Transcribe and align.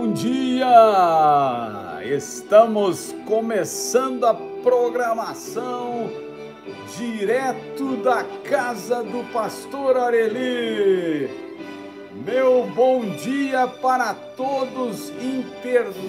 Bom 0.00 0.12
dia! 0.14 0.66
Estamos 2.02 3.14
começando 3.26 4.24
a 4.24 4.32
programação 4.32 6.10
direto 6.96 7.96
da 7.96 8.24
casa 8.42 9.02
do 9.02 9.30
pastor 9.30 9.98
Areli. 9.98 11.28
Meu 12.14 12.66
bom 12.74 13.10
dia 13.10 13.66
para 13.66 14.14
todos 14.14 15.10
internautas. 15.20 16.00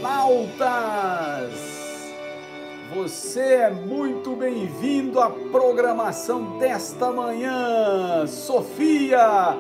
Você 2.96 3.42
é 3.42 3.72
muito 3.72 4.38
bem-vindo 4.38 5.20
à 5.20 5.30
programação 5.30 6.58
desta 6.60 7.12
manhã. 7.12 8.26
Sofia, 8.26 9.58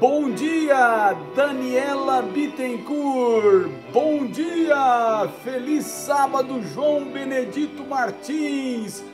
bom 0.00 0.30
dia. 0.30 1.14
Daniela 1.34 2.22
Bittencourt, 2.22 3.68
bom 3.92 4.26
dia. 4.26 5.28
Feliz 5.44 5.84
sábado, 5.86 6.62
João 6.74 7.04
Benedito 7.04 7.84
Martins. 7.84 9.04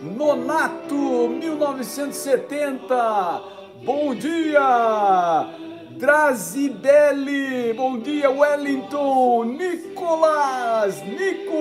Nonato, 0.00 1.28
1970, 1.28 3.42
bom 3.84 4.14
dia. 4.14 5.48
Drazibelli, 5.96 7.72
bom 7.72 7.98
dia 7.98 8.30
Wellington, 8.30 9.44
Nicolas, 9.44 11.02
Nico, 11.02 11.56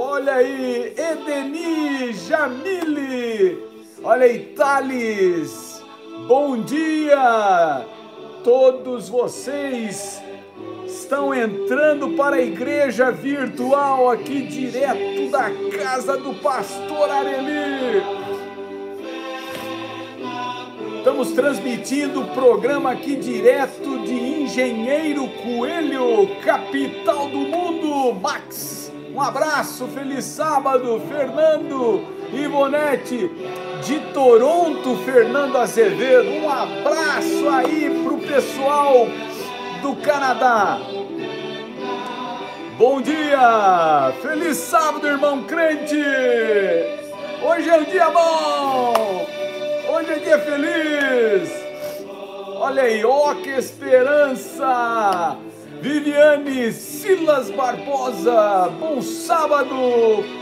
olha 0.00 0.34
aí, 0.34 0.94
Edeni, 0.96 2.12
Jamile, 2.12 3.58
olha 4.04 4.26
aí, 4.26 4.38
Thales, 4.54 5.69
bom 6.30 6.62
dia, 6.62 7.84
todos 8.44 9.08
vocês 9.08 10.22
estão 10.86 11.34
entrando 11.34 12.10
para 12.10 12.36
a 12.36 12.40
igreja 12.40 13.10
virtual 13.10 14.08
aqui 14.08 14.42
direto 14.42 15.28
da 15.28 15.50
casa 15.76 16.16
do 16.16 16.32
pastor 16.34 17.10
Areli. 17.10 18.00
Estamos 20.98 21.32
transmitindo 21.32 22.20
o 22.20 22.28
programa 22.28 22.92
aqui 22.92 23.16
direto 23.16 23.98
de 24.04 24.14
Engenheiro 24.14 25.26
Coelho, 25.42 26.28
capital 26.44 27.28
do 27.28 27.38
mundo. 27.38 28.14
Max, 28.20 28.92
um 29.12 29.20
abraço, 29.20 29.88
feliz 29.88 30.26
sábado. 30.26 31.02
Fernando 31.08 32.19
Ivonete, 32.32 33.30
de 33.84 33.98
Toronto, 34.12 34.96
Fernando 35.04 35.56
Azevedo. 35.56 36.30
Um 36.30 36.48
abraço 36.48 37.48
aí 37.48 38.02
pro 38.04 38.18
pessoal 38.18 39.06
do 39.82 39.96
Canadá. 39.96 40.78
Bom 42.78 43.00
dia, 43.00 44.12
feliz 44.22 44.56
sábado, 44.56 45.06
irmão 45.06 45.42
crente. 45.44 46.02
Hoje 47.42 47.68
é 47.68 47.76
um 47.76 47.84
dia 47.84 48.08
bom. 48.10 49.26
Hoje 49.92 50.12
é 50.12 50.18
dia 50.18 50.38
feliz! 50.38 51.50
Olha 52.56 52.84
aí, 52.84 53.04
ó 53.04 53.34
que 53.34 53.50
esperança! 53.50 55.36
Viviane 55.80 56.72
Silas 56.72 57.50
Barbosa, 57.50 58.70
bom 58.78 59.02
sábado! 59.02 60.39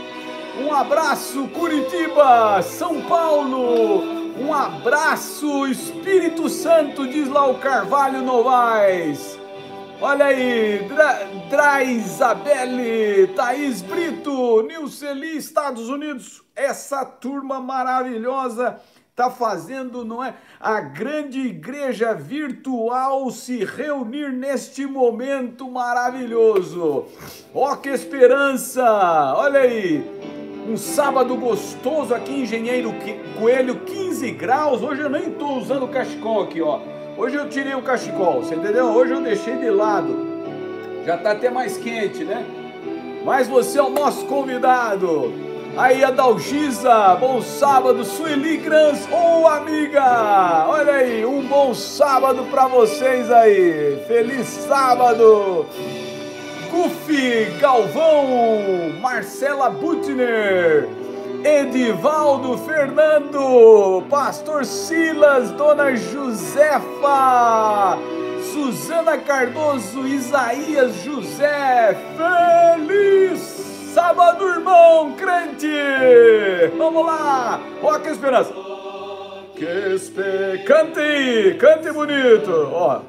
Um 0.59 0.73
abraço, 0.73 1.47
Curitiba, 1.47 2.61
São 2.61 3.01
Paulo! 3.03 4.03
Um 4.37 4.53
abraço, 4.53 5.67
Espírito 5.67 6.49
Santo, 6.49 7.07
diz 7.07 7.29
lá 7.29 7.47
o 7.47 7.59
Carvalho 7.59 8.21
Novaes! 8.21 9.39
Olha 10.01 10.25
aí, 10.25 10.85
Dra, 10.87 11.19
Dra 11.49 11.83
Isabelle, 11.83 13.27
Thaís 13.35 13.81
Brito, 13.81 14.61
Nilceli, 14.63 15.37
Estados 15.37 15.89
Unidos, 15.89 16.43
essa 16.55 17.05
turma 17.05 17.59
maravilhosa 17.61 18.79
está 19.19 19.29
fazendo, 19.29 20.05
não 20.05 20.23
é? 20.23 20.33
A 20.59 20.79
grande 20.79 21.39
igreja 21.39 22.13
virtual 22.13 23.29
se 23.31 23.65
reunir 23.65 24.31
neste 24.31 24.85
momento 24.85 25.69
maravilhoso. 25.69 27.05
Ó, 27.53 27.73
oh, 27.73 27.77
que 27.77 27.89
esperança! 27.89 28.83
Olha 29.35 29.59
aí, 29.59 30.38
um 30.69 30.77
sábado 30.77 31.35
gostoso 31.35 32.13
aqui 32.13 32.31
em 32.31 32.41
Engenheiro 32.43 32.93
Coelho, 33.39 33.75
15 33.77 34.29
graus. 34.31 34.83
Hoje 34.83 35.01
eu 35.01 35.09
nem 35.09 35.29
estou 35.29 35.57
usando 35.57 35.87
cachecol 35.87 36.43
aqui, 36.43 36.61
ó. 36.61 36.79
Hoje 37.17 37.35
eu 37.35 37.49
tirei 37.49 37.73
o 37.73 37.81
cachecol, 37.81 38.43
você 38.43 38.53
entendeu? 38.53 38.85
Hoje 38.85 39.13
eu 39.13 39.21
deixei 39.21 39.57
de 39.57 39.69
lado. 39.71 40.15
Já 41.05 41.15
está 41.15 41.31
até 41.31 41.49
mais 41.49 41.75
quente, 41.77 42.23
né? 42.23 42.45
Mas 43.25 43.47
você 43.47 43.79
é 43.79 43.83
o 43.83 43.89
nosso 43.89 44.25
convidado. 44.27 45.33
Aí 45.75 46.03
a 46.03 46.11
Dalgisa, 46.11 47.15
bom 47.15 47.41
sábado, 47.41 48.03
Sueli 48.03 48.57
Grans, 48.57 49.07
ô 49.11 49.41
oh, 49.41 49.47
amiga! 49.47 50.65
Olha 50.67 50.93
aí, 50.93 51.25
um 51.25 51.41
bom 51.47 51.73
sábado 51.73 52.43
para 52.51 52.67
vocês 52.67 53.31
aí. 53.31 54.03
Feliz 54.07 54.45
sábado! 54.47 55.65
Gufi 56.69 57.45
Galvão, 57.59 58.93
Marcela 59.01 59.69
Butner, 59.69 60.87
Edivaldo 61.43 62.57
Fernando, 62.59 64.03
Pastor 64.09 64.65
Silas, 64.65 65.51
Dona 65.51 65.95
Josefa, 65.95 67.97
Suzana 68.53 69.17
Cardoso, 69.17 70.07
Isaías 70.07 70.95
José, 71.03 71.97
feliz 72.17 73.69
Sábado, 73.93 74.47
irmão 74.47 75.13
crente! 75.13 75.67
Vamos 76.77 77.05
lá! 77.05 77.59
Que 78.03 78.09
esperança! 78.09 78.68
Que 79.59 79.93
espe... 79.93 80.63
Cante! 80.65 81.57
Cante 81.59 81.91
bonito! 81.91 82.69
Ó! 82.71 83.01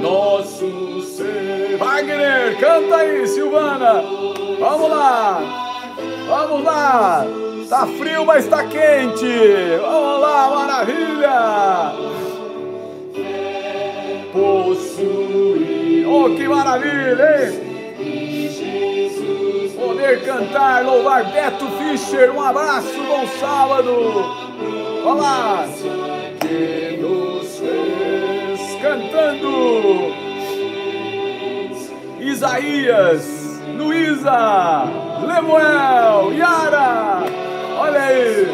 Nosso 0.00 1.02
ser. 1.02 1.76
Wagner, 1.76 2.58
canta 2.58 2.96
aí, 2.96 3.26
Silvana! 3.28 4.02
Vamos 4.58 4.88
lá! 4.88 5.42
Vamos 6.26 6.64
lá! 6.64 7.26
Tá 7.68 7.86
frio, 7.86 8.24
mas 8.24 8.46
tá 8.48 8.64
quente! 8.64 9.28
Vamos 9.82 10.20
lá, 10.22 10.50
maravilha! 10.54 11.92
Possuir. 14.32 16.08
Oh, 16.08 16.34
que 16.34 16.48
maravilha, 16.48 17.46
hein? 17.46 17.70
poder 19.76 20.24
cantar, 20.24 20.84
louvar 20.84 21.24
Beto 21.30 21.66
Fischer. 21.72 22.34
Um 22.34 22.40
abraço, 22.40 23.02
bom 23.02 23.26
sábado. 23.38 24.49
Olá, 25.04 25.66
que 26.40 26.98
nos 27.00 27.58
fez 27.58 28.80
cantando. 28.82 30.12
Isaías, 32.20 33.60
Luísa, 33.76 34.84
Lemuel, 35.26 36.32
Yara. 36.34 37.22
Olha 37.78 38.00
aí. 38.00 38.48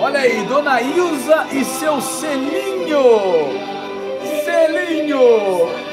Olha 0.00 0.20
aí, 0.20 0.42
Dona 0.44 0.80
Ilza 0.80 1.46
e 1.52 1.64
seu 1.64 2.00
selinho. 2.00 3.48
Selinho. 4.44 5.87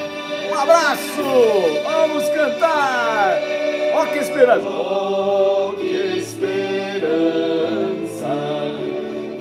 Abraço. 0.56 1.22
Vamos 1.84 2.28
cantar. 2.30 3.38
Ó 3.94 4.02
oh, 4.02 4.06
que 4.06 4.18
esperança. 4.18 4.68
Oh, 4.68 5.72
que 5.78 6.18
esperança 6.18 7.46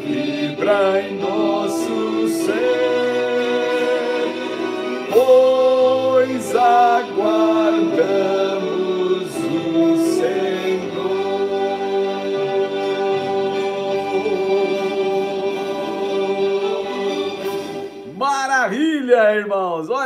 vibra 0.05 1.01
em 1.01 1.14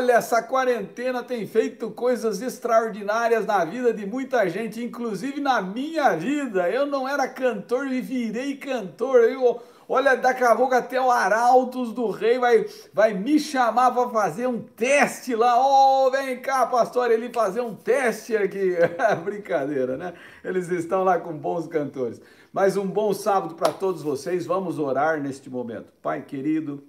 Olha, 0.09 0.17
essa 0.17 0.41
quarentena 0.41 1.21
tem 1.21 1.45
feito 1.45 1.91
coisas 1.91 2.41
extraordinárias 2.41 3.45
na 3.45 3.63
vida 3.63 3.93
de 3.93 4.07
muita 4.07 4.49
gente, 4.49 4.83
inclusive 4.83 5.39
na 5.39 5.61
minha 5.61 6.15
vida. 6.15 6.67
Eu 6.67 6.87
não 6.87 7.07
era 7.07 7.27
cantor 7.27 7.85
e 7.93 8.01
virei 8.01 8.57
cantor. 8.57 9.19
Eu, 9.25 9.61
olha, 9.87 10.15
daqui 10.15 10.43
a 10.43 10.55
pouco 10.55 10.73
até 10.73 10.99
o 10.99 11.11
Arautos 11.11 11.93
do 11.93 12.09
Rei 12.09 12.39
vai, 12.39 12.65
vai 12.91 13.13
me 13.13 13.39
chamar 13.39 13.91
para 13.91 14.09
fazer 14.09 14.47
um 14.47 14.59
teste 14.59 15.35
lá. 15.35 15.55
Oh, 15.59 16.09
vem 16.09 16.41
cá, 16.41 16.65
pastor, 16.65 17.11
ele 17.11 17.31
fazer 17.31 17.61
um 17.61 17.75
teste 17.75 18.35
aqui. 18.35 18.77
Brincadeira, 19.23 19.95
né? 19.95 20.15
Eles 20.43 20.71
estão 20.71 21.03
lá 21.03 21.19
com 21.19 21.37
bons 21.37 21.67
cantores. 21.67 22.19
Mais 22.51 22.75
um 22.77 22.87
bom 22.87 23.13
sábado 23.13 23.53
para 23.53 23.71
todos 23.71 24.01
vocês. 24.01 24.43
Vamos 24.43 24.79
orar 24.79 25.21
neste 25.21 25.51
momento. 25.51 25.93
Pai 26.01 26.23
querido, 26.23 26.83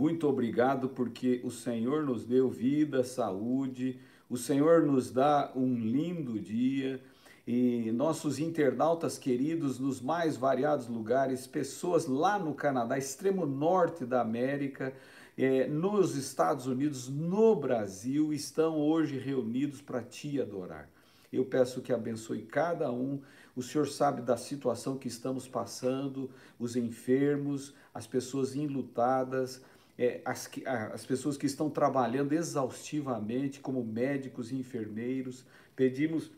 muito 0.00 0.26
obrigado 0.26 0.88
porque 0.88 1.42
o 1.44 1.50
Senhor 1.50 2.02
nos 2.02 2.24
deu 2.24 2.48
vida, 2.48 3.04
saúde, 3.04 4.00
o 4.30 4.36
Senhor 4.38 4.80
nos 4.80 5.10
dá 5.10 5.52
um 5.54 5.74
lindo 5.74 6.40
dia 6.40 7.02
e 7.46 7.92
nossos 7.92 8.38
internautas 8.38 9.18
queridos 9.18 9.78
nos 9.78 10.00
mais 10.00 10.38
variados 10.38 10.88
lugares, 10.88 11.46
pessoas 11.46 12.06
lá 12.06 12.38
no 12.38 12.54
Canadá, 12.54 12.96
extremo 12.96 13.44
norte 13.44 14.06
da 14.06 14.22
América, 14.22 14.94
eh, 15.36 15.66
nos 15.66 16.16
Estados 16.16 16.66
Unidos, 16.66 17.06
no 17.10 17.54
Brasil, 17.54 18.32
estão 18.32 18.78
hoje 18.78 19.18
reunidos 19.18 19.82
para 19.82 20.00
te 20.00 20.40
adorar. 20.40 20.88
Eu 21.30 21.44
peço 21.44 21.82
que 21.82 21.92
abençoe 21.92 22.40
cada 22.42 22.90
um. 22.90 23.20
O 23.54 23.62
Senhor 23.62 23.86
sabe 23.86 24.22
da 24.22 24.38
situação 24.38 24.96
que 24.96 25.08
estamos 25.08 25.46
passando, 25.46 26.30
os 26.58 26.74
enfermos, 26.74 27.74
as 27.92 28.06
pessoas 28.06 28.56
enlutadas, 28.56 29.62
é, 30.00 30.22
as, 30.24 30.50
as 30.94 31.04
pessoas 31.04 31.36
que 31.36 31.44
estão 31.44 31.68
trabalhando 31.68 32.32
exaustivamente 32.32 33.60
como 33.60 33.84
médicos 33.84 34.50
e 34.50 34.56
enfermeiros. 34.56 35.44
Pedimos 35.76 36.30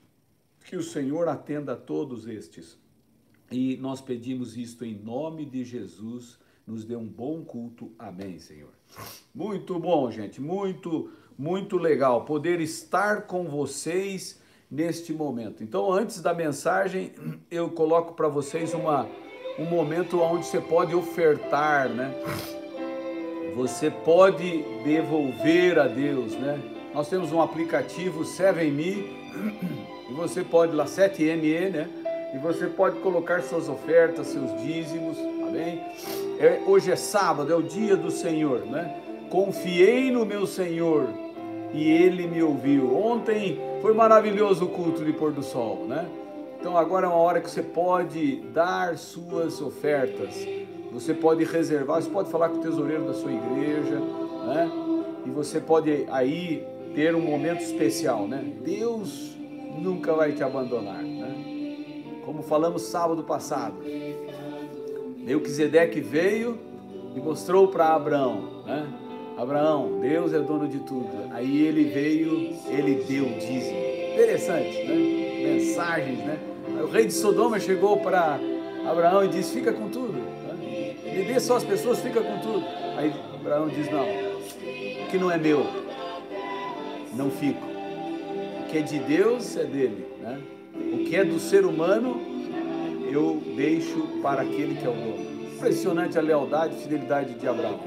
que 0.65 0.77
o 0.77 0.83
Senhor 0.83 1.29
atenda 1.29 1.75
a 1.75 1.77
todos 1.77 2.27
estes. 2.27 2.77
E 3.53 3.77
nós 3.77 4.01
pedimos 4.01 4.57
isto 4.57 4.85
em 4.85 4.99
nome 4.99 5.47
de 5.47 5.65
Jesus. 5.65 6.41
Nos 6.67 6.85
dê 6.85 6.97
um 6.97 7.07
bom 7.07 7.45
culto. 7.45 7.93
Amém, 7.97 8.41
Senhor. 8.41 8.73
Muito 9.33 9.79
bom, 9.79 10.11
gente. 10.11 10.41
Muito, 10.41 11.13
muito 11.39 11.77
legal 11.77 12.25
poder 12.25 12.61
estar 12.61 13.29
com 13.29 13.45
vocês 13.45 14.41
neste 14.69 15.13
momento. 15.13 15.63
Então, 15.63 15.93
antes 15.93 16.21
da 16.21 16.35
mensagem, 16.35 17.13
eu 17.49 17.71
coloco 17.71 18.15
para 18.15 18.27
vocês 18.27 18.75
uma, 18.75 19.07
um 19.57 19.67
momento 19.67 20.19
onde 20.19 20.47
você 20.47 20.61
pode 20.61 20.97
ofertar, 20.97 21.89
né? 21.89 22.13
Você 23.55 23.91
pode 23.91 24.65
devolver 24.83 25.79
a 25.79 25.87
Deus, 25.87 26.33
né? 26.33 26.59
Nós 26.95 27.09
temos 27.09 27.33
um 27.33 27.41
aplicativo 27.41 28.25
7Me 28.25 29.05
e 30.09 30.13
você 30.15 30.43
pode 30.43 30.75
lá 30.75 30.87
7ME, 30.87 31.71
né? 31.71 31.89
E 32.35 32.39
você 32.39 32.67
pode 32.67 32.99
colocar 33.01 33.43
suas 33.43 33.69
ofertas, 33.69 34.29
seus 34.29 34.59
dízimos, 34.63 35.19
tá 35.19 35.51
bem? 35.51 35.83
É, 36.39 36.63
hoje 36.67 36.91
é 36.91 36.97
sábado, 36.97 37.53
é 37.53 37.57
o 37.57 37.63
dia 37.63 37.95
do 37.95 38.11
Senhor, 38.11 38.61
né? 38.61 38.97
Confiei 39.29 40.11
no 40.11 40.25
meu 40.25 40.47
Senhor 40.47 41.09
e 41.75 41.91
ele 41.91 42.27
me 42.27 42.43
ouviu. 42.43 42.97
Ontem 42.97 43.61
foi 43.83 43.93
maravilhoso 43.93 44.65
o 44.65 44.69
culto 44.69 45.05
de 45.05 45.13
pôr 45.13 45.31
do 45.31 45.43
sol, 45.43 45.85
né? 45.87 46.07
Então 46.59 46.77
agora 46.77 47.07
é 47.07 47.09
uma 47.09 47.19
hora 47.19 47.41
que 47.41 47.51
você 47.51 47.63
pode 47.63 48.37
dar 48.53 48.97
suas 48.97 49.61
ofertas 49.61 50.47
você 50.93 51.15
pode 51.15 51.43
reservar, 51.45 52.03
você 52.03 52.11
pode 52.11 52.31
falar 52.31 52.51
com 52.51 52.59
o 52.59 52.61
tesoureiro 52.61 53.05
da 53.05 53.15
sua 53.15 53.33
igreja, 53.33 53.99
né? 54.47 54.71
E 55.25 55.31
você 55.31 55.59
pode 55.59 56.07
aí 56.11 56.67
ter 56.95 57.15
um 57.15 57.21
momento 57.21 57.63
especial, 57.63 58.29
né? 58.29 58.45
Deus 58.63 59.35
nunca 59.81 60.13
vai 60.13 60.33
te 60.33 60.43
abandonar, 60.43 61.03
né? 61.03 61.35
Como 62.27 62.43
falamos 62.43 62.83
sábado 62.83 63.25
passado. 63.25 63.77
Melquisedeque 65.17 66.01
veio 66.01 66.59
e 67.17 67.21
mostrou 67.21 67.69
para 67.69 67.95
Abraão, 67.95 68.63
né? 68.67 68.87
Abraão, 69.39 69.99
Deus 69.99 70.35
é 70.35 70.41
dono 70.41 70.69
de 70.69 70.81
tudo. 70.81 71.09
Aí 71.31 71.63
ele 71.67 71.85
veio, 71.85 72.55
ele 72.69 72.97
deu 73.05 73.25
dízimo. 73.39 73.79
Interessante, 74.13 74.85
né? 74.85 75.55
Mensagens, 75.55 76.19
né? 76.19 76.39
O 76.83 76.87
rei 76.87 77.07
de 77.07 77.15
Sodoma 77.15 77.59
chegou 77.59 77.97
para 77.97 78.39
Abraão 78.87 79.25
e 79.25 79.29
disse: 79.29 79.55
Fica 79.55 79.73
com 79.73 79.89
tudo. 79.89 80.32
Me 81.13 81.25
dê 81.25 81.39
só 81.39 81.57
as 81.57 81.65
pessoas, 81.65 82.01
fica 82.01 82.23
com 82.23 82.39
tudo. 82.39 82.65
Aí 82.97 83.13
Abraão 83.35 83.69
diz: 83.69 83.91
Não, 83.91 84.03
o 84.03 85.11
que 85.11 85.19
não 85.19 85.31
é 85.31 85.37
meu, 85.37 85.67
não 87.15 87.31
fico. 87.31 87.61
O 88.61 88.67
que 88.71 88.79
é 88.79 88.81
de 88.83 88.99
Deus 88.99 89.57
é 89.57 89.65
dele. 89.65 90.07
Né? 90.21 90.41
O 90.75 91.05
que 91.05 91.15
é 91.15 91.23
do 91.23 91.39
ser 91.39 91.67
humano, 91.67 92.19
eu 93.11 93.43
deixo 93.55 94.21
para 94.23 94.41
aquele 94.41 94.75
que 94.75 94.87
é 94.87 94.89
o 94.89 94.95
dono. 94.95 95.53
Impressionante 95.55 96.19
a 96.19 96.23
lealdade 96.23 96.77
e 96.77 96.83
fidelidade 96.83 97.35
de 97.35 97.47
Abraão. 97.47 97.79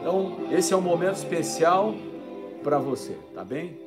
Então, 0.00 0.36
esse 0.52 0.72
é 0.72 0.76
um 0.76 0.80
momento 0.80 1.16
especial 1.16 1.94
para 2.62 2.78
você, 2.78 3.16
tá 3.34 3.44
bem? 3.44 3.78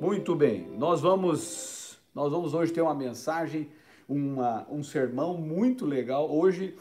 Muito 0.00 0.34
bem. 0.34 0.66
Nós 0.78 1.00
vamos, 1.00 1.98
nós 2.14 2.32
vamos 2.32 2.54
hoje 2.54 2.72
ter 2.72 2.80
uma 2.80 2.94
mensagem, 2.94 3.68
uma, 4.08 4.66
um 4.70 4.82
sermão 4.82 5.36
muito 5.36 5.84
legal. 5.84 6.28
Hoje 6.30 6.74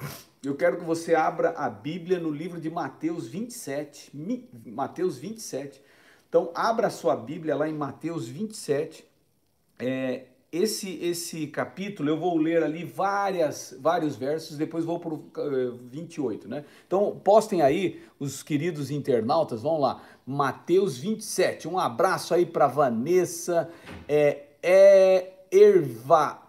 eu 0.44 0.56
quero 0.56 0.78
que 0.78 0.84
você 0.84 1.16
abra 1.16 1.50
a 1.51 1.69
Bíblia 1.69 2.19
no 2.19 2.30
livro 2.30 2.60
de 2.60 2.69
Mateus 2.69 3.28
27. 3.28 4.12
Mateus 4.66 5.18
27. 5.18 5.81
Então, 6.30 6.51
abra 6.54 6.88
a 6.88 6.92
sua 6.92 7.16
Bíblia 7.16 7.56
lá 7.56 7.68
em 7.68 7.74
Mateus 7.74 8.28
27. 8.28 9.06
É, 9.80 10.25
esse, 10.51 10.98
esse 11.04 11.48
capítulo 11.48 12.10
eu 12.10 12.18
vou 12.18 12.38
ler 12.38 12.63
ali 12.63 12.84
várias, 12.84 13.75
vários 13.80 14.16
versos, 14.16 14.57
depois 14.57 14.86
vou 14.86 15.00
para 15.00 15.13
o 15.13 15.16
uh, 15.16 15.78
28, 15.89 16.48
né? 16.48 16.63
Então, 16.86 17.19
postem 17.24 17.62
aí 17.62 18.01
os 18.19 18.44
queridos 18.44 18.89
internautas, 18.89 19.62
vão 19.62 19.80
lá. 19.80 20.01
Mateus 20.25 20.98
27. 20.98 21.68
Um 21.68 21.78
abraço 21.78 22.34
aí 22.34 22.45
para 22.45 22.68
Vanessa, 22.68 23.69
é, 24.07 24.44
é 24.62 25.34
Erva 25.51 26.42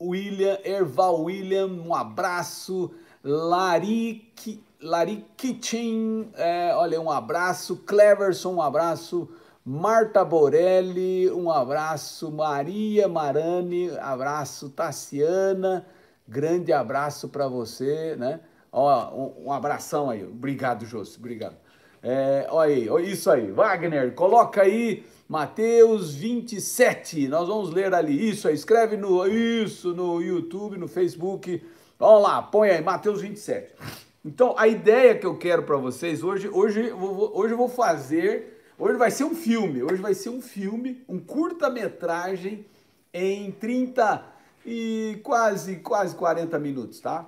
William, 0.00 0.58
Erva 0.64 1.10
William, 1.10 1.66
um 1.66 1.94
abraço. 1.94 2.92
Laric, 3.26 4.62
Larichin, 4.80 6.30
é, 6.36 6.72
olha, 6.76 7.00
um 7.00 7.10
abraço. 7.10 7.78
Cleverson, 7.78 8.54
um 8.54 8.62
abraço. 8.62 9.28
Marta 9.64 10.24
Borelli, 10.24 11.28
um 11.32 11.50
abraço. 11.50 12.30
Maria 12.30 13.08
Marani, 13.08 13.90
abraço. 13.98 14.70
Tassiana, 14.70 15.84
grande 16.28 16.72
abraço 16.72 17.28
para 17.28 17.48
você, 17.48 18.14
né? 18.16 18.38
Ó, 18.70 19.12
um, 19.12 19.46
um, 19.46 19.52
abração 19.52 20.08
aí. 20.08 20.22
Obrigado, 20.22 20.86
José, 20.86 21.16
obrigado. 21.18 21.56
É, 22.00 22.46
olha 22.48 22.94
aí, 22.96 23.10
isso 23.10 23.28
aí. 23.28 23.50
Wagner, 23.50 24.14
coloca 24.14 24.62
aí 24.62 25.04
Mateus 25.28 26.14
27. 26.14 27.26
Nós 27.26 27.48
vamos 27.48 27.70
ler 27.70 27.92
ali. 27.92 28.30
Isso 28.30 28.46
aí, 28.46 28.54
escreve 28.54 28.96
no 28.96 29.26
isso 29.26 29.92
no 29.94 30.22
YouTube, 30.22 30.76
no 30.76 30.86
Facebook 30.86 31.60
Vamos 31.98 32.22
lá, 32.24 32.42
põe 32.42 32.68
aí, 32.68 32.82
Mateus 32.82 33.22
27. 33.22 33.72
Então, 34.22 34.54
a 34.58 34.68
ideia 34.68 35.14
que 35.14 35.24
eu 35.24 35.38
quero 35.38 35.62
para 35.62 35.76
vocês 35.78 36.22
hoje, 36.22 36.46
hoje, 36.46 36.92
hoje 36.92 37.54
eu 37.54 37.56
vou 37.56 37.70
fazer, 37.70 38.62
hoje 38.78 38.98
vai 38.98 39.10
ser 39.10 39.24
um 39.24 39.34
filme, 39.34 39.82
hoje 39.82 40.02
vai 40.02 40.12
ser 40.12 40.28
um 40.28 40.42
filme, 40.42 41.02
um 41.08 41.18
curta-metragem 41.18 42.66
em 43.14 43.50
30 43.50 44.22
e 44.66 45.18
quase, 45.22 45.76
quase 45.76 46.14
40 46.14 46.58
minutos, 46.58 47.00
tá? 47.00 47.24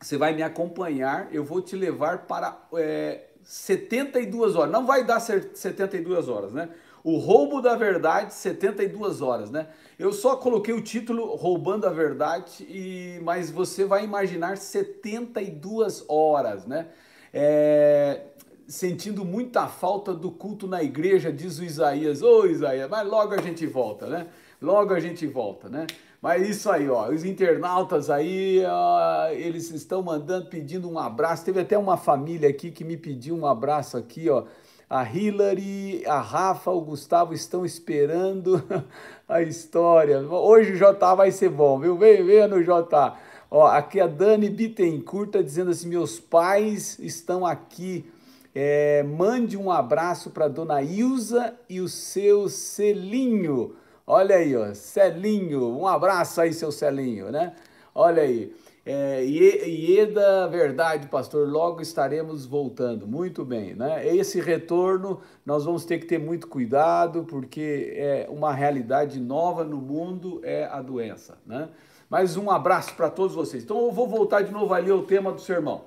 Você 0.00 0.16
vai 0.16 0.32
me 0.32 0.42
acompanhar, 0.42 1.28
eu 1.30 1.44
vou 1.44 1.60
te 1.60 1.76
levar 1.76 2.20
para 2.20 2.58
é, 2.74 3.24
72 3.42 4.56
horas. 4.56 4.72
Não 4.72 4.86
vai 4.86 5.04
dar 5.04 5.20
72 5.20 6.26
horas, 6.26 6.52
né? 6.54 6.70
O 7.02 7.16
roubo 7.16 7.60
da 7.60 7.76
verdade, 7.76 8.34
72 8.34 9.22
horas, 9.22 9.50
né? 9.50 9.68
Eu 9.98 10.12
só 10.12 10.36
coloquei 10.36 10.74
o 10.74 10.82
título 10.82 11.34
Roubando 11.34 11.86
a 11.86 11.90
Verdade, 11.90 12.64
e 12.68 13.20
mas 13.22 13.50
você 13.50 13.84
vai 13.84 14.04
imaginar 14.04 14.56
72 14.56 16.04
horas, 16.08 16.66
né? 16.66 16.88
É, 17.32 18.22
sentindo 18.66 19.24
muita 19.24 19.66
falta 19.66 20.12
do 20.14 20.30
culto 20.30 20.66
na 20.66 20.82
igreja, 20.82 21.32
diz 21.32 21.58
o 21.58 21.64
Isaías. 21.64 22.22
Ô 22.22 22.46
Isaías, 22.46 22.88
mas 22.88 23.08
logo 23.08 23.34
a 23.34 23.40
gente 23.40 23.66
volta, 23.66 24.06
né? 24.06 24.26
Logo 24.60 24.92
a 24.92 25.00
gente 25.00 25.26
volta, 25.26 25.68
né? 25.68 25.86
Mas 26.20 26.46
isso 26.46 26.70
aí, 26.70 26.88
ó, 26.88 27.08
os 27.08 27.24
internautas 27.24 28.10
aí, 28.10 28.62
ó, 28.66 29.28
eles 29.30 29.70
estão 29.70 30.02
mandando, 30.02 30.46
pedindo 30.46 30.88
um 30.88 30.98
abraço. 30.98 31.44
Teve 31.44 31.60
até 31.60 31.78
uma 31.78 31.96
família 31.96 32.48
aqui 32.48 32.70
que 32.70 32.84
me 32.84 32.96
pediu 32.96 33.34
um 33.34 33.46
abraço 33.46 33.96
aqui, 33.96 34.28
ó. 34.28 34.44
A 34.90 35.04
Hillary, 35.04 36.04
a 36.04 36.20
Rafa, 36.20 36.72
o 36.72 36.80
Gustavo 36.80 37.32
estão 37.32 37.64
esperando 37.64 38.60
a 39.28 39.40
história. 39.40 40.18
Hoje 40.18 40.72
o 40.72 40.76
J 40.76 41.14
vai 41.14 41.30
ser 41.30 41.48
bom, 41.48 41.78
viu? 41.78 41.96
Vem, 41.96 42.24
venha 42.24 42.48
no 42.48 42.60
J. 42.60 43.16
Ó, 43.48 43.68
aqui 43.68 44.00
a 44.00 44.08
Dani 44.08 44.50
Bittencourt 44.50 45.28
está 45.28 45.42
dizendo 45.42 45.70
assim: 45.70 45.88
meus 45.88 46.18
pais 46.18 46.98
estão 46.98 47.46
aqui. 47.46 48.04
É, 48.52 49.04
mande 49.04 49.56
um 49.56 49.70
abraço 49.70 50.30
para 50.30 50.48
dona 50.48 50.82
Ilza 50.82 51.54
e 51.68 51.80
o 51.80 51.88
seu 51.88 52.48
Celinho. 52.48 53.76
Olha 54.04 54.34
aí, 54.34 54.56
ó, 54.56 54.74
Celinho. 54.74 55.68
Um 55.78 55.86
abraço 55.86 56.40
aí, 56.40 56.52
seu 56.52 56.72
Celinho, 56.72 57.30
né? 57.30 57.54
Olha 57.94 58.24
aí. 58.24 58.52
É, 58.92 59.22
Ieda, 59.24 60.48
verdade, 60.48 61.06
pastor, 61.06 61.48
logo 61.48 61.80
estaremos 61.80 62.44
voltando. 62.44 63.06
Muito 63.06 63.44
bem, 63.44 63.72
né? 63.72 64.04
Esse 64.04 64.40
retorno 64.40 65.20
nós 65.46 65.64
vamos 65.64 65.84
ter 65.84 65.98
que 65.98 66.06
ter 66.06 66.18
muito 66.18 66.48
cuidado, 66.48 67.22
porque 67.22 67.92
é 67.94 68.26
uma 68.28 68.52
realidade 68.52 69.20
nova 69.20 69.62
no 69.62 69.76
mundo 69.76 70.40
é 70.42 70.64
a 70.64 70.82
doença, 70.82 71.38
né? 71.46 71.68
Mas 72.08 72.36
um 72.36 72.50
abraço 72.50 72.92
para 72.96 73.08
todos 73.08 73.32
vocês. 73.32 73.62
Então 73.62 73.78
eu 73.84 73.92
vou 73.92 74.08
voltar 74.08 74.42
de 74.42 74.50
novo 74.50 74.74
ali 74.74 74.90
ao 74.90 75.04
tema 75.04 75.30
do 75.30 75.40
sermão. 75.40 75.84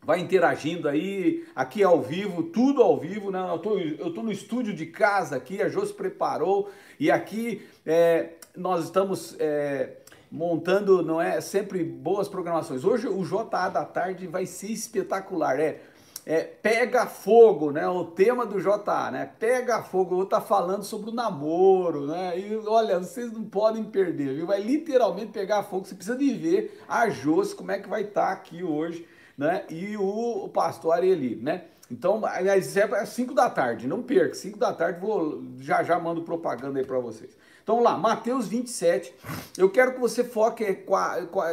Vai 0.00 0.20
interagindo 0.20 0.88
aí, 0.88 1.44
aqui 1.56 1.82
ao 1.82 2.00
vivo, 2.00 2.44
tudo 2.44 2.84
ao 2.84 2.96
vivo, 3.00 3.32
né? 3.32 3.44
Eu 3.50 3.58
tô, 3.58 3.76
eu 3.80 4.14
tô 4.14 4.22
no 4.22 4.30
estúdio 4.30 4.72
de 4.72 4.86
casa 4.86 5.34
aqui, 5.34 5.60
a 5.60 5.68
Jô 5.68 5.84
se 5.84 5.92
preparou 5.92 6.70
e 7.00 7.10
aqui 7.10 7.66
é, 7.84 8.34
nós 8.56 8.84
estamos 8.84 9.34
é, 9.40 9.96
montando, 10.30 11.02
não 11.02 11.20
é, 11.20 11.40
sempre 11.40 11.82
boas 11.82 12.28
programações. 12.28 12.84
Hoje 12.84 13.08
o 13.08 13.24
JA 13.24 13.68
da 13.68 13.84
tarde 13.84 14.26
vai 14.26 14.46
ser 14.46 14.72
espetacular, 14.72 15.58
é 15.58 15.80
é, 16.28 16.42
pega 16.42 17.06
fogo, 17.06 17.70
né? 17.70 17.88
O 17.88 18.04
tema 18.04 18.44
do 18.44 18.60
JA, 18.60 19.10
né? 19.10 19.30
Pega 19.38 19.82
fogo. 19.82 20.12
Eu 20.12 20.16
vou 20.16 20.24
estar 20.24 20.42
tá 20.42 20.46
falando 20.46 20.84
sobre 20.84 21.08
o 21.08 21.14
namoro, 21.14 22.06
né? 22.06 22.38
E 22.38 22.54
olha, 22.66 22.98
vocês 22.98 23.32
não 23.32 23.44
podem 23.44 23.82
perder, 23.84 24.34
viu? 24.34 24.46
Vai 24.46 24.60
literalmente 24.60 25.32
pegar 25.32 25.62
fogo. 25.62 25.86
Você 25.86 25.94
precisa 25.94 26.18
de 26.18 26.34
ver 26.34 26.82
a 26.86 27.08
Jos, 27.08 27.54
como 27.54 27.70
é 27.70 27.78
que 27.78 27.88
vai 27.88 28.02
estar 28.02 28.26
tá 28.26 28.32
aqui 28.32 28.62
hoje, 28.62 29.08
né? 29.38 29.64
E 29.70 29.96
o, 29.96 30.44
o 30.44 30.48
pastor 30.50 30.92
Arieli, 30.92 31.36
né? 31.36 31.64
Então, 31.90 32.20
é 32.28 33.06
5 33.06 33.32
da 33.32 33.48
tarde, 33.48 33.88
não 33.88 34.02
perca. 34.02 34.34
5 34.34 34.58
da 34.58 34.74
tarde, 34.74 35.00
vou 35.00 35.42
já 35.58 35.82
já 35.82 35.98
mando 35.98 36.20
propaganda 36.20 36.78
aí 36.78 36.84
para 36.84 36.98
vocês. 36.98 37.34
Então 37.68 37.82
lá, 37.82 37.98
Mateus 37.98 38.48
27. 38.48 39.12
Eu 39.58 39.68
quero 39.68 39.92
que 39.92 40.00
você 40.00 40.24
foque 40.24 40.64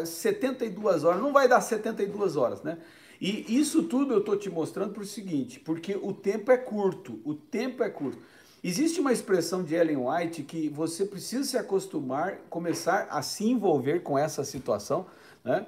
72 0.05 1.03
horas. 1.03 1.21
Não 1.21 1.33
vai 1.33 1.45
dar 1.45 1.59
72 1.59 2.37
horas, 2.37 2.63
né? 2.63 2.77
E 3.19 3.59
isso 3.59 3.83
tudo 3.83 4.13
eu 4.13 4.19
estou 4.19 4.37
te 4.37 4.49
mostrando 4.49 4.93
por 4.93 5.03
o 5.03 5.05
seguinte, 5.05 5.59
porque 5.59 5.93
o 6.01 6.13
tempo 6.13 6.53
é 6.53 6.57
curto, 6.57 7.19
o 7.25 7.33
tempo 7.33 7.83
é 7.83 7.89
curto. 7.89 8.17
Existe 8.63 9.01
uma 9.01 9.11
expressão 9.11 9.61
de 9.61 9.75
Ellen 9.75 10.07
White 10.07 10.43
que 10.43 10.69
você 10.69 11.03
precisa 11.03 11.43
se 11.43 11.57
acostumar, 11.57 12.37
começar 12.49 13.09
a 13.11 13.21
se 13.21 13.43
envolver 13.43 13.99
com 13.99 14.17
essa 14.17 14.45
situação, 14.45 15.07
né? 15.43 15.67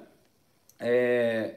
É, 0.80 1.56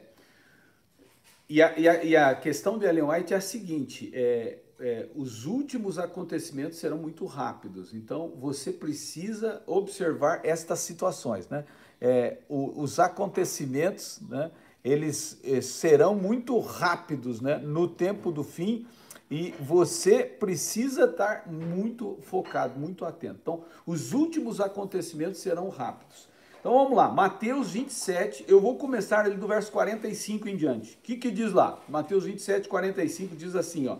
e, 1.47 1.61
a, 1.61 1.79
e, 1.79 1.87
a, 1.87 2.03
e, 2.03 2.15
a, 2.17 2.35
questão 2.35 2.77
de 2.77 2.85
Ellen 2.85 3.03
White 3.03 3.33
é 3.33 3.37
a 3.37 3.41
seguinte: 3.41 4.11
é, 4.13 4.57
é, 4.81 5.07
os 5.15 5.45
últimos 5.45 5.97
acontecimentos 5.97 6.79
serão 6.79 6.97
muito 6.97 7.25
rápidos, 7.25 7.93
então 7.93 8.33
você 8.39 8.71
precisa 8.73 9.61
observar 9.65 10.41
estas 10.43 10.79
situações, 10.79 11.47
né? 11.47 11.63
É, 11.99 12.39
o, 12.49 12.81
os 12.81 12.99
acontecimentos, 12.99 14.19
né? 14.27 14.51
eles 14.83 15.39
eh, 15.43 15.61
serão 15.61 16.15
muito 16.15 16.57
rápidos 16.59 17.39
né, 17.39 17.57
no 17.57 17.87
tempo 17.87 18.31
do 18.31 18.43
fim 18.43 18.85
e 19.29 19.53
você 19.59 20.23
precisa 20.23 21.05
estar 21.05 21.47
muito 21.47 22.17
focado, 22.23 22.77
muito 22.79 23.05
atento. 23.05 23.39
Então, 23.41 23.63
os 23.85 24.11
últimos 24.13 24.59
acontecimentos 24.59 25.39
serão 25.39 25.69
rápidos. 25.69 26.29
Então 26.59 26.73
vamos 26.73 26.95
lá, 26.95 27.09
Mateus 27.09 27.71
27, 27.71 28.45
eu 28.47 28.61
vou 28.61 28.77
começar 28.77 29.25
ali 29.25 29.35
do 29.35 29.47
verso 29.47 29.71
45 29.71 30.47
em 30.47 30.55
diante. 30.55 30.93
O 30.93 30.97
que, 31.01 31.15
que 31.15 31.31
diz 31.31 31.53
lá? 31.53 31.81
Mateus 31.89 32.25
27, 32.25 32.69
45 32.69 33.35
diz 33.35 33.55
assim, 33.55 33.87
ó. 33.87 33.97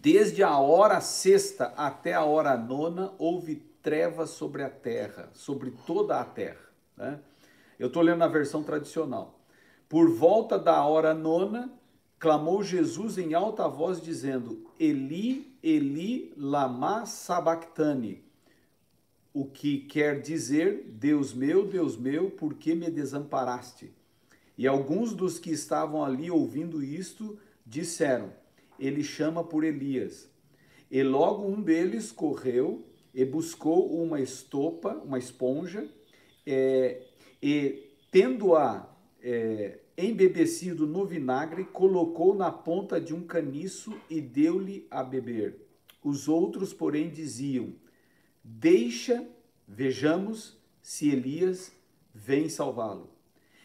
Desde 0.00 0.42
a 0.42 0.56
hora 0.56 1.00
sexta 1.00 1.66
até 1.76 2.14
a 2.14 2.24
hora 2.24 2.56
nona 2.56 3.12
houve 3.18 3.56
trevas 3.82 4.30
sobre 4.30 4.62
a 4.62 4.70
terra, 4.70 5.28
sobre 5.34 5.70
toda 5.86 6.18
a 6.18 6.24
terra. 6.24 6.70
Né? 6.96 7.20
Eu 7.78 7.88
estou 7.88 8.02
lendo 8.02 8.18
na 8.18 8.28
versão 8.28 8.62
tradicional. 8.62 9.38
Por 9.88 10.08
volta 10.08 10.58
da 10.58 10.82
hora 10.82 11.12
nona, 11.12 11.70
clamou 12.18 12.62
Jesus 12.62 13.18
em 13.18 13.34
alta 13.34 13.68
voz, 13.68 14.00
dizendo: 14.00 14.64
Eli, 14.80 15.54
Eli, 15.62 16.32
lama 16.38 17.04
sabachthani. 17.04 18.24
O 19.34 19.44
que 19.44 19.80
quer 19.80 20.22
dizer: 20.22 20.86
Deus 20.88 21.34
meu, 21.34 21.66
Deus 21.66 21.98
meu, 21.98 22.30
por 22.30 22.54
que 22.54 22.74
me 22.74 22.90
desamparaste? 22.90 23.92
E 24.56 24.66
alguns 24.66 25.12
dos 25.12 25.38
que 25.38 25.50
estavam 25.50 26.02
ali 26.02 26.30
ouvindo 26.30 26.82
isto 26.82 27.38
disseram: 27.66 28.32
Ele 28.84 29.04
chama 29.04 29.44
por 29.44 29.62
Elias. 29.62 30.28
E 30.90 31.02
logo 31.02 31.46
um 31.46 31.62
deles 31.62 32.10
correu 32.10 32.84
e 33.14 33.24
buscou 33.24 34.02
uma 34.02 34.20
estopa, 34.20 34.94
uma 35.04 35.18
esponja, 35.18 35.88
é, 36.44 37.02
e, 37.40 37.90
tendo-a 38.10 38.92
é, 39.22 39.78
embebecido 39.96 40.86
no 40.86 41.06
vinagre, 41.06 41.64
colocou 41.64 42.34
na 42.34 42.50
ponta 42.50 43.00
de 43.00 43.14
um 43.14 43.22
caniço 43.22 43.94
e 44.10 44.20
deu-lhe 44.20 44.86
a 44.90 45.04
beber. 45.04 45.56
Os 46.02 46.26
outros, 46.26 46.74
porém, 46.74 47.08
diziam: 47.08 47.72
Deixa, 48.42 49.24
vejamos 49.66 50.58
se 50.82 51.08
Elias 51.10 51.72
vem 52.12 52.48
salvá-lo. 52.48 53.10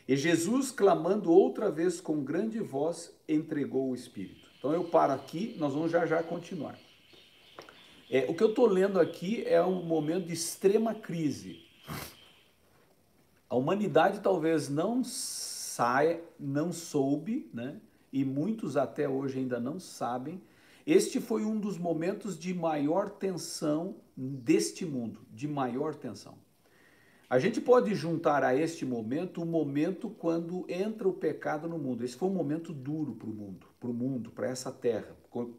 E 0.07 0.15
Jesus, 0.15 0.71
clamando 0.71 1.31
outra 1.31 1.71
vez 1.71 1.99
com 1.99 2.23
grande 2.23 2.59
voz, 2.59 3.13
entregou 3.27 3.89
o 3.89 3.95
Espírito. 3.95 4.46
Então 4.67 4.75
eu 4.75 4.83
paro 4.83 5.13
aqui, 5.13 5.55
nós 5.57 5.73
vamos 5.73 5.89
já 5.89 6.05
já 6.05 6.21
continuar. 6.21 6.77
É, 8.09 8.25
o 8.27 8.33
que 8.33 8.43
eu 8.43 8.49
estou 8.49 8.65
lendo 8.65 8.99
aqui 8.99 9.45
é 9.45 9.63
um 9.63 9.81
momento 9.81 10.25
de 10.25 10.33
extrema 10.33 10.93
crise. 10.93 11.61
A 13.49 13.55
humanidade 13.55 14.19
talvez 14.19 14.67
não 14.67 15.05
saia, 15.05 16.21
não 16.37 16.73
soube, 16.73 17.49
né? 17.53 17.79
E 18.11 18.25
muitos 18.25 18.75
até 18.75 19.07
hoje 19.07 19.39
ainda 19.39 19.57
não 19.57 19.79
sabem. 19.79 20.41
Este 20.85 21.21
foi 21.21 21.45
um 21.45 21.57
dos 21.57 21.77
momentos 21.77 22.37
de 22.37 22.53
maior 22.53 23.09
tensão 23.09 23.95
deste 24.17 24.85
mundo, 24.85 25.21
de 25.31 25.47
maior 25.47 25.95
tensão. 25.95 26.37
A 27.29 27.39
gente 27.39 27.61
pode 27.61 27.95
juntar 27.95 28.43
a 28.43 28.53
este 28.53 28.85
momento 28.85 29.41
o 29.41 29.45
momento 29.45 30.09
quando 30.09 30.65
entra 30.67 31.07
o 31.07 31.13
pecado 31.13 31.69
no 31.69 31.77
mundo. 31.77 32.03
Esse 32.03 32.17
foi 32.17 32.27
um 32.27 32.33
momento 32.33 32.73
duro 32.73 33.15
para 33.15 33.29
o 33.29 33.33
mundo, 33.33 33.66
para 33.79 33.89
o 33.89 33.93
mundo, 33.93 34.31
para 34.31 34.47
essa 34.47 34.71
terra. 34.71 35.15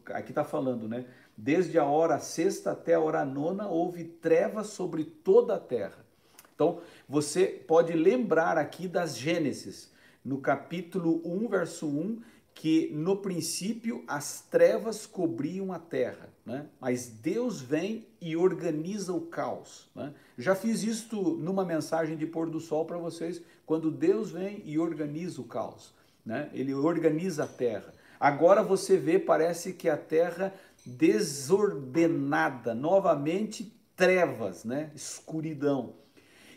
Aqui 0.07 0.31
está 0.31 0.43
falando, 0.43 0.87
né? 0.87 1.05
Desde 1.37 1.79
a 1.79 1.85
hora 1.85 2.19
sexta 2.19 2.71
até 2.71 2.95
a 2.95 2.99
hora 2.99 3.23
nona 3.23 3.67
houve 3.67 4.03
trevas 4.03 4.67
sobre 4.67 5.05
toda 5.05 5.55
a 5.55 5.59
terra. 5.59 6.05
Então, 6.53 6.81
você 7.07 7.45
pode 7.45 7.93
lembrar 7.93 8.57
aqui 8.57 8.87
das 8.87 9.17
Gênesis, 9.17 9.93
no 10.25 10.39
capítulo 10.39 11.21
1, 11.23 11.47
verso 11.47 11.87
1, 11.87 12.21
que 12.53 12.91
no 12.93 13.15
princípio 13.15 14.03
as 14.05 14.41
trevas 14.41 15.05
cobriam 15.05 15.71
a 15.71 15.79
terra, 15.79 16.27
né? 16.45 16.65
mas 16.77 17.07
Deus 17.07 17.61
vem 17.61 18.05
e 18.19 18.35
organiza 18.35 19.13
o 19.13 19.21
caos. 19.21 19.89
Né? 19.95 20.13
Já 20.37 20.53
fiz 20.53 20.83
isto 20.83 21.21
numa 21.37 21.63
mensagem 21.63 22.17
de 22.17 22.25
pôr 22.25 22.49
do 22.49 22.59
sol 22.59 22.83
para 22.83 22.97
vocês, 22.97 23.41
quando 23.65 23.89
Deus 23.89 24.31
vem 24.31 24.61
e 24.65 24.77
organiza 24.77 25.39
o 25.39 25.45
caos. 25.45 25.93
Né? 26.25 26.49
Ele 26.51 26.73
organiza 26.73 27.45
a 27.45 27.47
terra. 27.47 27.93
Agora 28.19 28.61
você 28.61 28.97
vê, 28.97 29.17
parece 29.17 29.73
que 29.73 29.87
a 29.87 29.95
terra 29.95 30.53
desordenada, 30.85 32.73
novamente 32.73 33.73
trevas, 33.95 34.65
né? 34.65 34.91
escuridão. 34.93 35.93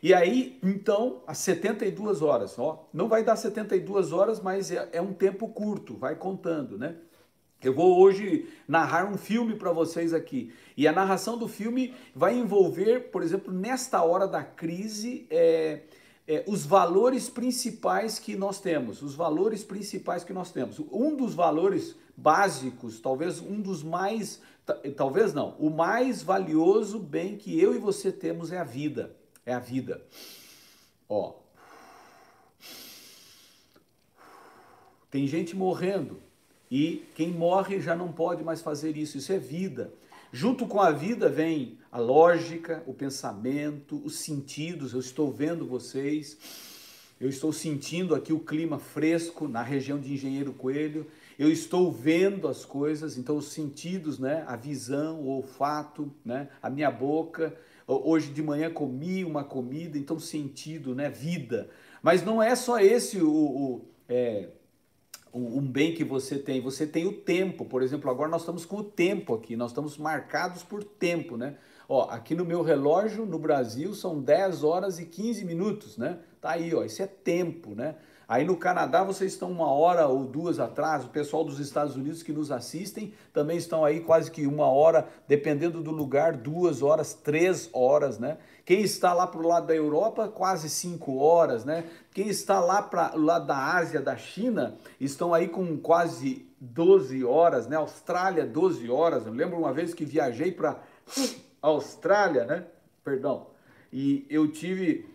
E 0.02 0.12
aí, 0.12 0.58
então, 0.62 1.22
às 1.26 1.38
72 1.38 2.22
horas, 2.22 2.58
ó, 2.58 2.88
não 2.92 3.08
vai 3.08 3.22
dar 3.22 3.36
72 3.36 4.12
horas, 4.12 4.40
mas 4.40 4.72
é, 4.72 4.88
é 4.92 5.00
um 5.00 5.12
tempo 5.12 5.46
curto, 5.48 5.96
vai 5.96 6.16
contando, 6.16 6.76
né? 6.76 6.96
Eu 7.62 7.72
vou 7.72 8.00
hoje 8.00 8.48
narrar 8.66 9.06
um 9.06 9.16
filme 9.16 9.54
para 9.54 9.70
vocês 9.70 10.12
aqui. 10.12 10.52
E 10.76 10.88
a 10.88 10.92
narração 10.92 11.38
do 11.38 11.46
filme 11.46 11.94
vai 12.12 12.36
envolver, 12.36 13.12
por 13.12 13.22
exemplo, 13.22 13.52
nesta 13.52 14.02
hora 14.02 14.26
da 14.26 14.42
crise, 14.42 15.28
é, 15.30 15.82
é, 16.26 16.44
os 16.46 16.64
valores 16.64 17.28
principais 17.28 18.18
que 18.18 18.36
nós 18.36 18.60
temos. 18.60 19.02
Os 19.02 19.14
valores 19.14 19.64
principais 19.64 20.24
que 20.24 20.32
nós 20.32 20.50
temos. 20.50 20.78
Um 20.90 21.16
dos 21.16 21.34
valores 21.34 21.96
básicos, 22.16 23.00
talvez 23.00 23.40
um 23.40 23.60
dos 23.60 23.82
mais. 23.82 24.40
Talvez 24.96 25.34
não, 25.34 25.56
o 25.58 25.68
mais 25.70 26.22
valioso 26.22 26.98
bem 26.98 27.36
que 27.36 27.60
eu 27.60 27.74
e 27.74 27.78
você 27.78 28.12
temos 28.12 28.52
é 28.52 28.58
a 28.58 28.64
vida 28.64 29.16
é 29.44 29.52
a 29.52 29.58
vida. 29.58 30.02
Ó. 31.08 31.34
Tem 35.10 35.26
gente 35.26 35.54
morrendo 35.54 36.22
e 36.70 37.04
quem 37.14 37.30
morre 37.30 37.80
já 37.80 37.94
não 37.94 38.12
pode 38.12 38.42
mais 38.42 38.62
fazer 38.62 38.96
isso. 38.96 39.18
Isso 39.18 39.32
é 39.32 39.38
vida. 39.38 39.92
Junto 40.32 40.66
com 40.66 40.80
a 40.80 40.90
vida 40.90 41.28
vem 41.28 41.78
a 41.90 41.98
lógica, 41.98 42.82
o 42.86 42.94
pensamento, 42.94 44.00
os 44.04 44.16
sentidos. 44.16 44.94
Eu 44.94 45.00
estou 45.00 45.30
vendo 45.30 45.66
vocês. 45.66 46.38
Eu 47.20 47.28
estou 47.28 47.52
sentindo 47.52 48.14
aqui 48.14 48.32
o 48.32 48.40
clima 48.40 48.78
fresco 48.78 49.46
na 49.46 49.62
região 49.62 50.00
de 50.00 50.12
Engenheiro 50.14 50.52
Coelho. 50.52 51.06
Eu 51.38 51.52
estou 51.52 51.92
vendo 51.92 52.48
as 52.48 52.64
coisas, 52.64 53.18
então 53.18 53.36
os 53.36 53.52
sentidos, 53.52 54.18
né? 54.18 54.42
A 54.46 54.56
visão, 54.56 55.20
o 55.20 55.28
olfato, 55.28 56.10
né? 56.24 56.48
A 56.62 56.70
minha 56.70 56.90
boca, 56.90 57.54
Hoje 57.86 58.30
de 58.30 58.42
manhã 58.42 58.70
comi 58.70 59.24
uma 59.24 59.44
comida, 59.44 59.98
então 59.98 60.18
sentido, 60.18 60.94
né? 60.94 61.10
Vida. 61.10 61.68
Mas 62.02 62.24
não 62.24 62.42
é 62.42 62.54
só 62.54 62.78
esse 62.78 63.20
o, 63.20 63.30
o 63.30 63.84
é, 64.08 64.48
um 65.32 65.62
bem 65.62 65.94
que 65.94 66.04
você 66.04 66.38
tem, 66.38 66.60
você 66.60 66.86
tem 66.86 67.06
o 67.06 67.12
tempo, 67.12 67.64
por 67.64 67.82
exemplo, 67.82 68.10
agora 68.10 68.28
nós 68.28 68.42
estamos 68.42 68.66
com 68.66 68.78
o 68.78 68.84
tempo 68.84 69.34
aqui, 69.34 69.56
nós 69.56 69.70
estamos 69.70 69.96
marcados 69.96 70.62
por 70.62 70.84
tempo, 70.84 71.36
né? 71.36 71.56
Ó, 71.88 72.08
aqui 72.10 72.34
no 72.34 72.44
meu 72.44 72.62
relógio, 72.62 73.24
no 73.24 73.38
Brasil, 73.38 73.94
são 73.94 74.20
10 74.20 74.62
horas 74.62 74.98
e 74.98 75.06
15 75.06 75.44
minutos, 75.44 75.96
né? 75.96 76.18
Tá 76.40 76.50
aí, 76.50 76.74
ó, 76.74 76.84
isso 76.84 77.02
é 77.02 77.06
tempo, 77.06 77.74
né? 77.74 77.96
Aí 78.28 78.44
no 78.44 78.56
Canadá 78.56 79.02
vocês 79.02 79.32
estão 79.32 79.50
uma 79.50 79.70
hora 79.70 80.06
ou 80.06 80.24
duas 80.24 80.58
atrás, 80.58 81.04
o 81.04 81.08
pessoal 81.08 81.44
dos 81.44 81.58
Estados 81.58 81.96
Unidos 81.96 82.22
que 82.22 82.32
nos 82.32 82.50
assistem 82.50 83.12
também 83.32 83.58
estão 83.58 83.84
aí 83.84 84.00
quase 84.00 84.30
que 84.30 84.46
uma 84.46 84.66
hora, 84.66 85.06
dependendo 85.28 85.82
do 85.82 85.90
lugar, 85.90 86.36
duas 86.36 86.82
horas, 86.82 87.12
três 87.12 87.68
horas, 87.72 88.18
né? 88.18 88.38
Quem 88.72 88.80
está 88.80 89.12
lá 89.12 89.26
para 89.26 89.38
o 89.38 89.46
lado 89.46 89.66
da 89.66 89.74
Europa, 89.74 90.28
quase 90.28 90.70
cinco 90.70 91.18
horas, 91.18 91.62
né? 91.62 91.84
Quem 92.10 92.28
está 92.28 92.58
lá 92.58 92.80
para 92.80 93.14
o 93.14 93.20
lado 93.20 93.46
da 93.46 93.74
Ásia, 93.74 94.00
da 94.00 94.16
China, 94.16 94.78
estão 94.98 95.34
aí 95.34 95.46
com 95.46 95.76
quase 95.76 96.48
12 96.58 97.22
horas, 97.22 97.66
né? 97.66 97.76
Austrália, 97.76 98.46
12 98.46 98.88
horas. 98.88 99.26
Eu 99.26 99.34
lembro 99.34 99.58
uma 99.58 99.74
vez 99.74 99.92
que 99.92 100.06
viajei 100.06 100.52
para 100.52 100.80
Austrália, 101.60 102.46
né? 102.46 102.64
Perdão. 103.04 103.48
E 103.92 104.26
eu 104.30 104.50
tive 104.50 105.06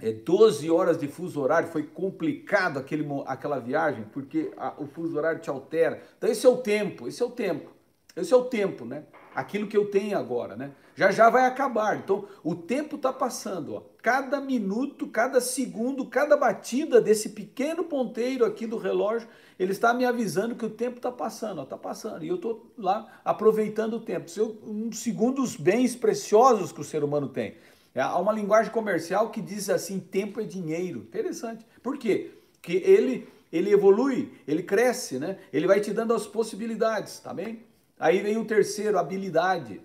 é, 0.00 0.10
12 0.10 0.70
horas 0.70 0.96
de 0.96 1.08
fuso 1.08 1.42
horário, 1.42 1.68
foi 1.68 1.82
complicado 1.82 2.78
aquele, 2.78 3.06
aquela 3.26 3.58
viagem, 3.58 4.06
porque 4.14 4.50
a, 4.56 4.72
o 4.78 4.86
fuso 4.86 5.14
horário 5.18 5.42
te 5.42 5.50
altera. 5.50 6.02
Então 6.16 6.30
esse 6.30 6.46
é 6.46 6.48
o 6.48 6.56
tempo, 6.56 7.06
esse 7.06 7.22
é 7.22 7.26
o 7.26 7.30
tempo, 7.30 7.70
esse 8.16 8.32
é 8.32 8.36
o 8.38 8.44
tempo, 8.44 8.86
né? 8.86 9.04
Aquilo 9.34 9.66
que 9.66 9.76
eu 9.76 9.90
tenho 9.90 10.16
agora, 10.16 10.56
né? 10.56 10.70
Já 11.00 11.10
já 11.10 11.30
vai 11.30 11.46
acabar. 11.46 11.96
Então 11.96 12.28
o 12.44 12.54
tempo 12.54 12.96
está 12.96 13.10
passando, 13.10 13.74
ó. 13.74 13.82
Cada 14.02 14.38
minuto, 14.38 15.06
cada 15.06 15.40
segundo, 15.40 16.04
cada 16.04 16.36
batida 16.36 17.00
desse 17.00 17.30
pequeno 17.30 17.84
ponteiro 17.84 18.44
aqui 18.44 18.66
do 18.66 18.76
relógio, 18.76 19.26
ele 19.58 19.72
está 19.72 19.94
me 19.94 20.04
avisando 20.04 20.54
que 20.54 20.66
o 20.66 20.68
tempo 20.68 20.98
está 20.98 21.10
passando, 21.10 21.62
está 21.62 21.78
passando. 21.78 22.22
E 22.22 22.28
eu 22.28 22.34
estou 22.34 22.70
lá 22.76 23.18
aproveitando 23.24 23.94
o 23.94 24.00
tempo. 24.00 24.30
É 24.38 24.42
um 24.42 24.92
segundo 24.92 25.36
dos 25.36 25.56
bens 25.56 25.96
preciosos 25.96 26.70
que 26.70 26.82
o 26.82 26.84
ser 26.84 27.02
humano 27.02 27.30
tem. 27.30 27.56
É, 27.94 28.02
há 28.02 28.18
uma 28.18 28.32
linguagem 28.32 28.70
comercial 28.70 29.30
que 29.30 29.40
diz 29.40 29.70
assim: 29.70 29.98
tempo 30.00 30.38
é 30.38 30.44
dinheiro. 30.44 30.98
Interessante. 30.98 31.64
Por 31.82 31.96
quê? 31.96 32.30
Porque 32.52 32.74
ele, 32.84 33.26
ele 33.50 33.72
evolui, 33.72 34.34
ele 34.46 34.62
cresce, 34.62 35.18
né? 35.18 35.38
Ele 35.50 35.66
vai 35.66 35.80
te 35.80 35.94
dando 35.94 36.12
as 36.12 36.26
possibilidades, 36.26 37.20
tá 37.20 37.32
bem? 37.32 37.64
Aí 37.98 38.20
vem 38.20 38.36
o 38.36 38.44
terceiro, 38.44 38.98
habilidade. 38.98 39.80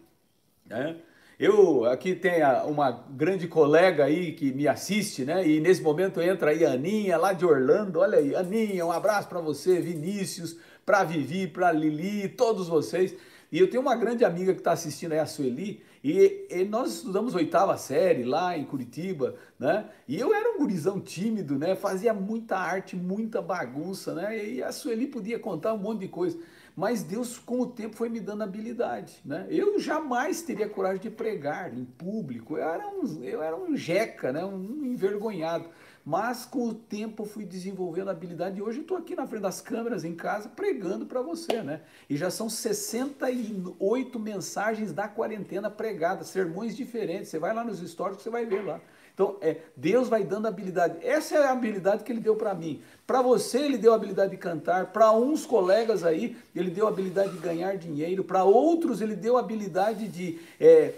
Né? 0.66 0.98
Eu 1.38 1.86
aqui 1.86 2.16
tenho 2.16 2.48
uma 2.68 2.92
grande 2.92 3.48
colega 3.48 4.06
aí 4.06 4.32
que 4.32 4.54
me 4.54 4.68
assiste, 4.68 5.26
né? 5.26 5.46
E 5.46 5.60
nesse 5.60 5.82
momento 5.82 6.22
entra 6.22 6.52
aí 6.52 6.66
a 6.66 6.72
Aninha, 6.72 7.18
lá 7.18 7.34
de 7.34 7.46
Orlando. 7.46 8.00
Olha 8.00 8.20
aí, 8.20 8.34
Aninha, 8.34 8.86
um 8.86 8.92
abraço 8.92 9.28
para 9.28 9.42
você, 9.42 9.82
Vinícius, 9.82 10.58
para 10.86 11.04
Vivi, 11.04 11.46
para 11.46 11.74
Lili, 11.74 12.30
todos 12.30 12.70
vocês. 12.70 13.14
E 13.52 13.60
eu 13.60 13.70
tenho 13.70 13.82
uma 13.82 13.96
grande 13.96 14.24
amiga 14.24 14.54
que 14.54 14.60
está 14.60 14.72
assistindo 14.72 15.12
aí, 15.12 15.20
a 15.20 15.26
Sueli, 15.26 15.84
e, 16.04 16.48
e, 16.50 16.66
nós 16.66 16.96
estudamos 16.96 17.36
oitava 17.36 17.78
série 17.78 18.24
lá 18.24 18.58
em 18.58 18.64
Curitiba, 18.64 19.36
né? 19.58 19.86
E 20.08 20.20
eu 20.20 20.34
era 20.34 20.52
um 20.52 20.58
gurizão 20.60 21.00
tímido, 21.00 21.58
né? 21.58 21.76
Fazia 21.76 22.14
muita 22.14 22.58
arte, 22.58 22.96
muita 22.96 23.42
bagunça, 23.42 24.14
né? 24.14 24.46
E 24.46 24.64
a 24.64 24.72
Sueli 24.72 25.08
podia 25.08 25.40
contar 25.40 25.74
um 25.74 25.78
monte 25.78 26.02
de 26.02 26.08
coisa. 26.08 26.38
Mas 26.76 27.04
Deus, 27.04 27.38
com 27.38 27.62
o 27.62 27.68
tempo, 27.68 27.96
foi 27.96 28.10
me 28.10 28.20
dando 28.20 28.44
habilidade, 28.44 29.22
né? 29.24 29.48
Eu 29.50 29.80
jamais 29.80 30.42
teria 30.42 30.68
coragem 30.68 31.02
de 31.02 31.10
pregar 31.10 31.74
em 31.74 31.86
público. 31.86 32.58
Eu 32.58 32.64
era 32.68 32.88
um, 32.88 33.24
eu 33.24 33.42
era 33.42 33.56
um 33.56 33.78
jeca, 33.78 34.34
né? 34.34 34.44
Um 34.44 34.84
envergonhado. 34.84 35.70
Mas 36.04 36.46
com 36.46 36.68
o 36.68 36.74
tempo 36.74 37.26
fui 37.26 37.46
desenvolvendo 37.46 38.10
habilidade 38.10 38.60
e 38.60 38.62
hoje 38.62 38.82
estou 38.82 38.98
aqui 38.98 39.16
na 39.16 39.26
frente 39.26 39.42
das 39.42 39.60
câmeras 39.60 40.04
em 40.04 40.14
casa 40.14 40.50
pregando 40.50 41.06
para 41.06 41.22
você, 41.22 41.64
né? 41.64 41.82
E 42.10 42.18
já 42.18 42.30
são 42.30 42.50
68 42.50 44.20
mensagens 44.20 44.92
da 44.92 45.08
quarentena 45.08 45.70
pregadas, 45.70 46.28
sermões 46.28 46.76
diferentes. 46.76 47.30
Você 47.30 47.40
vai 47.40 47.56
lá 47.56 47.64
nos 47.64 47.80
stories, 47.80 48.22
você 48.22 48.30
vai 48.30 48.46
ver 48.46 48.64
lá. 48.64 48.82
Então, 49.16 49.38
é, 49.40 49.62
Deus 49.78 50.10
vai 50.10 50.26
dando 50.26 50.46
habilidade. 50.46 50.98
Essa 51.02 51.36
é 51.36 51.46
a 51.46 51.54
habilidade 51.54 52.04
que 52.04 52.12
ele 52.12 52.20
deu 52.20 52.36
para 52.36 52.54
mim. 52.54 52.82
Para 53.08 53.22
você, 53.22 53.60
ele 53.60 53.78
deu 53.78 53.94
a 53.94 53.96
habilidade 53.96 54.32
de 54.32 54.38
cantar. 54.38 54.88
Para 54.88 55.10
uns 55.14 55.46
colegas 55.46 56.04
aí, 56.04 56.36
ele 56.54 56.70
deu 56.70 56.86
a 56.86 56.90
habilidade 56.90 57.32
de 57.32 57.40
ganhar 57.40 57.78
dinheiro. 57.78 58.26
Para 58.26 58.44
outros, 58.44 59.00
ele 59.00 59.16
deu 59.16 59.38
a 59.38 59.40
habilidade 59.40 60.10
de 60.10 60.38
é, 60.60 60.92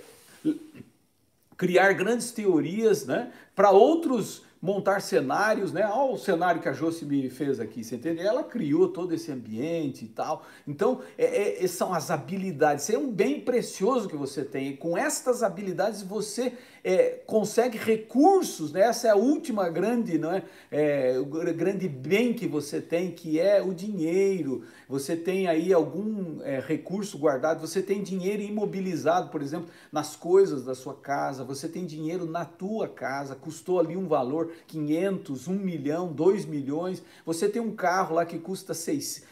criar 1.55 1.93
grandes 1.93 2.31
teorias, 2.31 3.05
né? 3.05 3.31
Para 3.55 3.69
outros, 3.69 4.41
montar 4.61 5.01
cenários, 5.01 5.71
né? 5.71 5.87
Olha 5.87 6.13
o 6.13 6.17
cenário 6.17 6.61
que 6.61 6.67
a 6.67 6.73
Josi 6.73 7.05
me 7.05 7.29
fez 7.29 7.59
aqui, 7.59 7.83
você 7.83 7.95
entende? 7.95 8.21
Ela 8.21 8.43
criou 8.43 8.89
todo 8.89 9.13
esse 9.13 9.31
ambiente 9.31 10.05
e 10.05 10.07
tal. 10.07 10.45
Então, 10.67 11.01
é, 11.17 11.63
é, 11.63 11.67
são 11.67 11.93
as 11.93 12.09
habilidades. 12.09 12.83
Isso 12.83 12.95
é 12.95 12.97
um 12.97 13.11
bem 13.11 13.39
precioso 13.41 14.07
que 14.07 14.15
você 14.15 14.43
tem. 14.43 14.69
E 14.69 14.77
com 14.77 14.97
estas 14.97 15.43
habilidades, 15.43 16.01
você 16.01 16.53
é, 16.83 17.21
consegue 17.25 17.77
recursos, 17.77 18.71
né? 18.71 18.81
essa 18.81 19.07
é 19.07 19.11
a 19.11 19.15
última 19.15 19.69
grande, 19.69 20.17
não 20.17 20.31
é? 20.31 20.43
é? 20.71 21.17
o 21.19 21.25
grande 21.25 21.87
bem 21.87 22.33
que 22.33 22.47
você 22.47 22.79
tem, 22.81 23.11
que 23.11 23.39
é 23.39 23.61
o 23.61 23.73
dinheiro. 23.73 24.63
Você 24.87 25.15
tem 25.15 25.47
aí 25.47 25.73
algum 25.73 26.41
é, 26.43 26.59
recurso 26.59 27.17
guardado, 27.17 27.59
você 27.59 27.81
tem 27.81 28.01
dinheiro 28.01 28.41
imobilizado, 28.41 29.29
por 29.29 29.41
exemplo, 29.41 29.69
nas 29.91 30.15
coisas 30.15 30.63
da 30.63 30.73
sua 30.73 30.93
casa, 30.93 31.43
você 31.43 31.67
tem 31.67 31.85
dinheiro 31.85 32.25
na 32.25 32.45
tua 32.45 32.87
casa, 32.87 33.35
custou 33.35 33.79
ali 33.79 33.97
um 33.97 34.07
valor, 34.07 34.51
500, 34.67 35.47
1 35.47 35.53
milhão, 35.53 36.11
2 36.13 36.45
milhões, 36.45 37.03
você 37.25 37.49
tem 37.49 37.61
um 37.61 37.75
carro 37.75 38.15
lá 38.15 38.25
que 38.25 38.39
custa 38.39 38.73
6, 38.73 39.23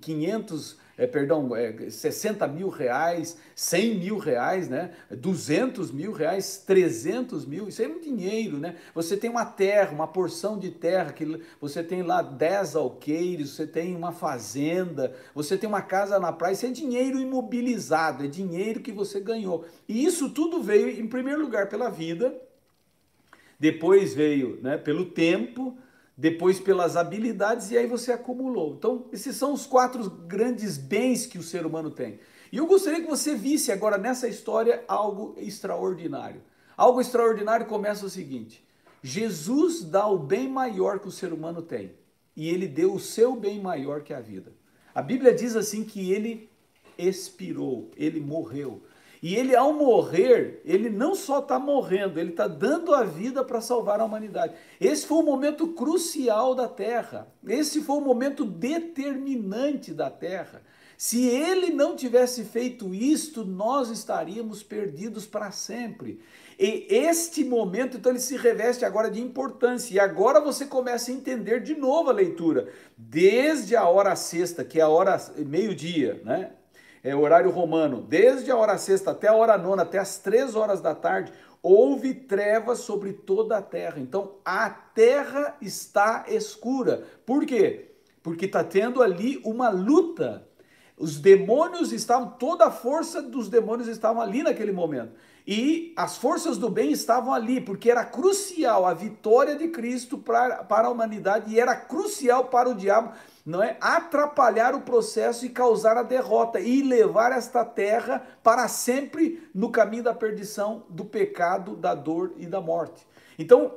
500 0.00 0.78
é, 1.00 1.06
perdão, 1.06 1.56
é, 1.56 1.88
60 1.88 2.46
mil 2.46 2.68
reais, 2.68 3.38
100 3.54 3.94
mil 3.98 4.18
reais, 4.18 4.68
né? 4.68 4.90
200 5.10 5.90
mil 5.90 6.12
reais, 6.12 6.62
300 6.66 7.46
mil, 7.46 7.68
isso 7.68 7.80
é 7.80 7.88
um 7.88 7.98
dinheiro, 7.98 8.58
né? 8.58 8.76
Você 8.94 9.16
tem 9.16 9.30
uma 9.30 9.46
terra, 9.46 9.92
uma 9.92 10.06
porção 10.06 10.58
de 10.58 10.70
terra, 10.70 11.10
que 11.10 11.40
você 11.58 11.82
tem 11.82 12.02
lá 12.02 12.20
10 12.20 12.76
alqueires, 12.76 13.48
você 13.48 13.66
tem 13.66 13.96
uma 13.96 14.12
fazenda, 14.12 15.16
você 15.34 15.56
tem 15.56 15.66
uma 15.66 15.80
casa 15.80 16.20
na 16.20 16.34
praia, 16.34 16.52
isso 16.52 16.66
é 16.66 16.70
dinheiro 16.70 17.18
imobilizado, 17.18 18.22
é 18.22 18.28
dinheiro 18.28 18.80
que 18.80 18.92
você 18.92 19.20
ganhou. 19.20 19.64
E 19.88 20.04
isso 20.04 20.28
tudo 20.28 20.62
veio, 20.62 20.90
em 21.00 21.08
primeiro 21.08 21.40
lugar, 21.40 21.70
pela 21.70 21.88
vida, 21.88 22.38
depois 23.58 24.12
veio 24.12 24.58
né, 24.60 24.76
pelo 24.76 25.06
tempo, 25.06 25.78
depois 26.20 26.60
pelas 26.60 26.98
habilidades 26.98 27.70
e 27.70 27.78
aí 27.78 27.86
você 27.86 28.12
acumulou. 28.12 28.74
Então, 28.74 29.06
esses 29.10 29.34
são 29.36 29.54
os 29.54 29.64
quatro 29.64 30.10
grandes 30.10 30.76
bens 30.76 31.24
que 31.24 31.38
o 31.38 31.42
ser 31.42 31.64
humano 31.64 31.90
tem. 31.90 32.20
E 32.52 32.58
eu 32.58 32.66
gostaria 32.66 33.00
que 33.00 33.08
você 33.08 33.34
visse 33.34 33.72
agora 33.72 33.96
nessa 33.96 34.28
história 34.28 34.84
algo 34.86 35.34
extraordinário. 35.38 36.42
Algo 36.76 37.00
extraordinário 37.00 37.64
começa 37.64 38.04
o 38.04 38.10
seguinte: 38.10 38.62
Jesus 39.02 39.82
dá 39.82 40.06
o 40.06 40.18
bem 40.18 40.46
maior 40.46 40.98
que 40.98 41.08
o 41.08 41.12
ser 41.12 41.32
humano 41.32 41.62
tem, 41.62 41.94
e 42.36 42.50
ele 42.50 42.68
deu 42.68 42.92
o 42.92 43.00
seu 43.00 43.34
bem 43.34 43.58
maior 43.58 44.02
que 44.02 44.12
a 44.12 44.20
vida. 44.20 44.52
A 44.94 45.00
Bíblia 45.00 45.32
diz 45.32 45.56
assim 45.56 45.84
que 45.84 46.12
ele 46.12 46.50
expirou, 46.98 47.90
ele 47.96 48.20
morreu. 48.20 48.82
E 49.22 49.36
ele, 49.36 49.54
ao 49.54 49.72
morrer, 49.72 50.62
ele 50.64 50.88
não 50.88 51.14
só 51.14 51.40
está 51.40 51.58
morrendo, 51.58 52.18
ele 52.18 52.30
está 52.30 52.48
dando 52.48 52.94
a 52.94 53.04
vida 53.04 53.44
para 53.44 53.60
salvar 53.60 54.00
a 54.00 54.04
humanidade. 54.04 54.54
Esse 54.80 55.06
foi 55.06 55.18
o 55.18 55.22
momento 55.22 55.68
crucial 55.68 56.54
da 56.54 56.66
Terra. 56.66 57.28
Esse 57.46 57.82
foi 57.82 57.96
o 57.96 58.00
momento 58.00 58.44
determinante 58.46 59.92
da 59.92 60.08
Terra. 60.08 60.62
Se 60.96 61.26
ele 61.26 61.70
não 61.70 61.96
tivesse 61.96 62.44
feito 62.44 62.94
isto, 62.94 63.44
nós 63.44 63.90
estaríamos 63.90 64.62
perdidos 64.62 65.26
para 65.26 65.50
sempre. 65.50 66.20
E 66.58 66.86
este 66.90 67.42
momento, 67.42 67.96
então, 67.96 68.12
ele 68.12 68.20
se 68.20 68.36
reveste 68.36 68.84
agora 68.84 69.10
de 69.10 69.20
importância. 69.20 69.94
E 69.94 69.98
agora 69.98 70.40
você 70.40 70.66
começa 70.66 71.10
a 71.10 71.14
entender 71.14 71.60
de 71.62 71.74
novo 71.74 72.10
a 72.10 72.12
leitura. 72.12 72.68
Desde 72.96 73.76
a 73.76 73.88
hora 73.88 74.14
sexta, 74.14 74.62
que 74.62 74.78
é 74.78 74.82
a 74.82 74.88
hora 74.88 75.18
meio-dia, 75.38 76.20
né? 76.22 76.52
É, 77.02 77.14
horário 77.14 77.50
romano, 77.50 78.02
desde 78.02 78.50
a 78.50 78.56
hora 78.56 78.76
sexta 78.78 79.10
até 79.10 79.28
a 79.28 79.34
hora 79.34 79.56
nona, 79.56 79.82
até 79.82 79.98
as 79.98 80.18
três 80.18 80.54
horas 80.54 80.80
da 80.80 80.94
tarde, 80.94 81.32
houve 81.62 82.14
trevas 82.14 82.80
sobre 82.80 83.12
toda 83.12 83.58
a 83.58 83.62
terra. 83.62 83.98
Então 83.98 84.36
a 84.44 84.70
terra 84.70 85.56
está 85.60 86.24
escura. 86.28 87.04
Por 87.24 87.44
quê? 87.46 87.92
Porque 88.22 88.46
está 88.46 88.62
tendo 88.62 89.02
ali 89.02 89.40
uma 89.44 89.70
luta. 89.70 90.46
Os 90.96 91.18
demônios 91.18 91.92
estavam, 91.92 92.28
toda 92.30 92.66
a 92.66 92.70
força 92.70 93.22
dos 93.22 93.48
demônios 93.48 93.88
estavam 93.88 94.20
ali 94.20 94.42
naquele 94.42 94.72
momento. 94.72 95.12
E 95.46 95.92
as 95.96 96.16
forças 96.16 96.58
do 96.58 96.68
bem 96.68 96.92
estavam 96.92 97.32
ali, 97.32 97.60
porque 97.60 97.90
era 97.90 98.04
crucial 98.04 98.86
a 98.86 98.94
vitória 98.94 99.56
de 99.56 99.68
Cristo 99.68 100.18
para, 100.18 100.64
para 100.64 100.88
a 100.88 100.90
humanidade 100.90 101.52
e 101.52 101.58
era 101.58 101.74
crucial 101.74 102.44
para 102.46 102.68
o 102.68 102.74
diabo 102.74 103.12
não 103.44 103.62
é 103.62 103.76
atrapalhar 103.80 104.74
o 104.74 104.82
processo 104.82 105.44
e 105.46 105.48
causar 105.48 105.96
a 105.96 106.02
derrota 106.02 106.60
e 106.60 106.82
levar 106.82 107.32
esta 107.32 107.64
terra 107.64 108.22
para 108.42 108.68
sempre 108.68 109.48
no 109.54 109.70
caminho 109.70 110.02
da 110.02 110.14
perdição, 110.14 110.84
do 110.88 111.04
pecado, 111.04 111.74
da 111.74 111.94
dor 111.94 112.32
e 112.36 112.46
da 112.46 112.60
morte. 112.60 113.06
Então, 113.38 113.74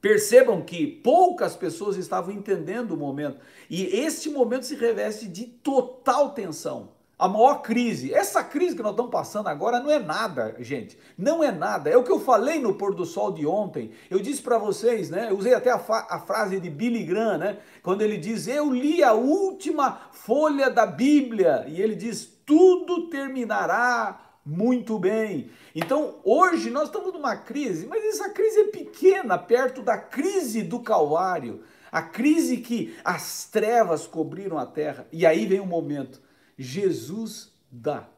percebam 0.00 0.62
que 0.62 0.86
poucas 0.86 1.56
pessoas 1.56 1.96
estavam 1.96 2.32
entendendo 2.32 2.92
o 2.92 2.96
momento 2.96 3.40
e 3.68 3.84
este 3.84 4.30
momento 4.30 4.64
se 4.64 4.76
reveste 4.76 5.26
de 5.26 5.44
total 5.44 6.32
tensão. 6.32 6.95
A 7.18 7.28
maior 7.28 7.62
crise. 7.62 8.12
Essa 8.12 8.44
crise 8.44 8.76
que 8.76 8.82
nós 8.82 8.92
estamos 8.92 9.10
passando 9.10 9.48
agora 9.48 9.80
não 9.80 9.90
é 9.90 9.98
nada, 9.98 10.54
gente. 10.58 10.98
Não 11.16 11.42
é 11.42 11.50
nada. 11.50 11.88
É 11.88 11.96
o 11.96 12.04
que 12.04 12.12
eu 12.12 12.20
falei 12.20 12.60
no 12.60 12.74
pôr 12.74 12.94
do 12.94 13.06
sol 13.06 13.32
de 13.32 13.46
ontem. 13.46 13.90
Eu 14.10 14.20
disse 14.20 14.42
para 14.42 14.58
vocês, 14.58 15.08
né? 15.08 15.28
Eu 15.30 15.38
usei 15.38 15.54
até 15.54 15.70
a, 15.70 15.76
a, 15.76 16.20
frase 16.20 16.60
de 16.60 16.68
Billy 16.68 17.04
Graham, 17.04 17.38
né? 17.38 17.58
Quando 17.82 18.02
ele 18.02 18.18
diz: 18.18 18.46
"Eu 18.46 18.70
li 18.70 19.02
a 19.02 19.14
última 19.14 19.98
folha 20.12 20.68
da 20.68 20.84
Bíblia" 20.84 21.64
e 21.66 21.80
ele 21.80 21.94
diz: 21.94 22.28
"Tudo 22.44 23.08
terminará 23.08 24.20
muito 24.44 24.98
bem". 24.98 25.50
Então, 25.74 26.16
hoje 26.22 26.70
nós 26.70 26.84
estamos 26.84 27.14
numa 27.14 27.36
crise, 27.36 27.86
mas 27.86 28.04
essa 28.04 28.28
crise 28.28 28.60
é 28.60 28.64
pequena 28.64 29.38
perto 29.38 29.80
da 29.80 29.96
crise 29.96 30.62
do 30.62 30.80
Calvário, 30.80 31.62
a 31.90 32.02
crise 32.02 32.58
que 32.58 32.94
as 33.02 33.46
trevas 33.46 34.06
cobriram 34.06 34.58
a 34.58 34.66
terra. 34.66 35.06
E 35.10 35.24
aí 35.24 35.46
vem 35.46 35.60
o 35.60 35.62
um 35.62 35.66
momento 35.66 36.25
Jesus 36.58 37.52
dá. 37.70 38.08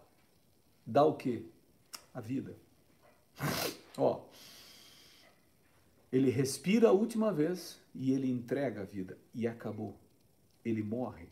Dá 0.86 1.04
o 1.04 1.14
quê? 1.14 1.42
A 2.14 2.20
vida. 2.20 2.56
Ó, 3.96 4.20
ele 6.12 6.30
respira 6.30 6.88
a 6.88 6.92
última 6.92 7.32
vez 7.32 7.78
e 7.94 8.12
ele 8.12 8.30
entrega 8.30 8.82
a 8.82 8.84
vida 8.84 9.18
e 9.34 9.46
acabou. 9.46 9.94
Ele 10.64 10.82
morre. 10.82 11.28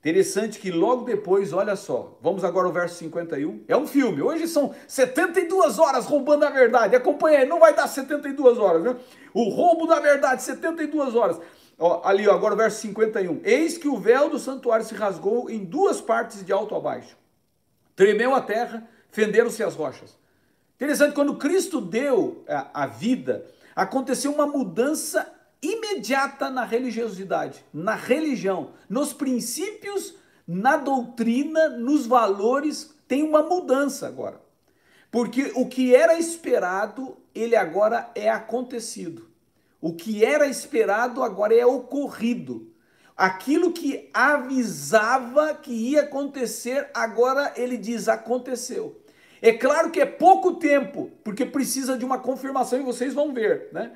Interessante 0.00 0.58
que 0.58 0.70
logo 0.70 1.04
depois, 1.04 1.52
olha 1.52 1.76
só, 1.76 2.18
vamos 2.22 2.42
agora 2.42 2.66
ao 2.66 2.72
verso 2.72 2.96
51. 2.96 3.64
É 3.68 3.76
um 3.76 3.86
filme. 3.86 4.22
Hoje 4.22 4.48
são 4.48 4.74
72 4.88 5.78
horas 5.78 6.06
roubando 6.06 6.44
a 6.44 6.50
verdade. 6.50 6.96
Acompanha 6.96 7.40
aí, 7.40 7.46
não 7.46 7.60
vai 7.60 7.74
dar 7.74 7.86
72 7.86 8.58
horas, 8.58 8.82
né? 8.82 8.96
O 9.34 9.50
roubo 9.50 9.86
da 9.86 10.00
verdade, 10.00 10.42
72 10.42 11.14
horas. 11.14 11.38
Ó, 11.82 12.02
ali, 12.04 12.28
ó, 12.28 12.34
agora 12.34 12.52
o 12.52 12.56
verso 12.58 12.82
51. 12.82 13.40
Eis 13.42 13.78
que 13.78 13.88
o 13.88 13.96
véu 13.96 14.28
do 14.28 14.38
santuário 14.38 14.84
se 14.84 14.94
rasgou 14.94 15.48
em 15.48 15.64
duas 15.64 15.98
partes 15.98 16.44
de 16.44 16.52
alto 16.52 16.74
a 16.74 16.80
baixo. 16.80 17.16
Tremeu 17.96 18.34
a 18.34 18.42
terra, 18.42 18.86
fenderam-se 19.10 19.62
as 19.62 19.74
rochas. 19.74 20.14
Interessante, 20.76 21.14
quando 21.14 21.36
Cristo 21.36 21.80
deu 21.80 22.44
a, 22.46 22.82
a 22.82 22.86
vida, 22.86 23.46
aconteceu 23.74 24.30
uma 24.30 24.46
mudança 24.46 25.26
imediata 25.62 26.50
na 26.50 26.64
religiosidade, 26.64 27.64
na 27.72 27.94
religião, 27.94 28.72
nos 28.88 29.14
princípios, 29.14 30.14
na 30.46 30.76
doutrina, 30.76 31.70
nos 31.70 32.06
valores, 32.06 32.94
tem 33.08 33.22
uma 33.22 33.42
mudança 33.42 34.06
agora. 34.06 34.38
Porque 35.10 35.50
o 35.54 35.66
que 35.66 35.94
era 35.94 36.18
esperado, 36.18 37.16
ele 37.34 37.56
agora 37.56 38.10
é 38.14 38.28
acontecido. 38.28 39.29
O 39.80 39.94
que 39.94 40.24
era 40.24 40.46
esperado 40.46 41.22
agora 41.22 41.54
é 41.54 41.64
ocorrido. 41.64 42.70
Aquilo 43.16 43.72
que 43.72 44.10
avisava 44.12 45.54
que 45.54 45.72
ia 45.72 46.02
acontecer, 46.02 46.88
agora 46.94 47.52
ele 47.56 47.76
diz: 47.76 48.08
aconteceu. 48.08 49.00
É 49.42 49.52
claro 49.52 49.90
que 49.90 50.00
é 50.00 50.06
pouco 50.06 50.54
tempo, 50.54 51.10
porque 51.24 51.46
precisa 51.46 51.96
de 51.96 52.04
uma 52.04 52.18
confirmação 52.18 52.78
e 52.78 52.84
vocês 52.84 53.14
vão 53.14 53.32
ver, 53.32 53.68
né? 53.72 53.92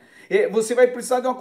Você 0.50 0.74
vai 0.74 0.86
precisar 0.86 1.20
de 1.20 1.26
uma 1.26 1.38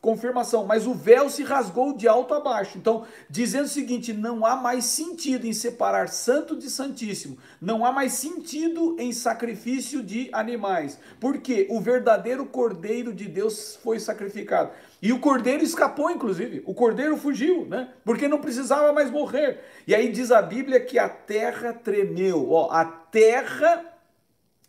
confirmação, 0.00 0.64
mas 0.64 0.86
o 0.86 0.94
véu 0.94 1.28
se 1.30 1.42
rasgou 1.42 1.96
de 1.96 2.08
alto 2.08 2.34
a 2.34 2.40
baixo. 2.40 2.78
Então, 2.78 3.06
dizendo 3.28 3.64
o 3.64 3.68
seguinte: 3.68 4.12
não 4.12 4.44
há 4.44 4.56
mais 4.56 4.84
sentido 4.84 5.46
em 5.46 5.52
separar 5.52 6.08
santo 6.08 6.56
de 6.56 6.68
santíssimo, 6.70 7.38
não 7.60 7.84
há 7.84 7.92
mais 7.92 8.12
sentido 8.12 8.96
em 8.98 9.12
sacrifício 9.12 10.02
de 10.02 10.28
animais, 10.32 10.98
porque 11.18 11.66
o 11.70 11.80
verdadeiro 11.80 12.46
cordeiro 12.46 13.12
de 13.12 13.26
Deus 13.26 13.76
foi 13.82 14.00
sacrificado. 14.00 14.70
E 15.02 15.12
o 15.14 15.18
cordeiro 15.18 15.64
escapou, 15.64 16.10
inclusive. 16.10 16.62
O 16.66 16.74
cordeiro 16.74 17.16
fugiu, 17.16 17.64
né? 17.64 17.88
Porque 18.04 18.28
não 18.28 18.38
precisava 18.38 18.92
mais 18.92 19.10
morrer. 19.10 19.60
E 19.86 19.94
aí 19.94 20.12
diz 20.12 20.30
a 20.30 20.42
Bíblia 20.42 20.78
que 20.78 20.98
a 20.98 21.08
terra 21.08 21.72
tremeu. 21.72 22.50
Ó, 22.50 22.70
a 22.70 22.84
terra 22.84 23.82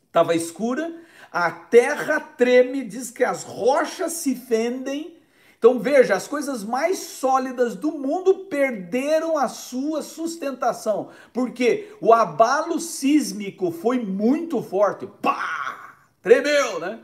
estava 0.08 0.34
escura, 0.34 0.94
a 1.32 1.50
terra 1.50 2.20
treme, 2.20 2.84
diz 2.84 3.10
que 3.10 3.24
as 3.24 3.44
rochas 3.44 4.14
se 4.14 4.36
fendem. 4.36 5.18
Então 5.58 5.80
veja, 5.80 6.16
as 6.16 6.28
coisas 6.28 6.64
mais 6.64 6.98
sólidas 6.98 7.76
do 7.76 7.92
mundo 7.92 8.46
perderam 8.46 9.38
a 9.38 9.48
sua 9.48 10.02
sustentação, 10.02 11.10
porque 11.32 11.96
o 12.02 12.12
abalo 12.12 12.80
sísmico 12.80 13.72
foi 13.72 14.00
muito 14.04 14.62
forte. 14.62 15.08
Pá! 15.22 15.96
Tremeu, 16.22 16.80
né? 16.80 17.00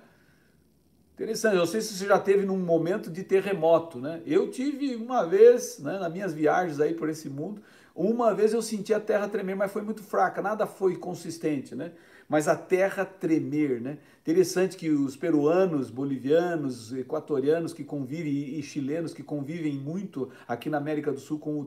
Interessante, 1.13 1.55
eu 1.55 1.59
não 1.59 1.65
sei 1.65 1.81
se 1.81 1.95
você 1.95 2.05
já 2.05 2.19
teve 2.19 2.45
num 2.45 2.59
momento 2.59 3.09
de 3.09 3.23
terremoto, 3.23 3.97
né? 3.97 4.21
Eu 4.25 4.51
tive 4.51 4.95
uma 4.95 5.25
vez, 5.25 5.79
né, 5.79 5.97
nas 5.97 6.11
minhas 6.11 6.33
viagens 6.33 6.79
aí 6.79 6.93
por 6.93 7.09
esse 7.09 7.27
mundo, 7.27 7.61
uma 7.95 8.35
vez 8.35 8.53
eu 8.53 8.61
senti 8.61 8.93
a 8.93 8.99
terra 8.99 9.27
tremer, 9.27 9.55
mas 9.55 9.71
foi 9.71 9.81
muito 9.81 10.03
fraca, 10.03 10.43
nada 10.43 10.67
foi 10.67 10.95
consistente, 10.95 11.73
né? 11.73 11.93
Mas 12.27 12.47
a 12.47 12.55
terra 12.55 13.05
tremer, 13.05 13.79
né? 13.79 13.97
Interessante 14.21 14.75
que 14.75 14.89
os 14.89 15.15
peruanos, 15.15 15.89
bolivianos, 15.89 16.91
equatorianos 16.93 17.73
que 17.73 17.83
convivem 17.83 18.59
e 18.59 18.61
chilenos 18.61 19.13
que 19.13 19.23
convivem 19.23 19.75
muito 19.75 20.29
aqui 20.45 20.69
na 20.69 20.77
América 20.77 21.11
do 21.13 21.19
Sul 21.19 21.39
com 21.39 21.57
o 21.59 21.65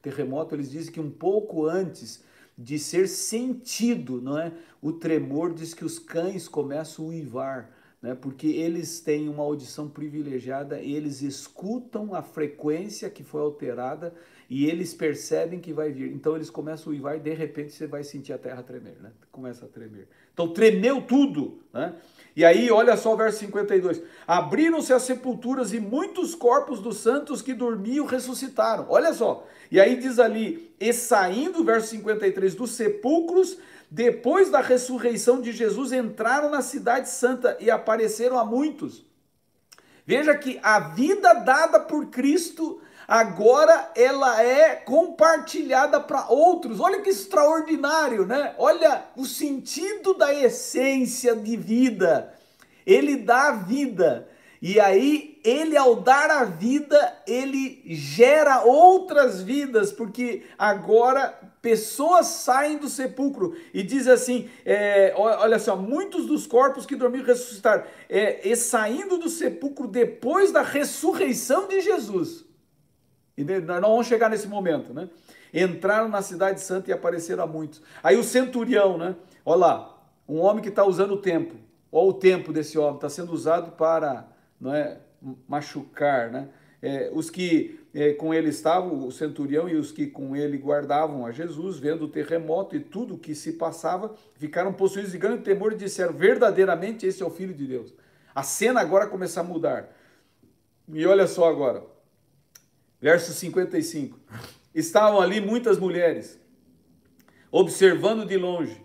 terremoto, 0.00 0.54
eles 0.54 0.70
dizem 0.70 0.92
que 0.92 1.00
um 1.00 1.10
pouco 1.10 1.66
antes 1.66 2.24
de 2.58 2.78
ser 2.78 3.06
sentido, 3.06 4.20
não 4.20 4.36
é? 4.36 4.52
O 4.80 4.92
tremor 4.92 5.54
diz 5.54 5.72
que 5.72 5.84
os 5.84 5.98
cães 5.98 6.48
começam 6.48 7.04
a 7.04 7.08
uivar 7.08 7.70
né? 8.02 8.16
porque 8.16 8.48
eles 8.48 9.00
têm 9.00 9.28
uma 9.28 9.44
audição 9.44 9.88
privilegiada, 9.88 10.80
eles 10.80 11.22
escutam 11.22 12.14
a 12.14 12.20
frequência 12.20 13.08
que 13.08 13.22
foi 13.22 13.40
alterada 13.40 14.12
e 14.52 14.66
eles 14.66 14.92
percebem 14.92 15.58
que 15.58 15.72
vai 15.72 15.90
vir. 15.90 16.12
Então 16.12 16.36
eles 16.36 16.50
começam 16.50 16.92
a 16.92 16.94
uivar 16.94 17.16
e 17.16 17.20
de 17.20 17.32
repente 17.32 17.72
você 17.72 17.86
vai 17.86 18.04
sentir 18.04 18.34
a 18.34 18.38
terra 18.38 18.62
tremer, 18.62 18.98
né? 19.00 19.10
Começa 19.30 19.64
a 19.64 19.68
tremer. 19.68 20.06
Então 20.34 20.46
tremeu 20.52 21.00
tudo, 21.00 21.62
né? 21.72 21.94
E 22.36 22.44
aí, 22.44 22.70
olha 22.70 22.94
só 22.98 23.14
o 23.14 23.16
verso 23.16 23.38
52. 23.38 24.02
Abriram-se 24.26 24.92
as 24.92 25.04
sepulturas 25.04 25.72
e 25.72 25.80
muitos 25.80 26.34
corpos 26.34 26.80
dos 26.82 26.98
santos 26.98 27.40
que 27.40 27.54
dormiam 27.54 28.04
ressuscitaram. 28.04 28.84
Olha 28.90 29.14
só. 29.14 29.46
E 29.70 29.80
aí 29.80 29.96
diz 29.96 30.18
ali, 30.18 30.70
e 30.78 30.92
saindo, 30.92 31.64
verso 31.64 31.88
53, 31.88 32.54
dos 32.54 32.72
sepulcros, 32.72 33.56
depois 33.90 34.50
da 34.50 34.60
ressurreição 34.60 35.40
de 35.40 35.50
Jesus, 35.52 35.92
entraram 35.92 36.50
na 36.50 36.60
cidade 36.60 37.08
santa 37.08 37.56
e 37.58 37.70
apareceram 37.70 38.38
a 38.38 38.44
muitos. 38.44 39.02
Veja 40.04 40.36
que 40.36 40.60
a 40.62 40.78
vida 40.78 41.32
dada 41.32 41.80
por 41.80 42.08
Cristo 42.08 42.81
agora 43.06 43.90
ela 43.94 44.42
é 44.42 44.76
compartilhada 44.76 46.00
para 46.00 46.28
outros. 46.28 46.80
Olha 46.80 47.00
que 47.00 47.10
extraordinário, 47.10 48.26
né? 48.26 48.54
Olha 48.58 49.04
o 49.16 49.24
sentido 49.24 50.14
da 50.14 50.32
essência 50.34 51.34
de 51.34 51.56
vida. 51.56 52.32
Ele 52.86 53.16
dá 53.16 53.48
a 53.48 53.52
vida. 53.52 54.28
E 54.60 54.78
aí, 54.78 55.40
ele 55.42 55.76
ao 55.76 55.96
dar 55.96 56.30
a 56.30 56.44
vida, 56.44 57.16
ele 57.26 57.82
gera 57.84 58.62
outras 58.62 59.42
vidas, 59.42 59.90
porque 59.90 60.44
agora 60.56 61.36
pessoas 61.60 62.26
saem 62.28 62.78
do 62.78 62.88
sepulcro 62.88 63.56
e 63.74 63.82
diz 63.82 64.06
assim: 64.06 64.48
é, 64.64 65.12
olha 65.16 65.58
só, 65.58 65.76
muitos 65.76 66.26
dos 66.26 66.46
corpos 66.46 66.86
que 66.86 66.94
dormiram 66.94 67.26
ressuscitaram, 67.26 67.82
é, 68.08 68.48
e 68.48 68.54
saindo 68.54 69.18
do 69.18 69.28
sepulcro 69.28 69.88
depois 69.88 70.52
da 70.52 70.62
ressurreição 70.62 71.66
de 71.66 71.80
Jesus. 71.80 72.44
E 73.36 73.44
nós 73.44 73.80
não 73.80 73.90
vamos 73.90 74.06
chegar 74.06 74.28
nesse 74.28 74.46
momento, 74.46 74.92
né? 74.92 75.08
Entraram 75.52 76.08
na 76.08 76.22
cidade 76.22 76.60
santa 76.60 76.90
e 76.90 76.92
apareceram 76.92 77.44
a 77.44 77.46
muitos. 77.46 77.82
Aí 78.02 78.16
o 78.16 78.24
centurião, 78.24 78.98
né? 78.98 79.14
Olha 79.44 79.58
lá, 79.58 80.02
um 80.28 80.38
homem 80.40 80.62
que 80.62 80.68
está 80.68 80.84
usando 80.84 81.12
o 81.12 81.18
tempo. 81.18 81.54
Olha 81.90 82.08
o 82.08 82.14
tempo 82.14 82.52
desse 82.52 82.78
homem, 82.78 82.94
está 82.96 83.08
sendo 83.08 83.32
usado 83.32 83.72
para 83.72 84.26
não 84.60 84.74
é, 84.74 84.98
machucar, 85.48 86.30
né? 86.30 86.48
É, 86.80 87.10
os 87.14 87.30
que 87.30 87.80
é, 87.94 88.12
com 88.12 88.34
ele 88.34 88.48
estavam, 88.48 89.06
o 89.06 89.12
centurião 89.12 89.68
e 89.68 89.76
os 89.76 89.92
que 89.92 90.06
com 90.06 90.34
ele 90.34 90.56
guardavam 90.56 91.24
a 91.26 91.30
Jesus, 91.30 91.78
vendo 91.78 92.06
o 92.06 92.08
terremoto 92.08 92.74
e 92.74 92.80
tudo 92.80 93.14
o 93.14 93.18
que 93.18 93.34
se 93.34 93.52
passava, 93.52 94.14
ficaram 94.36 94.72
possuídos 94.72 95.12
de 95.12 95.18
grande 95.18 95.42
temor 95.42 95.72
e 95.72 95.76
disseram: 95.76 96.12
verdadeiramente 96.12 97.06
esse 97.06 97.22
é 97.22 97.26
o 97.26 97.30
Filho 97.30 97.54
de 97.54 97.66
Deus. 97.66 97.94
A 98.34 98.42
cena 98.42 98.80
agora 98.80 99.06
começa 99.06 99.40
a 99.40 99.44
mudar. 99.44 99.94
E 100.88 101.06
olha 101.06 101.26
só 101.26 101.48
agora, 101.48 101.84
verso 103.02 103.32
55. 103.32 104.16
Estavam 104.72 105.20
ali 105.20 105.40
muitas 105.40 105.76
mulheres, 105.76 106.40
observando 107.50 108.24
de 108.24 108.36
longe. 108.36 108.80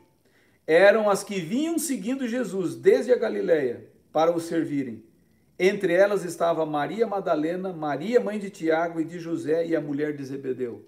Eram 0.66 1.08
as 1.10 1.24
que 1.24 1.40
vinham 1.40 1.78
seguindo 1.78 2.28
Jesus 2.28 2.76
desde 2.76 3.14
a 3.14 3.18
Galiléia 3.18 3.88
para 4.12 4.36
o 4.36 4.40
servirem. 4.40 5.04
Entre 5.58 5.94
elas 5.94 6.26
estava 6.26 6.66
Maria 6.66 7.08
Madalena, 7.08 7.72
Maria, 7.72 8.20
mãe 8.20 8.38
de 8.38 8.50
Tiago 8.50 9.00
e 9.00 9.06
de 9.06 9.20
José 9.20 9.66
e 9.66 9.76
a 9.76 9.82
mulher 9.82 10.16
de 10.16 10.26
Zebedeu. 10.26 10.84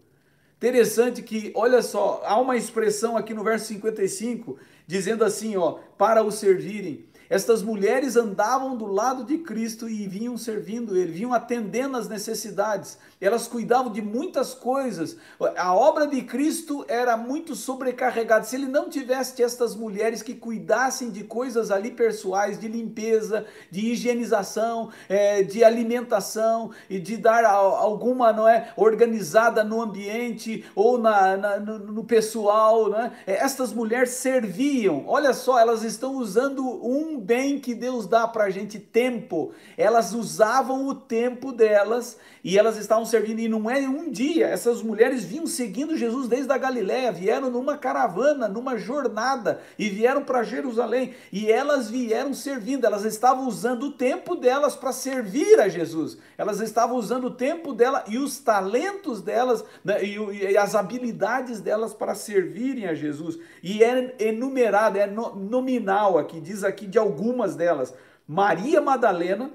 Interessante 0.57 1.21
que, 1.21 1.53
olha 1.55 1.81
só, 1.81 2.21
há 2.25 2.37
uma 2.37 2.57
expressão 2.57 3.15
aqui 3.15 3.33
no 3.33 3.43
verso 3.43 3.67
55 3.67 4.59
dizendo 4.85 5.23
assim, 5.23 5.55
ó, 5.55 5.79
para 5.97 6.21
o 6.21 6.31
servirem. 6.31 7.05
Estas 7.29 7.61
mulheres 7.61 8.15
andavam 8.15 8.75
do 8.75 8.87
lado 8.87 9.23
de 9.23 9.37
Cristo 9.37 9.87
e 9.87 10.07
vinham 10.07 10.35
servindo 10.35 10.97
ele, 10.97 11.11
vinham 11.11 11.31
atendendo 11.31 11.95
as 11.95 12.09
necessidades. 12.09 12.97
Elas 13.21 13.47
cuidavam 13.47 13.91
de 13.91 14.01
muitas 14.01 14.55
coisas. 14.55 15.15
A 15.57 15.75
obra 15.75 16.07
de 16.07 16.23
Cristo 16.23 16.83
era 16.87 17.15
muito 17.15 17.53
sobrecarregada. 17.53 18.45
Se 18.45 18.55
ele 18.55 18.65
não 18.65 18.89
tivesse 18.89 19.43
estas 19.43 19.75
mulheres 19.75 20.23
que 20.23 20.33
cuidassem 20.33 21.11
de 21.11 21.23
coisas 21.23 21.69
ali 21.69 21.91
pessoais, 21.91 22.59
de 22.59 22.67
limpeza, 22.67 23.45
de 23.69 23.91
higienização, 23.91 24.89
é, 25.07 25.43
de 25.43 25.63
alimentação 25.63 26.71
e 26.89 26.99
de 26.99 27.17
dar 27.17 27.45
alguma, 27.45 28.33
não 28.33 28.47
é, 28.47 28.73
organizada 28.75 29.63
no 29.63 29.81
ambiente 29.81 30.65
ou 30.73 30.97
na, 30.97 31.37
na 31.37 31.59
no, 31.59 31.79
no, 31.79 32.03
pessoal, 32.03 32.89
né? 32.89 33.11
Estas 33.27 33.71
mulheres 33.71 34.11
serviam. 34.11 35.03
Olha 35.05 35.33
só, 35.33 35.59
elas 35.59 35.83
estão 35.83 36.15
usando 36.15 36.63
um 36.65 37.18
bem 37.19 37.59
que 37.59 37.75
Deus 37.75 38.07
dá 38.07 38.27
para 38.27 38.45
a 38.45 38.49
gente, 38.49 38.79
tempo. 38.79 39.51
Elas 39.77 40.13
usavam 40.13 40.87
o 40.87 40.95
tempo 40.95 41.51
delas 41.51 42.17
e 42.43 42.57
elas 42.57 42.77
estavam 42.77 43.05
servindo, 43.05 43.39
e 43.39 43.47
não 43.47 43.69
é 43.69 43.79
um 43.79 44.09
dia, 44.09 44.47
essas 44.47 44.81
mulheres 44.81 45.23
vinham 45.23 45.45
seguindo 45.45 45.97
Jesus 45.97 46.27
desde 46.27 46.51
a 46.51 46.57
Galiléia, 46.57 47.11
vieram 47.11 47.49
numa 47.49 47.77
caravana, 47.77 48.47
numa 48.47 48.77
jornada, 48.77 49.59
e 49.77 49.89
vieram 49.89 50.23
para 50.23 50.43
Jerusalém, 50.43 51.13
e 51.31 51.51
elas 51.51 51.89
vieram 51.89 52.33
servindo, 52.33 52.85
elas 52.85 53.03
estavam 53.03 53.47
usando 53.47 53.83
o 53.83 53.91
tempo 53.91 54.35
delas 54.35 54.75
para 54.75 54.93
servir 54.93 55.59
a 55.59 55.67
Jesus, 55.67 56.17
elas 56.37 56.61
estavam 56.61 56.95
usando 56.95 57.25
o 57.25 57.31
tempo 57.31 57.73
dela 57.73 58.03
e 58.07 58.17
os 58.17 58.39
talentos 58.39 59.21
delas, 59.21 59.63
né, 59.83 60.03
e, 60.03 60.17
e, 60.17 60.57
as 60.57 60.75
habilidades 60.75 61.59
delas 61.59 61.93
para 61.93 62.15
servirem 62.15 62.87
a 62.87 62.93
Jesus, 62.93 63.37
e 63.61 63.83
é 63.83 64.15
enumerado, 64.19 64.97
é 64.97 65.07
no, 65.07 65.35
nominal 65.35 66.17
aqui, 66.17 66.39
diz 66.39 66.63
aqui 66.63 66.87
de 66.87 66.97
algumas 67.09 67.55
delas, 67.55 67.93
Maria 68.27 68.79
Madalena, 68.79 69.51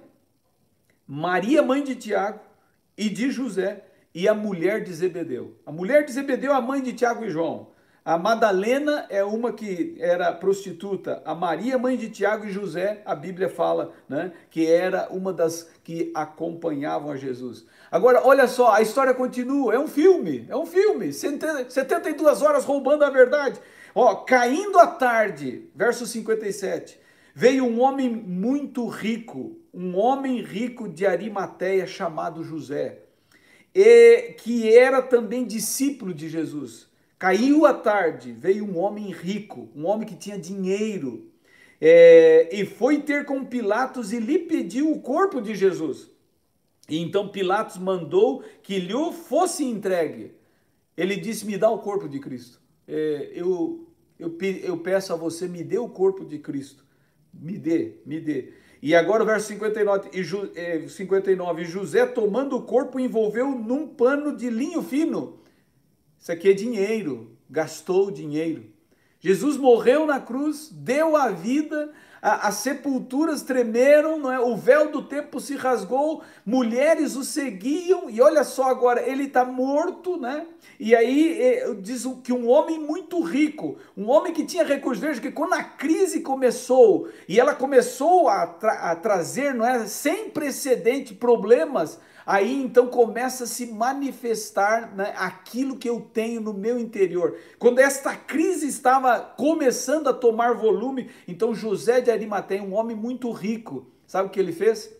Maria 1.06 1.62
mãe 1.62 1.82
de 1.82 1.94
Tiago, 1.94 2.40
e 2.96 3.08
de 3.08 3.30
José 3.30 3.84
e 4.14 4.28
a 4.28 4.34
mulher 4.34 4.82
de 4.82 4.92
Zebedeu. 4.92 5.56
A 5.66 5.72
mulher 5.72 6.04
de 6.04 6.12
Zebedeu 6.12 6.52
é 6.52 6.56
a 6.56 6.60
mãe 6.60 6.80
de 6.80 6.92
Tiago 6.92 7.24
e 7.24 7.30
João. 7.30 7.74
A 8.04 8.18
Madalena 8.18 9.06
é 9.08 9.24
uma 9.24 9.50
que 9.52 9.96
era 9.98 10.30
prostituta. 10.30 11.22
A 11.24 11.34
Maria, 11.34 11.78
mãe 11.78 11.96
de 11.96 12.10
Tiago 12.10 12.44
e 12.44 12.52
José, 12.52 13.00
a 13.04 13.14
Bíblia 13.14 13.48
fala, 13.48 13.92
né, 14.06 14.32
que 14.50 14.70
era 14.70 15.08
uma 15.10 15.32
das 15.32 15.70
que 15.82 16.12
acompanhavam 16.14 17.10
a 17.10 17.16
Jesus. 17.16 17.64
Agora, 17.90 18.20
olha 18.22 18.46
só, 18.46 18.72
a 18.72 18.82
história 18.82 19.14
continua. 19.14 19.74
É 19.74 19.78
um 19.78 19.88
filme, 19.88 20.44
é 20.50 20.56
um 20.56 20.66
filme. 20.66 21.12
72 21.12 22.42
horas 22.42 22.64
roubando 22.64 23.04
a 23.04 23.10
verdade. 23.10 23.58
Ó, 23.94 24.16
caindo 24.16 24.78
à 24.78 24.86
tarde, 24.86 25.70
verso 25.74 26.06
57. 26.06 27.00
Veio 27.36 27.64
um 27.64 27.80
homem 27.80 28.08
muito 28.08 28.86
rico, 28.86 29.58
um 29.72 29.96
homem 29.96 30.40
rico 30.40 30.88
de 30.88 31.04
Arimateia 31.04 31.84
chamado 31.84 32.44
José, 32.44 33.00
e 33.74 34.34
que 34.38 34.72
era 34.72 35.02
também 35.02 35.44
discípulo 35.44 36.14
de 36.14 36.28
Jesus. 36.28 36.88
Caiu 37.18 37.66
a 37.66 37.74
tarde, 37.74 38.30
veio 38.30 38.64
um 38.64 38.78
homem 38.78 39.10
rico, 39.10 39.68
um 39.74 39.84
homem 39.84 40.06
que 40.06 40.14
tinha 40.14 40.38
dinheiro, 40.38 41.28
é, 41.80 42.50
e 42.52 42.64
foi 42.64 43.02
ter 43.02 43.24
com 43.24 43.44
Pilatos 43.44 44.12
e 44.12 44.20
lhe 44.20 44.38
pediu 44.38 44.92
o 44.92 45.00
corpo 45.00 45.40
de 45.40 45.56
Jesus. 45.56 46.08
E 46.88 47.02
então 47.02 47.28
Pilatos 47.28 47.78
mandou 47.78 48.44
que 48.62 48.78
lhe 48.78 48.94
fosse 49.12 49.64
entregue. 49.64 50.32
Ele 50.96 51.16
disse: 51.16 51.44
Me 51.44 51.58
dá 51.58 51.68
o 51.68 51.80
corpo 51.80 52.08
de 52.08 52.20
Cristo. 52.20 52.60
É, 52.86 53.32
eu, 53.34 53.88
eu, 54.20 54.38
eu 54.62 54.78
peço 54.78 55.12
a 55.12 55.16
você, 55.16 55.48
me 55.48 55.64
dê 55.64 55.78
o 55.78 55.88
corpo 55.88 56.24
de 56.24 56.38
Cristo. 56.38 56.83
Me 57.40 57.58
dê, 57.58 57.94
me 58.06 58.20
dê. 58.20 58.52
E 58.82 58.94
agora 58.94 59.22
o 59.22 59.26
verso 59.26 59.48
59, 59.48 60.10
e 60.12 60.22
Ju, 60.22 60.50
eh, 60.54 60.86
59, 60.86 61.64
José 61.64 62.04
tomando 62.04 62.56
o 62.56 62.62
corpo 62.62 63.00
envolveu 63.00 63.50
num 63.50 63.86
pano 63.86 64.36
de 64.36 64.50
linho 64.50 64.82
fino. 64.82 65.38
Isso 66.18 66.30
aqui 66.30 66.50
é 66.50 66.52
dinheiro, 66.52 67.30
gastou 67.48 68.10
dinheiro. 68.10 68.64
Jesus 69.20 69.56
morreu 69.56 70.06
na 70.06 70.20
cruz, 70.20 70.68
deu 70.70 71.16
a 71.16 71.30
vida, 71.30 71.92
a, 72.24 72.48
as 72.48 72.54
sepulturas 72.54 73.42
tremeram, 73.42 74.18
não 74.18 74.32
é? 74.32 74.40
o 74.40 74.56
véu 74.56 74.90
do 74.90 75.02
tempo 75.02 75.38
se 75.38 75.56
rasgou, 75.56 76.22
mulheres 76.44 77.16
o 77.16 77.22
seguiam, 77.22 78.08
e 78.08 78.22
olha 78.22 78.42
só 78.42 78.70
agora, 78.70 79.06
ele 79.06 79.24
está 79.24 79.44
morto, 79.44 80.16
né? 80.16 80.46
E 80.80 80.96
aí 80.96 81.38
é, 81.38 81.74
diz 81.74 82.08
que 82.24 82.32
um 82.32 82.48
homem 82.48 82.78
muito 82.78 83.20
rico, 83.20 83.76
um 83.94 84.08
homem 84.08 84.32
que 84.32 84.46
tinha 84.46 84.64
recursos, 84.64 85.04
veja 85.04 85.20
que 85.20 85.30
quando 85.30 85.52
a 85.52 85.62
crise 85.62 86.22
começou, 86.22 87.10
e 87.28 87.38
ela 87.38 87.54
começou 87.54 88.26
a, 88.30 88.46
tra 88.46 88.72
a 88.72 88.96
trazer, 88.96 89.52
não 89.52 89.66
é, 89.66 89.86
sem 89.86 90.30
precedente 90.30 91.12
problemas 91.12 92.00
Aí 92.26 92.62
então 92.62 92.86
começa 92.86 93.44
a 93.44 93.46
se 93.46 93.66
manifestar 93.66 94.94
né, 94.94 95.12
aquilo 95.16 95.76
que 95.76 95.88
eu 95.88 96.00
tenho 96.00 96.40
no 96.40 96.54
meu 96.54 96.78
interior. 96.78 97.36
Quando 97.58 97.80
esta 97.80 98.16
crise 98.16 98.66
estava 98.66 99.20
começando 99.20 100.08
a 100.08 100.14
tomar 100.14 100.54
volume, 100.54 101.10
então 101.28 101.54
José 101.54 102.00
de 102.00 102.10
Arimateia, 102.10 102.62
um 102.62 102.74
homem 102.74 102.96
muito 102.96 103.30
rico, 103.30 103.86
sabe 104.06 104.28
o 104.28 104.30
que 104.30 104.40
ele 104.40 104.52
fez? 104.52 104.90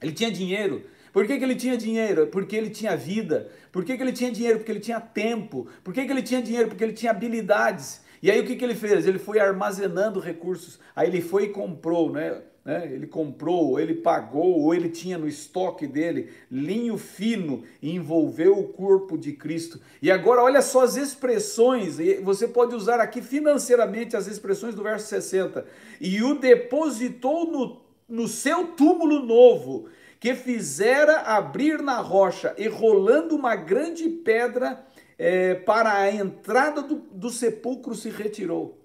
Ele 0.00 0.12
tinha 0.12 0.30
dinheiro. 0.30 0.84
Por 1.12 1.26
que, 1.26 1.38
que 1.38 1.44
ele 1.44 1.54
tinha 1.54 1.76
dinheiro? 1.76 2.26
Porque 2.26 2.56
ele 2.56 2.70
tinha 2.70 2.96
vida. 2.96 3.48
Por 3.70 3.84
que, 3.84 3.96
que 3.96 4.02
ele 4.02 4.12
tinha 4.12 4.32
dinheiro? 4.32 4.58
Porque 4.58 4.72
ele 4.72 4.80
tinha 4.80 5.00
tempo. 5.00 5.68
Por 5.84 5.94
que, 5.94 6.04
que 6.04 6.10
ele 6.10 6.22
tinha 6.22 6.42
dinheiro? 6.42 6.68
Porque 6.68 6.82
ele 6.82 6.92
tinha 6.92 7.12
habilidades. 7.12 8.00
E 8.20 8.30
aí 8.30 8.40
o 8.40 8.44
que, 8.44 8.56
que 8.56 8.64
ele 8.64 8.74
fez? 8.74 9.06
Ele 9.06 9.18
foi 9.18 9.38
armazenando 9.38 10.18
recursos. 10.18 10.80
Aí 10.96 11.08
ele 11.08 11.20
foi 11.20 11.44
e 11.44 11.48
comprou, 11.50 12.10
né? 12.10 12.42
Né? 12.64 12.88
ele 12.90 13.06
comprou, 13.06 13.72
ou 13.72 13.80
ele 13.80 13.94
pagou, 13.94 14.60
ou 14.60 14.74
ele 14.74 14.88
tinha 14.88 15.18
no 15.18 15.28
estoque 15.28 15.86
dele 15.86 16.30
linho 16.50 16.96
fino 16.96 17.62
e 17.82 17.94
envolveu 17.94 18.58
o 18.58 18.68
corpo 18.68 19.18
de 19.18 19.32
Cristo. 19.32 19.78
E 20.00 20.10
agora 20.10 20.42
olha 20.42 20.62
só 20.62 20.82
as 20.82 20.96
expressões, 20.96 21.98
você 22.22 22.48
pode 22.48 22.74
usar 22.74 23.00
aqui 23.00 23.20
financeiramente 23.20 24.16
as 24.16 24.26
expressões 24.26 24.74
do 24.74 24.82
verso 24.82 25.06
60. 25.08 25.66
E 26.00 26.22
o 26.22 26.38
depositou 26.38 27.50
no, 27.50 27.82
no 28.08 28.26
seu 28.26 28.68
túmulo 28.68 29.20
novo, 29.20 29.88
que 30.18 30.34
fizera 30.34 31.20
abrir 31.20 31.82
na 31.82 32.00
rocha, 32.00 32.54
e 32.56 32.66
rolando 32.66 33.36
uma 33.36 33.54
grande 33.54 34.08
pedra 34.08 34.82
é, 35.18 35.54
para 35.54 35.92
a 35.92 36.10
entrada 36.10 36.80
do, 36.80 36.96
do 37.12 37.28
sepulcro 37.28 37.94
se 37.94 38.08
retirou. 38.08 38.78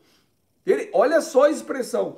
Ele, 0.66 0.90
olha 0.94 1.22
só 1.22 1.44
a 1.44 1.50
expressão 1.50 2.18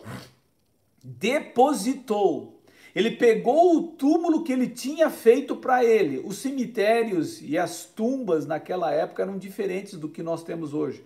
depositou. 1.04 2.62
Ele 2.94 3.12
pegou 3.12 3.78
o 3.78 3.84
túmulo 3.84 4.44
que 4.44 4.52
ele 4.52 4.68
tinha 4.68 5.10
feito 5.10 5.56
para 5.56 5.84
ele. 5.84 6.22
Os 6.26 6.38
cemitérios 6.40 7.42
e 7.42 7.58
as 7.58 7.86
tumbas 7.86 8.46
naquela 8.46 8.92
época 8.92 9.24
eram 9.24 9.38
diferentes 9.38 9.98
do 9.98 10.10
que 10.10 10.22
nós 10.22 10.44
temos 10.44 10.74
hoje. 10.74 11.04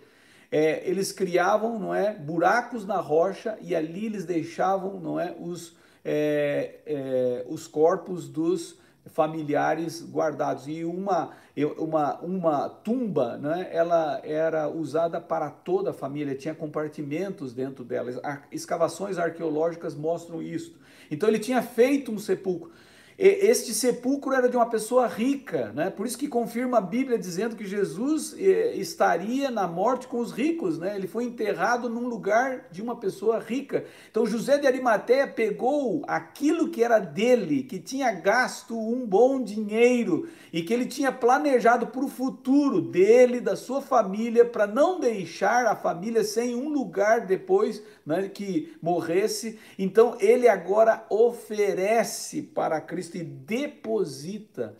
É, 0.50 0.88
eles 0.88 1.12
criavam, 1.12 1.78
não 1.78 1.94
é, 1.94 2.14
buracos 2.14 2.84
na 2.84 3.00
rocha 3.00 3.56
e 3.60 3.74
ali 3.74 4.06
eles 4.06 4.24
deixavam, 4.24 4.98
não 5.00 5.18
é, 5.18 5.34
os, 5.38 5.76
é, 6.04 6.80
é, 6.86 7.46
os 7.48 7.66
corpos 7.66 8.28
dos 8.28 8.78
familiares 9.06 10.02
guardados. 10.02 10.66
E 10.66 10.84
uma, 10.84 11.32
uma, 11.64 12.18
uma 12.20 12.68
tumba, 12.68 13.38
né, 13.38 13.68
ela 13.72 14.20
era 14.22 14.68
usada 14.68 15.18
para 15.20 15.48
toda 15.48 15.90
a 15.90 15.94
família, 15.94 16.34
tinha 16.34 16.54
compartimentos 16.54 17.54
dentro 17.54 17.82
dela. 17.82 18.10
Escavações 18.52 19.16
arqueológicas 19.16 19.94
mostram 19.94 20.42
isso. 20.42 20.76
Então 21.10 21.28
ele 21.28 21.38
tinha 21.38 21.62
feito 21.62 22.12
um 22.12 22.18
sepulcro. 22.18 22.70
Este 23.18 23.72
sepulcro 23.72 24.34
era 24.34 24.46
de 24.46 24.58
uma 24.58 24.68
pessoa 24.68 25.06
rica, 25.06 25.72
né? 25.74 25.88
Por 25.88 26.06
isso 26.06 26.18
que 26.18 26.28
confirma 26.28 26.76
a 26.76 26.82
Bíblia 26.82 27.18
dizendo 27.18 27.56
que 27.56 27.64
Jesus 27.64 28.36
eh, 28.38 28.74
estaria 28.76 29.50
na 29.50 29.66
morte 29.66 30.06
com 30.06 30.18
os 30.18 30.32
ricos, 30.32 30.78
né? 30.78 30.94
Ele 30.96 31.06
foi 31.06 31.24
enterrado 31.24 31.88
num 31.88 32.08
lugar 32.08 32.66
de 32.70 32.82
uma 32.82 32.94
pessoa 32.94 33.38
rica. 33.38 33.86
Então 34.10 34.26
José 34.26 34.58
de 34.58 34.66
Arimateia 34.66 35.26
pegou 35.26 36.02
aquilo 36.06 36.68
que 36.68 36.84
era 36.84 36.98
dele, 36.98 37.62
que 37.62 37.78
tinha 37.78 38.12
gasto 38.12 38.78
um 38.78 39.06
bom 39.06 39.42
dinheiro 39.42 40.28
e 40.52 40.62
que 40.62 40.74
ele 40.74 40.84
tinha 40.84 41.10
planejado 41.10 41.86
para 41.86 42.04
o 42.04 42.08
futuro 42.08 42.82
dele, 42.82 43.40
da 43.40 43.56
sua 43.56 43.80
família, 43.80 44.44
para 44.44 44.66
não 44.66 45.00
deixar 45.00 45.64
a 45.64 45.74
família 45.74 46.22
sem 46.22 46.54
um 46.54 46.68
lugar 46.68 47.24
depois 47.24 47.82
né, 48.04 48.28
que 48.28 48.76
morresse. 48.82 49.58
Então 49.78 50.18
ele 50.20 50.46
agora 50.48 51.06
oferece 51.08 52.42
para 52.42 52.78
Cristo 52.78 53.05
e 53.14 53.22
deposita. 53.22 54.76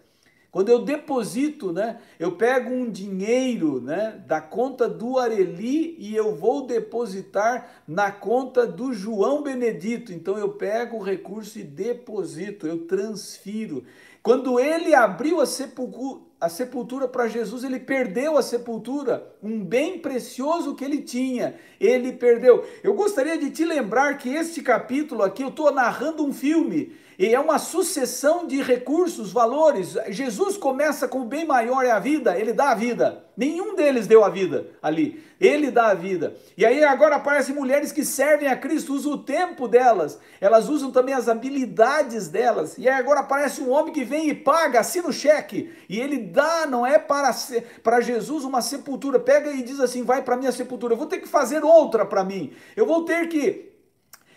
Quando 0.57 0.71
eu 0.71 0.79
deposito, 0.83 1.71
né, 1.71 2.01
eu 2.19 2.33
pego 2.33 2.71
um 2.71 2.91
dinheiro 2.91 3.79
né, 3.79 4.19
da 4.27 4.41
conta 4.41 4.89
do 4.89 5.19
Areli 5.19 5.95
e 5.99 6.17
eu 6.17 6.35
vou 6.35 6.67
depositar 6.67 7.83
na 7.87 8.11
conta 8.11 8.67
do 8.67 8.91
João 8.91 9.43
Benedito. 9.43 10.15
Então 10.15 10.39
eu 10.39 10.49
pego 10.49 10.97
o 10.97 11.03
recurso 11.03 11.59
e 11.59 11.63
deposito, 11.63 12.67
eu 12.67 12.87
transfiro. 12.87 13.85
Quando 14.23 14.59
ele 14.59 14.95
abriu 14.95 15.43
a 15.43 15.47
sepultura, 15.47 16.23
a 16.41 16.49
sepultura 16.49 17.07
para 17.07 17.29
Jesus, 17.29 17.63
ele 17.63 17.79
perdeu 17.79 18.37
a 18.37 18.43
sepultura, 18.43 19.27
um 19.43 19.63
bem 19.63 19.99
precioso 19.99 20.75
que 20.75 20.85
ele 20.85 21.03
tinha, 21.03 21.55
ele 21.79 22.13
perdeu. 22.13 22.65
Eu 22.83 22.95
gostaria 22.95 23.39
de 23.39 23.51
te 23.51 23.65
lembrar 23.65 24.19
que 24.19 24.29
este 24.29 24.63
capítulo 24.63 25.23
aqui, 25.23 25.43
eu 25.43 25.49
estou 25.49 25.73
narrando 25.73 26.25
um 26.25 26.33
filme, 26.33 26.95
e 27.19 27.35
é 27.35 27.41
uma 27.41 27.59
sucessão 27.59 28.47
de 28.47 28.61
recursos, 28.63 29.33
valores. 29.33 29.97
Jesus 30.09 30.57
começa 30.59 31.09
com 31.09 31.21
o 31.21 31.25
bem 31.25 31.47
maior 31.47 31.85
é 31.85 31.91
a 31.91 31.99
vida, 31.99 32.39
ele 32.39 32.53
dá 32.53 32.71
a 32.71 32.75
vida. 32.75 33.25
Nenhum 33.35 33.75
deles 33.75 34.07
deu 34.07 34.23
a 34.25 34.29
vida 34.29 34.67
ali. 34.83 35.23
Ele 35.41 35.71
dá 35.71 35.89
a 35.89 35.95
vida. 35.95 36.35
E 36.57 36.65
aí 36.65 36.83
agora 36.83 37.17
aparecem 37.17 37.55
mulheres 37.55 37.93
que 37.93 38.05
servem 38.05 38.49
a 38.49 38.57
Cristo, 38.57 38.95
usam 38.95 39.13
o 39.13 39.19
tempo 39.19 39.69
delas, 39.69 40.19
elas 40.41 40.69
usam 40.69 40.91
também 40.91 41.15
as 41.15 41.29
habilidades 41.29 42.29
delas. 42.29 42.77
E 42.79 42.89
aí 42.89 42.99
agora 42.99 43.21
aparece 43.21 43.61
um 43.61 43.71
homem 43.71 43.93
que 43.93 44.05
vem 44.05 44.29
e 44.31 44.35
paga, 44.35 44.81
assina 44.81 45.09
o 45.09 45.13
cheque, 45.13 45.71
e 45.89 46.01
ele 46.01 46.19
dá, 46.19 46.67
não 46.67 46.87
é 46.87 46.99
para, 46.99 47.35
para 47.83 48.01
Jesus 48.01 48.45
uma 48.45 48.63
sepultura. 48.63 49.19
Pega 49.19 49.51
e 49.53 49.63
diz 49.63 49.81
assim: 49.81 50.03
vai 50.03 50.23
para 50.23 50.37
minha 50.37 50.53
sepultura, 50.53 50.95
eu 50.95 50.99
vou 50.99 51.07
ter 51.07 51.19
que 51.19 51.29
fazer 51.29 51.65
outra 51.65 52.05
para 52.05 52.25
mim. 52.25 52.53
Eu 52.75 52.87
vou 52.87 53.05
ter 53.05 53.29
que 53.29 53.76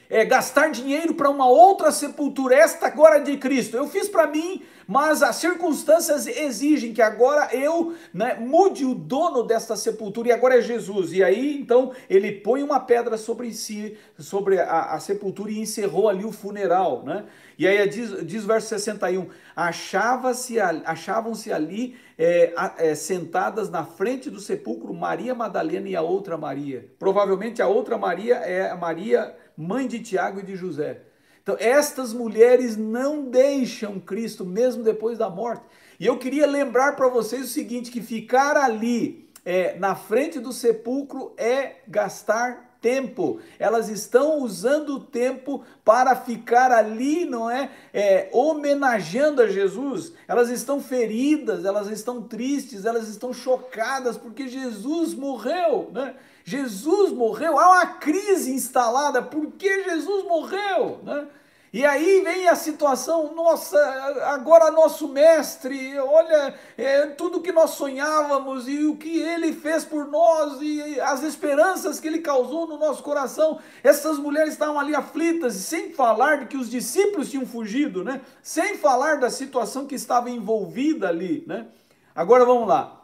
é, 0.10 0.26
gastar 0.26 0.72
dinheiro 0.72 1.14
para 1.14 1.30
uma 1.30 1.48
outra 1.48 1.92
sepultura, 1.92 2.56
esta 2.56 2.88
agora 2.88 3.20
de 3.20 3.38
Cristo. 3.38 3.78
Eu 3.78 3.88
fiz 3.88 4.10
para 4.10 4.26
mim, 4.26 4.64
mas 4.88 5.22
as 5.22 5.36
circunstâncias 5.36 6.26
exigem 6.26 6.94
que 6.94 7.02
agora 7.02 7.56
eu 7.56 7.94
né, 8.12 8.36
mude 8.40 8.84
o 8.86 8.96
dono 8.96 9.44
desta 9.44 9.76
sepultura, 9.76 10.30
e 10.30 10.32
agora 10.32 10.58
é 10.58 10.62
Jesus. 10.62 11.14
E 11.14 11.24
aí, 11.24 11.60
então, 11.62 11.92
ele 12.10 12.32
põe 12.32 12.64
uma 12.64 12.80
pedra 12.80 13.18
sobre 13.18 13.54
si, 13.54 13.96
sobre 14.18 14.60
a, 14.60 14.94
a 14.94 15.00
sepultura, 15.00 15.52
e 15.52 15.60
encerrou 15.60 16.10
ali 16.10 16.26
o 16.26 16.32
funeral. 16.32 17.04
Né? 17.04 17.26
E 17.60 17.68
aí 17.68 17.88
diz, 17.88 18.26
diz 18.26 18.44
o 18.44 18.48
verso 18.48 18.68
61, 18.68 19.28
Achava-se, 19.56 20.60
achavam-se 20.60 21.52
ali 21.54 21.96
é, 22.18 22.54
é, 22.78 22.96
sentadas 22.96 23.70
na 23.70 23.84
frente 23.84 24.30
do 24.30 24.40
sepulcro 24.40 24.94
Maria 24.94 25.36
Madalena 25.36 25.88
e 25.88 25.96
a 25.96 26.02
outra 26.02 26.38
Maria. 26.38 26.90
Provavelmente 26.98 27.62
a 27.62 27.68
outra 27.68 27.98
Maria 27.98 28.36
é 28.38 28.72
a 28.72 28.76
Maria 28.76 29.36
mãe 29.60 29.90
de 29.90 30.00
Tiago 30.00 30.40
e 30.40 30.44
de 30.44 30.56
José. 30.56 31.02
Então, 31.44 31.58
estas 31.60 32.14
mulheres 32.14 32.78
não 32.78 33.26
deixam 33.26 34.00
Cristo 34.00 34.46
mesmo 34.46 34.84
depois 34.84 35.18
da 35.18 35.30
morte. 35.30 35.66
E 36.00 36.06
eu 36.06 36.18
queria 36.18 36.48
lembrar 36.48 36.96
para 36.96 37.10
vocês 37.10 37.44
o 37.44 37.48
seguinte: 37.48 37.92
que 37.92 38.02
ficar 38.02 38.56
ali 38.56 39.30
é, 39.44 39.78
na 39.78 39.96
frente 39.96 40.40
do 40.40 40.54
sepulcro 40.54 41.34
é 41.36 41.78
gastar 41.86 42.78
tempo. 42.80 43.42
Elas 43.58 43.90
estão 43.90 44.40
usando 44.40 44.96
o 44.96 45.00
tempo 45.02 45.66
para 45.84 46.16
ficar 46.16 46.72
ali, 46.72 47.26
não 47.26 47.50
é? 47.50 47.70
é? 47.94 48.30
Homenageando 48.32 49.42
a 49.42 49.48
Jesus. 49.48 50.14
Elas 50.26 50.50
estão 50.50 50.82
feridas, 50.82 51.66
elas 51.66 51.90
estão 51.90 52.22
tristes, 52.22 52.86
elas 52.86 53.10
estão 53.10 53.34
chocadas 53.34 54.18
porque 54.18 54.48
Jesus 54.48 55.14
morreu, 55.14 55.90
né? 55.94 56.16
Jesus 56.50 57.12
morreu, 57.12 57.60
há 57.60 57.68
uma 57.74 57.86
crise 57.86 58.52
instalada, 58.52 59.22
por 59.22 59.52
que 59.52 59.84
Jesus 59.84 60.26
morreu? 60.26 61.00
Né? 61.04 61.28
E 61.72 61.86
aí 61.86 62.22
vem 62.22 62.48
a 62.48 62.56
situação, 62.56 63.36
nossa, 63.36 63.78
agora 64.26 64.72
nosso 64.72 65.08
mestre, 65.10 65.96
olha 66.00 66.56
é, 66.76 67.06
tudo 67.06 67.40
que 67.40 67.52
nós 67.52 67.70
sonhávamos 67.72 68.68
e 68.68 68.84
o 68.86 68.96
que 68.96 69.20
ele 69.20 69.54
fez 69.54 69.86
por 69.86 70.08
nós 70.08 70.60
e 70.60 71.00
as 71.00 71.22
esperanças 71.22 72.00
que 72.00 72.08
ele 72.08 72.18
causou 72.18 72.66
no 72.66 72.80
nosso 72.80 73.04
coração. 73.04 73.60
Essas 73.84 74.18
mulheres 74.18 74.54
estavam 74.54 74.80
ali 74.80 74.96
aflitas, 74.96 75.54
sem 75.54 75.94
falar 75.94 76.38
de 76.38 76.46
que 76.48 76.58
os 76.58 76.68
discípulos 76.68 77.30
tinham 77.30 77.46
fugido, 77.46 78.04
né? 78.04 78.22
Sem 78.42 78.76
falar 78.76 79.20
da 79.20 79.30
situação 79.30 79.86
que 79.86 79.94
estava 79.94 80.32
envolvida 80.32 81.10
ali, 81.10 81.44
né? 81.46 81.68
Agora 82.16 82.44
vamos 82.44 82.68
lá. 82.68 83.04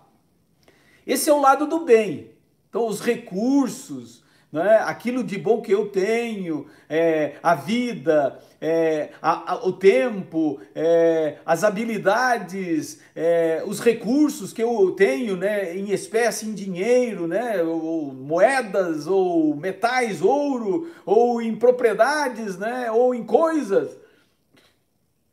Esse 1.06 1.30
é 1.30 1.34
o 1.34 1.40
lado 1.40 1.68
do 1.68 1.82
bem. 1.82 2.35
Então, 2.76 2.88
os 2.90 3.00
recursos, 3.00 4.22
né, 4.52 4.84
aquilo 4.86 5.24
de 5.24 5.38
bom 5.38 5.62
que 5.62 5.72
eu 5.72 5.88
tenho, 5.88 6.66
é, 6.90 7.36
a 7.42 7.56
vida, 7.56 8.38
é, 8.60 9.12
a, 9.22 9.54
a, 9.54 9.66
o 9.66 9.72
tempo, 9.72 10.60
é, 10.76 11.38
as 11.46 11.64
habilidades, 11.64 13.00
é, 13.16 13.64
os 13.66 13.80
recursos 13.80 14.52
que 14.52 14.62
eu 14.62 14.92
tenho 14.92 15.38
né, 15.38 15.74
em 15.74 15.92
espécie, 15.92 16.48
em 16.48 16.54
dinheiro, 16.54 17.28
né, 17.28 17.64
ou 17.64 18.14
moedas, 18.14 19.08
ou 19.08 19.56
metais, 19.56 20.22
ouro, 20.22 20.92
ou 21.06 21.42
em 21.42 21.56
propriedades, 21.56 22.58
né, 22.58 22.92
ou 22.92 23.16
em 23.16 23.24
coisas. 23.24 23.98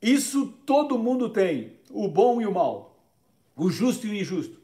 Isso 0.00 0.46
todo 0.64 0.96
mundo 0.96 1.28
tem, 1.28 1.72
o 1.90 2.06
bom 2.06 2.40
e 2.40 2.46
o 2.46 2.54
mal, 2.54 2.96
o 3.56 3.68
justo 3.68 4.06
e 4.06 4.10
o 4.10 4.14
injusto. 4.14 4.61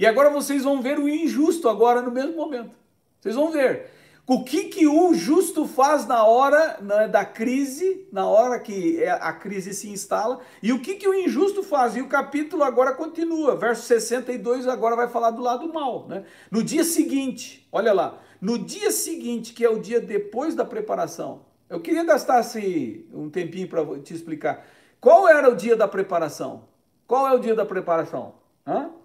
E 0.00 0.06
agora 0.06 0.30
vocês 0.30 0.64
vão 0.64 0.80
ver 0.80 0.98
o 0.98 1.06
injusto 1.06 1.68
agora 1.68 2.00
no 2.00 2.10
mesmo 2.10 2.34
momento. 2.34 2.74
Vocês 3.20 3.34
vão 3.34 3.52
ver. 3.52 3.90
O 4.26 4.42
que, 4.44 4.64
que 4.64 4.86
o 4.86 5.12
justo 5.12 5.66
faz 5.66 6.06
na 6.06 6.24
hora 6.24 6.78
né, 6.80 7.06
da 7.06 7.22
crise, 7.22 8.08
na 8.10 8.26
hora 8.26 8.58
que 8.58 9.02
é, 9.02 9.10
a 9.10 9.30
crise 9.34 9.74
se 9.74 9.90
instala, 9.90 10.40
e 10.62 10.72
o 10.72 10.80
que, 10.80 10.94
que 10.94 11.06
o 11.06 11.12
injusto 11.12 11.62
faz. 11.62 11.96
E 11.96 12.00
o 12.00 12.08
capítulo 12.08 12.64
agora 12.64 12.94
continua, 12.94 13.56
verso 13.56 13.82
62 13.82 14.66
agora 14.66 14.96
vai 14.96 15.06
falar 15.06 15.32
do 15.32 15.42
lado 15.42 15.70
mal. 15.70 16.08
Né? 16.08 16.24
No 16.50 16.62
dia 16.62 16.82
seguinte, 16.82 17.68
olha 17.70 17.92
lá, 17.92 18.22
no 18.40 18.56
dia 18.58 18.90
seguinte, 18.90 19.52
que 19.52 19.66
é 19.66 19.68
o 19.68 19.80
dia 19.80 20.00
depois 20.00 20.54
da 20.54 20.64
preparação, 20.64 21.42
eu 21.68 21.78
queria 21.78 22.04
gastar 22.04 22.38
assim, 22.38 23.04
um 23.12 23.28
tempinho 23.28 23.68
para 23.68 23.84
te 23.98 24.14
explicar. 24.14 24.66
Qual 24.98 25.28
era 25.28 25.50
o 25.50 25.54
dia 25.54 25.76
da 25.76 25.86
preparação? 25.86 26.64
Qual 27.06 27.28
é 27.28 27.34
o 27.34 27.38
dia 27.38 27.54
da 27.54 27.66
preparação? 27.66 28.36
Hã? 28.66 28.98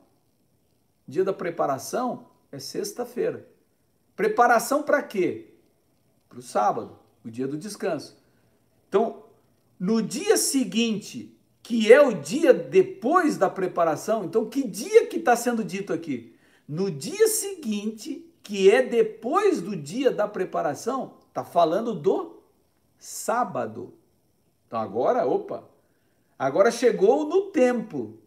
Dia 1.08 1.24
da 1.24 1.34
preparação 1.34 2.28
é 2.52 2.60
sexta-feira. 2.60 3.48
Preparação 4.16 4.82
para 4.82 5.04
quê? 5.04 5.54
Para 6.30 6.40
o 6.40 6.42
sábado, 6.42 6.98
o 7.24 7.30
dia 7.30 7.48
do 7.48 7.58
descanso. 7.58 8.18
Então, 8.88 9.24
no 9.80 10.02
dia 10.02 10.38
seguinte, 10.38 11.38
que 11.62 11.92
é 11.92 12.02
o 12.02 12.14
dia 12.14 12.54
depois 12.54 13.38
da 13.38 13.50
preparação, 13.50 14.24
então 14.24 14.50
que 14.50 14.68
dia 14.68 15.08
que 15.08 15.18
está 15.18 15.36
sendo 15.36 15.64
dito 15.64 15.92
aqui? 15.92 16.36
No 16.68 16.90
dia 16.90 17.28
seguinte, 17.28 18.32
que 18.42 18.70
é 18.70 18.82
depois 18.84 19.62
do 19.62 19.76
dia 19.76 20.12
da 20.12 20.28
preparação, 20.28 21.16
está 21.28 21.44
falando 21.44 21.94
do 21.94 22.40
sábado. 22.98 23.94
Então 24.68 24.80
agora, 24.80 25.26
opa, 25.26 25.68
agora 26.38 26.72
chegou 26.72 27.28
no 27.28 27.52
tempo. 27.52 28.18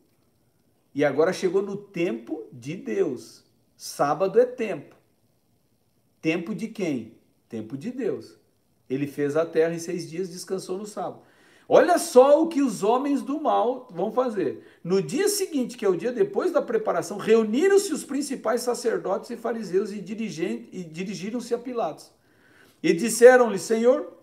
E 0.95 1.05
agora 1.05 1.33
chegou 1.33 1.63
no 1.63 1.77
tempo 1.77 2.47
de 2.53 2.77
Deus. 2.77 3.45
Sábado 3.77 4.41
é 4.41 4.45
tempo. 4.45 4.97
Tempo 6.21 6.55
de 6.55 6.69
quem? 6.69 7.15
Tempo 7.49 7.77
de 7.77 7.91
Deus. 7.91 8.37
Ele 8.89 9.07
fez 9.07 9.37
a 9.37 9.45
terra 9.45 9.75
em 9.75 9.79
seis 9.79 10.09
dias, 10.09 10.29
descansou 10.29 10.79
no 10.79 10.87
sábado. 10.87 11.23
Olha 11.69 11.99
só 11.99 12.43
o 12.43 12.49
que 12.49 12.63
os 12.63 12.83
homens 12.83 13.21
do 13.21 13.39
mal 13.39 13.89
vão 13.91 14.11
fazer. 14.11 14.65
No 14.83 15.03
dia 15.03 15.29
seguinte, 15.29 15.77
que 15.77 15.85
é 15.85 15.89
o 15.89 15.97
dia 15.97 16.11
depois 16.11 16.51
da 16.51 16.63
preparação, 16.63 17.19
reuniram-se 17.19 17.93
os 17.93 18.05
principais 18.05 18.63
sacerdotes 18.63 19.29
e 19.29 19.37
fariseus 19.37 19.93
e, 19.93 19.99
e 19.99 20.85
dirigiram-se 20.85 21.53
a 21.53 21.59
Pilatos. 21.59 22.11
E 22.83 22.95
disseram-lhe, 22.95 23.59
Senhor, 23.59 24.17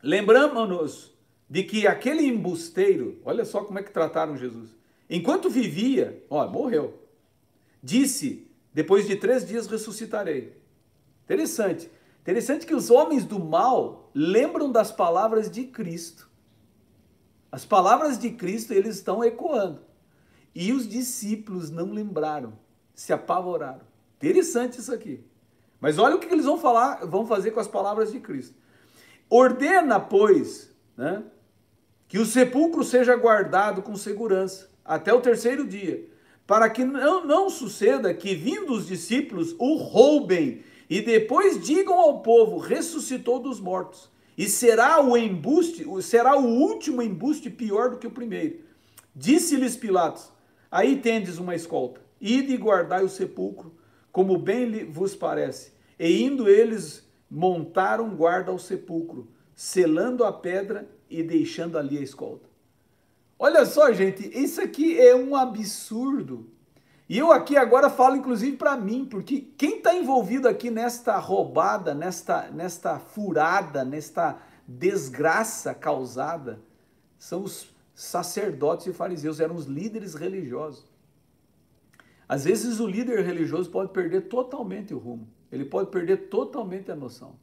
lembramos-nos 0.00 1.12
de 1.50 1.64
que 1.64 1.88
aquele 1.88 2.24
embusteiro, 2.24 3.20
olha 3.24 3.44
só 3.44 3.64
como 3.64 3.80
é 3.80 3.82
que 3.82 3.90
trataram 3.90 4.36
Jesus, 4.36 4.75
enquanto 5.08 5.50
vivia, 5.50 6.24
ó, 6.28 6.46
morreu, 6.48 7.02
disse, 7.82 8.50
depois 8.72 9.06
de 9.06 9.16
três 9.16 9.46
dias 9.46 9.66
ressuscitarei. 9.66 10.56
Interessante. 11.24 11.90
Interessante 12.20 12.66
que 12.66 12.74
os 12.74 12.90
homens 12.90 13.24
do 13.24 13.38
mal 13.38 14.10
lembram 14.14 14.70
das 14.70 14.90
palavras 14.92 15.50
de 15.50 15.64
Cristo. 15.64 16.28
As 17.50 17.64
palavras 17.64 18.18
de 18.18 18.30
Cristo 18.30 18.72
eles 18.72 18.96
estão 18.96 19.24
ecoando. 19.24 19.80
E 20.54 20.72
os 20.72 20.88
discípulos 20.88 21.70
não 21.70 21.92
lembraram, 21.92 22.58
se 22.94 23.12
apavoraram. 23.12 23.82
Interessante 24.16 24.80
isso 24.80 24.92
aqui. 24.92 25.24
Mas 25.80 25.98
olha 25.98 26.16
o 26.16 26.18
que 26.18 26.26
eles 26.26 26.46
vão 26.46 26.58
falar, 26.58 27.06
vão 27.06 27.26
fazer 27.26 27.52
com 27.52 27.60
as 27.60 27.68
palavras 27.68 28.10
de 28.10 28.20
Cristo. 28.20 28.54
Ordena, 29.28 30.00
pois, 30.00 30.70
né, 30.96 31.22
que 32.08 32.18
o 32.18 32.26
sepulcro 32.26 32.84
seja 32.84 33.16
guardado 33.16 33.82
com 33.82 33.96
segurança 33.96 34.68
até 34.86 35.12
o 35.12 35.20
terceiro 35.20 35.66
dia, 35.66 36.06
para 36.46 36.70
que 36.70 36.84
não, 36.84 37.26
não 37.26 37.50
suceda 37.50 38.14
que, 38.14 38.34
vindo 38.34 38.72
os 38.72 38.86
discípulos, 38.86 39.54
o 39.58 39.76
roubem 39.76 40.62
e 40.88 41.00
depois 41.02 41.64
digam 41.64 41.98
ao 41.98 42.20
povo: 42.20 42.58
ressuscitou 42.58 43.38
dos 43.38 43.60
mortos. 43.60 44.08
E 44.38 44.48
será 44.48 45.02
o 45.02 45.16
embuste, 45.16 45.84
será 46.02 46.38
o 46.38 46.44
último 46.44 47.02
embuste 47.02 47.48
pior 47.48 47.90
do 47.90 47.98
que 47.98 48.06
o 48.06 48.10
primeiro. 48.10 48.60
Disse-lhes 49.14 49.76
Pilatos: 49.76 50.30
Aí 50.70 50.96
tendes 50.96 51.38
uma 51.38 51.54
escolta, 51.54 52.00
ide 52.20 52.52
e 52.52 52.58
guardai 52.58 53.02
o 53.02 53.08
sepulcro, 53.08 53.74
como 54.12 54.38
bem 54.38 54.84
vos 54.84 55.16
parece. 55.16 55.72
E 55.98 56.22
indo 56.22 56.48
eles, 56.48 57.08
montaram 57.30 58.14
guarda 58.14 58.50
ao 58.50 58.58
sepulcro, 58.58 59.26
selando 59.54 60.22
a 60.22 60.32
pedra 60.32 60.88
e 61.08 61.22
deixando 61.22 61.78
ali 61.78 61.96
a 61.98 62.02
escolta. 62.02 62.55
Olha 63.38 63.66
só, 63.66 63.92
gente, 63.92 64.30
isso 64.36 64.60
aqui 64.60 64.98
é 64.98 65.14
um 65.14 65.36
absurdo. 65.36 66.50
E 67.08 67.18
eu 67.18 67.30
aqui 67.30 67.56
agora 67.56 67.88
falo 67.88 68.16
inclusive 68.16 68.56
para 68.56 68.76
mim, 68.76 69.04
porque 69.04 69.40
quem 69.56 69.76
está 69.76 69.94
envolvido 69.94 70.48
aqui 70.48 70.70
nesta 70.70 71.16
roubada, 71.18 71.94
nesta, 71.94 72.50
nesta 72.50 72.98
furada, 72.98 73.84
nesta 73.84 74.38
desgraça 74.66 75.72
causada, 75.72 76.60
são 77.18 77.44
os 77.44 77.72
sacerdotes 77.94 78.86
e 78.88 78.92
fariseus, 78.92 79.38
eram 79.38 79.54
os 79.54 79.66
líderes 79.66 80.14
religiosos. 80.14 80.84
Às 82.28 82.44
vezes 82.44 82.80
o 82.80 82.86
líder 82.86 83.24
religioso 83.24 83.70
pode 83.70 83.92
perder 83.92 84.22
totalmente 84.22 84.92
o 84.92 84.98
rumo, 84.98 85.28
ele 85.52 85.64
pode 85.64 85.90
perder 85.90 86.28
totalmente 86.28 86.90
a 86.90 86.96
noção. 86.96 87.36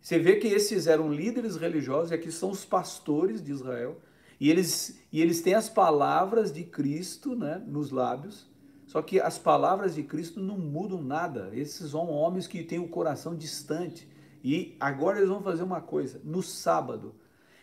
Você 0.00 0.18
vê 0.18 0.36
que 0.36 0.46
esses 0.46 0.86
eram 0.86 1.12
líderes 1.12 1.56
religiosos, 1.56 2.12
e 2.12 2.14
aqui 2.14 2.30
são 2.30 2.50
os 2.50 2.64
pastores 2.64 3.42
de 3.42 3.50
Israel, 3.50 4.00
e 4.42 4.50
eles, 4.50 4.98
e 5.12 5.22
eles 5.22 5.40
têm 5.40 5.54
as 5.54 5.68
palavras 5.68 6.50
de 6.50 6.64
Cristo 6.64 7.36
né, 7.36 7.62
nos 7.64 7.92
lábios, 7.92 8.50
só 8.88 9.00
que 9.00 9.20
as 9.20 9.38
palavras 9.38 9.94
de 9.94 10.02
Cristo 10.02 10.40
não 10.40 10.58
mudam 10.58 11.00
nada. 11.00 11.50
Esses 11.52 11.92
são 11.92 12.10
homens 12.10 12.48
que 12.48 12.64
têm 12.64 12.80
o 12.80 12.88
coração 12.88 13.36
distante. 13.36 14.08
E 14.42 14.76
agora 14.80 15.18
eles 15.18 15.28
vão 15.28 15.40
fazer 15.40 15.62
uma 15.62 15.80
coisa: 15.80 16.20
no 16.24 16.42
sábado, 16.42 17.14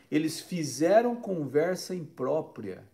eles 0.10 0.40
fizeram 0.40 1.18
conversa 1.18 1.94
imprópria. 1.94 2.88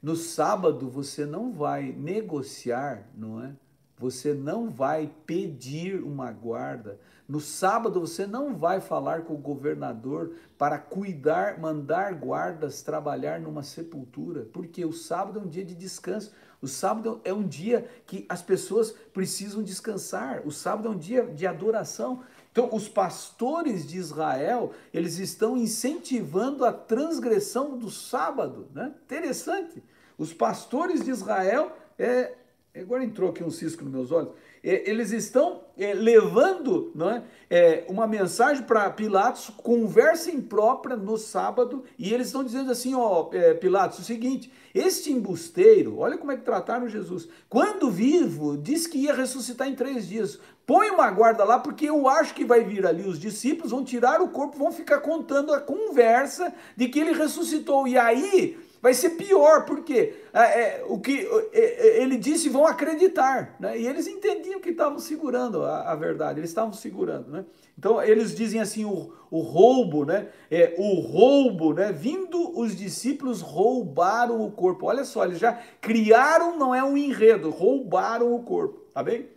No 0.00 0.16
sábado 0.16 0.88
você 0.88 1.26
não 1.26 1.52
vai 1.52 1.92
negociar, 1.92 3.06
não 3.14 3.44
é? 3.44 3.54
Você 3.98 4.34
não 4.34 4.68
vai 4.68 5.10
pedir 5.24 6.02
uma 6.02 6.30
guarda. 6.30 6.98
No 7.28 7.40
sábado 7.40 8.00
você 8.00 8.26
não 8.26 8.54
vai 8.54 8.80
falar 8.80 9.22
com 9.22 9.34
o 9.34 9.38
governador 9.38 10.32
para 10.58 10.78
cuidar, 10.78 11.58
mandar 11.58 12.14
guardas 12.14 12.82
trabalhar 12.82 13.40
numa 13.40 13.62
sepultura, 13.62 14.46
porque 14.52 14.84
o 14.84 14.92
sábado 14.92 15.38
é 15.38 15.42
um 15.42 15.48
dia 15.48 15.64
de 15.64 15.74
descanso. 15.74 16.32
O 16.60 16.68
sábado 16.68 17.20
é 17.24 17.32
um 17.32 17.46
dia 17.46 17.88
que 18.06 18.24
as 18.28 18.42
pessoas 18.42 18.92
precisam 19.12 19.62
descansar. 19.62 20.42
O 20.46 20.50
sábado 20.50 20.88
é 20.88 20.90
um 20.90 20.98
dia 20.98 21.26
de 21.26 21.46
adoração. 21.46 22.22
Então, 22.50 22.70
os 22.72 22.88
pastores 22.88 23.86
de 23.86 23.98
Israel, 23.98 24.72
eles 24.92 25.18
estão 25.18 25.56
incentivando 25.56 26.64
a 26.64 26.72
transgressão 26.72 27.76
do 27.76 27.90
sábado, 27.90 28.68
né? 28.74 28.94
Interessante. 29.04 29.82
Os 30.16 30.32
pastores 30.32 31.04
de 31.04 31.10
Israel, 31.10 31.76
é, 31.98 32.34
agora 32.80 33.04
entrou 33.04 33.30
aqui 33.30 33.42
um 33.42 33.50
cisco 33.50 33.84
nos 33.84 33.92
meus 33.92 34.12
olhos, 34.12 34.30
é, 34.62 34.88
eles 34.88 35.12
estão 35.12 35.62
é, 35.78 35.94
levando 35.94 36.90
não 36.94 37.10
é, 37.10 37.22
é 37.48 37.86
uma 37.88 38.06
mensagem 38.06 38.64
para 38.64 38.90
Pilatos, 38.90 39.50
conversa 39.56 40.30
imprópria 40.30 40.96
no 40.96 41.16
sábado, 41.16 41.84
e 41.98 42.12
eles 42.12 42.26
estão 42.26 42.42
dizendo 42.42 42.70
assim, 42.70 42.94
ó, 42.94 43.28
é, 43.32 43.54
Pilatos, 43.54 44.00
o 44.00 44.02
seguinte, 44.02 44.52
este 44.74 45.12
embusteiro, 45.12 45.98
olha 45.98 46.18
como 46.18 46.32
é 46.32 46.36
que 46.36 46.44
trataram 46.44 46.88
Jesus, 46.88 47.28
quando 47.48 47.90
vivo, 47.90 48.56
disse 48.56 48.88
que 48.88 48.98
ia 48.98 49.14
ressuscitar 49.14 49.68
em 49.68 49.74
três 49.74 50.08
dias, 50.08 50.38
põe 50.66 50.90
uma 50.90 51.10
guarda 51.10 51.44
lá, 51.44 51.58
porque 51.58 51.88
eu 51.88 52.08
acho 52.08 52.34
que 52.34 52.44
vai 52.44 52.64
vir 52.64 52.84
ali 52.84 53.08
os 53.08 53.18
discípulos, 53.18 53.70
vão 53.70 53.84
tirar 53.84 54.20
o 54.20 54.28
corpo, 54.28 54.58
vão 54.58 54.72
ficar 54.72 54.98
contando 54.98 55.54
a 55.54 55.60
conversa 55.60 56.52
de 56.76 56.88
que 56.88 56.98
ele 56.98 57.12
ressuscitou, 57.12 57.86
e 57.86 57.96
aí 57.96 58.58
vai 58.86 58.94
ser 58.94 59.10
pior, 59.10 59.64
porque 59.64 60.14
é, 60.32 60.60
é, 60.60 60.84
o 60.86 61.00
que 61.00 61.28
é, 61.52 61.58
é, 61.58 62.02
ele 62.04 62.16
disse 62.16 62.48
vão 62.48 62.64
acreditar, 62.64 63.56
né? 63.58 63.76
e 63.76 63.84
eles 63.84 64.06
entendiam 64.06 64.60
que 64.60 64.70
estavam 64.70 65.00
segurando 65.00 65.64
a, 65.64 65.90
a, 65.90 65.96
verdade, 65.96 66.38
eles 66.38 66.50
estavam 66.50 66.72
segurando, 66.72 67.28
né? 67.28 67.44
Então 67.76 68.00
eles 68.00 68.32
dizem 68.32 68.60
assim 68.60 68.84
o, 68.84 69.12
o 69.28 69.40
roubo, 69.40 70.04
né? 70.04 70.28
É, 70.48 70.76
o 70.78 71.00
roubo, 71.00 71.74
né? 71.74 71.90
Vindo 71.90 72.56
os 72.56 72.76
discípulos 72.76 73.40
roubaram 73.40 74.40
o 74.40 74.52
corpo. 74.52 74.86
Olha 74.86 75.04
só, 75.04 75.24
eles 75.24 75.40
já 75.40 75.60
criaram, 75.80 76.56
não 76.56 76.72
é 76.72 76.84
um 76.84 76.96
enredo, 76.96 77.50
roubaram 77.50 78.32
o 78.32 78.44
corpo, 78.44 78.78
tá 78.94 79.02
bem? 79.02 79.28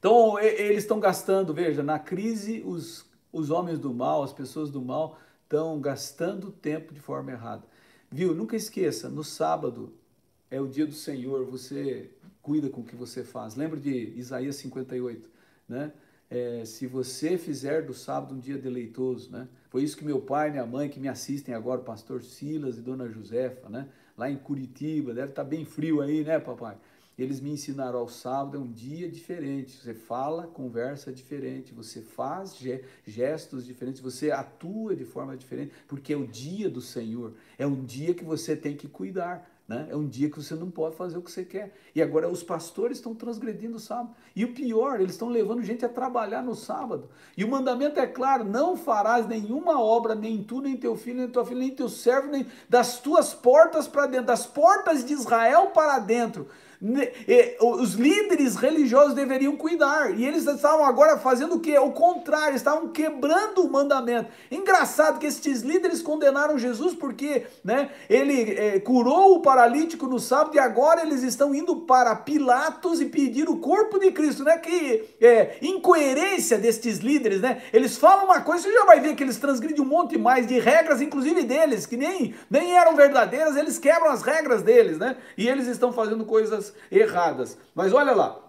Então 0.00 0.36
eles 0.40 0.78
estão 0.78 0.98
gastando, 0.98 1.54
veja, 1.54 1.80
na 1.80 2.00
crise 2.00 2.60
os, 2.66 3.06
os 3.32 3.50
homens 3.50 3.78
do 3.78 3.94
mal, 3.94 4.24
as 4.24 4.32
pessoas 4.32 4.68
do 4.68 4.82
mal 4.82 5.16
estão 5.44 5.80
gastando 5.80 6.50
tempo 6.50 6.92
de 6.92 7.00
forma 7.00 7.30
errada. 7.30 7.62
Viu? 8.10 8.34
Nunca 8.34 8.56
esqueça, 8.56 9.08
no 9.08 9.22
sábado 9.22 9.92
é 10.50 10.60
o 10.60 10.66
dia 10.66 10.86
do 10.86 10.94
Senhor, 10.94 11.44
você 11.44 12.10
cuida 12.40 12.70
com 12.70 12.80
o 12.80 12.84
que 12.84 12.96
você 12.96 13.22
faz. 13.22 13.54
Lembra 13.54 13.78
de 13.78 14.14
Isaías 14.16 14.56
58, 14.56 15.28
né? 15.68 15.92
É, 16.30 16.62
se 16.64 16.86
você 16.86 17.38
fizer 17.38 17.82
do 17.82 17.94
sábado 17.94 18.34
um 18.34 18.38
dia 18.38 18.58
deleitoso, 18.58 19.30
né? 19.30 19.48
Foi 19.70 19.82
isso 19.82 19.96
que 19.96 20.04
meu 20.04 20.20
pai 20.20 20.50
minha 20.50 20.64
mãe, 20.64 20.88
que 20.88 21.00
me 21.00 21.08
assistem 21.08 21.54
agora, 21.54 21.80
pastor 21.80 22.22
Silas 22.22 22.78
e 22.78 22.82
dona 22.82 23.08
Josefa, 23.08 23.68
né? 23.68 23.88
Lá 24.16 24.30
em 24.30 24.36
Curitiba, 24.36 25.12
deve 25.12 25.30
estar 25.30 25.44
tá 25.44 25.48
bem 25.48 25.64
frio 25.64 26.00
aí, 26.00 26.24
né, 26.24 26.38
papai? 26.38 26.76
Eles 27.18 27.40
me 27.40 27.50
ensinaram 27.50 27.98
ao 27.98 28.08
sábado 28.08 28.56
é 28.56 28.60
um 28.60 28.70
dia 28.70 29.10
diferente. 29.10 29.76
Você 29.76 29.92
fala, 29.92 30.46
conversa 30.46 31.12
diferente, 31.12 31.74
você 31.74 32.00
faz 32.00 32.56
gestos 33.04 33.66
diferentes, 33.66 34.00
você 34.00 34.30
atua 34.30 34.94
de 34.94 35.04
forma 35.04 35.36
diferente, 35.36 35.72
porque 35.88 36.12
é 36.12 36.16
o 36.16 36.26
dia 36.26 36.70
do 36.70 36.80
Senhor. 36.80 37.34
É 37.58 37.66
um 37.66 37.84
dia 37.84 38.14
que 38.14 38.24
você 38.24 38.54
tem 38.54 38.76
que 38.76 38.86
cuidar. 38.86 39.50
Né? 39.66 39.86
É 39.90 39.96
um 39.96 40.08
dia 40.08 40.30
que 40.30 40.42
você 40.42 40.54
não 40.54 40.70
pode 40.70 40.96
fazer 40.96 41.18
o 41.18 41.22
que 41.22 41.30
você 41.30 41.44
quer. 41.44 41.74
E 41.94 42.00
agora 42.00 42.26
os 42.26 42.42
pastores 42.42 42.96
estão 42.96 43.14
transgredindo 43.14 43.76
o 43.76 43.80
sábado. 43.80 44.14
E 44.34 44.42
o 44.44 44.54
pior, 44.54 44.98
eles 44.98 45.12
estão 45.12 45.28
levando 45.28 45.62
gente 45.62 45.84
a 45.84 45.88
trabalhar 45.90 46.42
no 46.42 46.54
sábado. 46.54 47.10
E 47.36 47.44
o 47.44 47.48
mandamento 47.48 48.00
é 48.00 48.06
claro: 48.06 48.44
não 48.44 48.78
farás 48.78 49.26
nenhuma 49.26 49.78
obra, 49.78 50.14
nem 50.14 50.42
tu, 50.42 50.62
nem 50.62 50.74
teu 50.74 50.96
filho, 50.96 51.18
nem 51.18 51.28
tua 51.28 51.44
filha, 51.44 51.60
nem 51.60 51.70
teu 51.70 51.88
servo, 51.90 52.30
nem 52.30 52.46
das 52.66 52.98
tuas 52.98 53.34
portas 53.34 53.86
para 53.86 54.06
dentro, 54.06 54.26
das 54.28 54.46
portas 54.46 55.04
de 55.04 55.12
Israel 55.12 55.66
para 55.66 55.98
dentro 55.98 56.48
os 57.60 57.94
líderes 57.94 58.54
religiosos 58.56 59.14
deveriam 59.14 59.56
cuidar. 59.56 60.16
E 60.16 60.24
eles 60.24 60.46
estavam 60.46 60.84
agora 60.84 61.18
fazendo 61.18 61.56
o 61.56 61.60
quê? 61.60 61.76
O 61.78 61.90
contrário, 61.90 62.54
estavam 62.54 62.88
quebrando 62.88 63.62
o 63.62 63.70
mandamento. 63.70 64.30
Engraçado 64.50 65.18
que 65.18 65.26
esses 65.26 65.62
líderes 65.62 66.00
condenaram 66.00 66.58
Jesus 66.58 66.94
porque 66.94 67.46
né, 67.64 67.90
ele 68.08 68.52
é, 68.52 68.80
curou 68.80 69.36
o 69.36 69.42
paralítico 69.42 70.06
no 70.06 70.20
sábado 70.20 70.54
e 70.54 70.58
agora 70.58 71.02
eles 71.02 71.22
estão 71.22 71.54
indo 71.54 71.76
para 71.76 72.14
Pilatos 72.14 73.00
e 73.00 73.06
pedir 73.06 73.48
o 73.48 73.56
corpo 73.56 73.98
de 73.98 74.12
Cristo. 74.12 74.44
Né? 74.44 74.56
Que 74.58 75.04
é, 75.20 75.56
incoerência 75.60 76.58
destes 76.58 76.98
líderes, 76.98 77.40
né? 77.40 77.62
Eles 77.72 77.96
falam 77.96 78.26
uma 78.26 78.40
coisa, 78.40 78.64
você 78.64 78.72
já 78.72 78.84
vai 78.84 79.00
ver 79.00 79.14
que 79.16 79.22
eles 79.22 79.36
transgridem 79.36 79.82
um 79.82 79.88
monte 79.88 80.16
mais 80.16 80.46
de 80.46 80.58
regras, 80.58 81.00
inclusive 81.00 81.42
deles, 81.42 81.86
que 81.86 81.96
nem, 81.96 82.34
nem 82.50 82.76
eram 82.76 82.94
verdadeiras, 82.94 83.56
eles 83.56 83.78
quebram 83.78 84.10
as 84.10 84.22
regras 84.22 84.62
deles, 84.62 84.98
né? 84.98 85.16
E 85.36 85.48
eles 85.48 85.66
estão 85.66 85.92
fazendo 85.92 86.24
coisas 86.24 86.67
erradas. 86.90 87.58
Mas 87.74 87.92
olha 87.92 88.12
lá, 88.12 88.48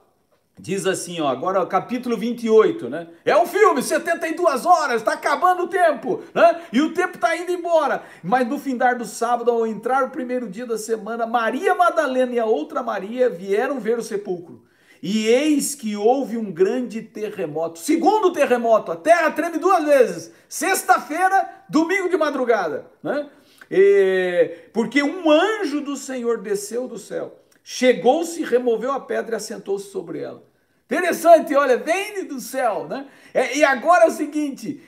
Diz 0.62 0.86
assim, 0.86 1.22
ó, 1.22 1.30
agora 1.30 1.66
capítulo 1.66 2.18
28, 2.18 2.90
né? 2.90 3.08
É 3.24 3.36
um 3.38 3.46
filme, 3.46 3.82
72 3.82 4.66
horas, 4.66 4.98
está 4.98 5.14
acabando 5.14 5.64
o 5.64 5.68
tempo, 5.68 6.22
né? 6.34 6.64
E 6.74 6.82
o 6.82 6.94
tempo 6.94 7.16
está 7.16 7.34
indo 7.38 7.50
embora. 7.50 8.04
Mas 8.22 8.46
no 8.46 8.60
findar 8.60 8.98
do 8.98 9.06
sábado, 9.06 9.50
ao 9.50 9.66
entrar 9.66 10.04
o 10.04 10.10
primeiro 10.10 10.50
dia 10.50 10.66
da 10.66 10.78
semana, 10.78 11.26
Maria 11.26 11.74
Madalena 11.74 12.34
e 12.34 12.40
a 12.40 12.46
outra 12.46 12.84
Maria 12.84 13.30
vieram 13.30 13.80
ver 13.80 13.98
o 13.98 14.04
sepulcro. 14.04 14.62
E 15.02 15.28
eis 15.28 15.76
que 15.76 15.96
houve 15.96 16.38
um 16.38 16.52
grande 16.52 17.02
terremoto. 17.02 17.80
Segundo 17.80 18.34
terremoto, 18.34 18.92
a 18.92 18.98
terra 18.98 19.32
treme 19.32 19.60
duas 19.60 19.86
vezes. 19.86 20.30
Sexta-feira, 20.50 21.50
domingo 21.70 22.10
de 22.10 22.18
madrugada, 22.18 22.86
né? 23.02 23.30
E, 23.72 24.58
porque 24.74 25.02
um 25.02 25.32
anjo 25.32 25.80
do 25.80 25.96
Senhor 25.96 26.40
desceu 26.40 26.86
do 26.86 26.98
céu 26.98 27.40
Chegou-se, 27.64 28.44
removeu 28.44 28.92
a 28.92 29.00
pedra 29.00 29.36
e 29.36 29.38
assentou-se 29.38 29.92
sobre 29.92 30.20
ela. 30.20 30.44
Interessante, 30.86 31.54
olha, 31.56 31.78
vem 31.78 32.26
do 32.26 32.40
céu, 32.40 32.88
né? 32.88 33.08
É, 33.32 33.56
e 33.58 33.64
agora 33.64 34.06
é 34.06 34.08
o 34.08 34.12
seguinte: 34.12 34.82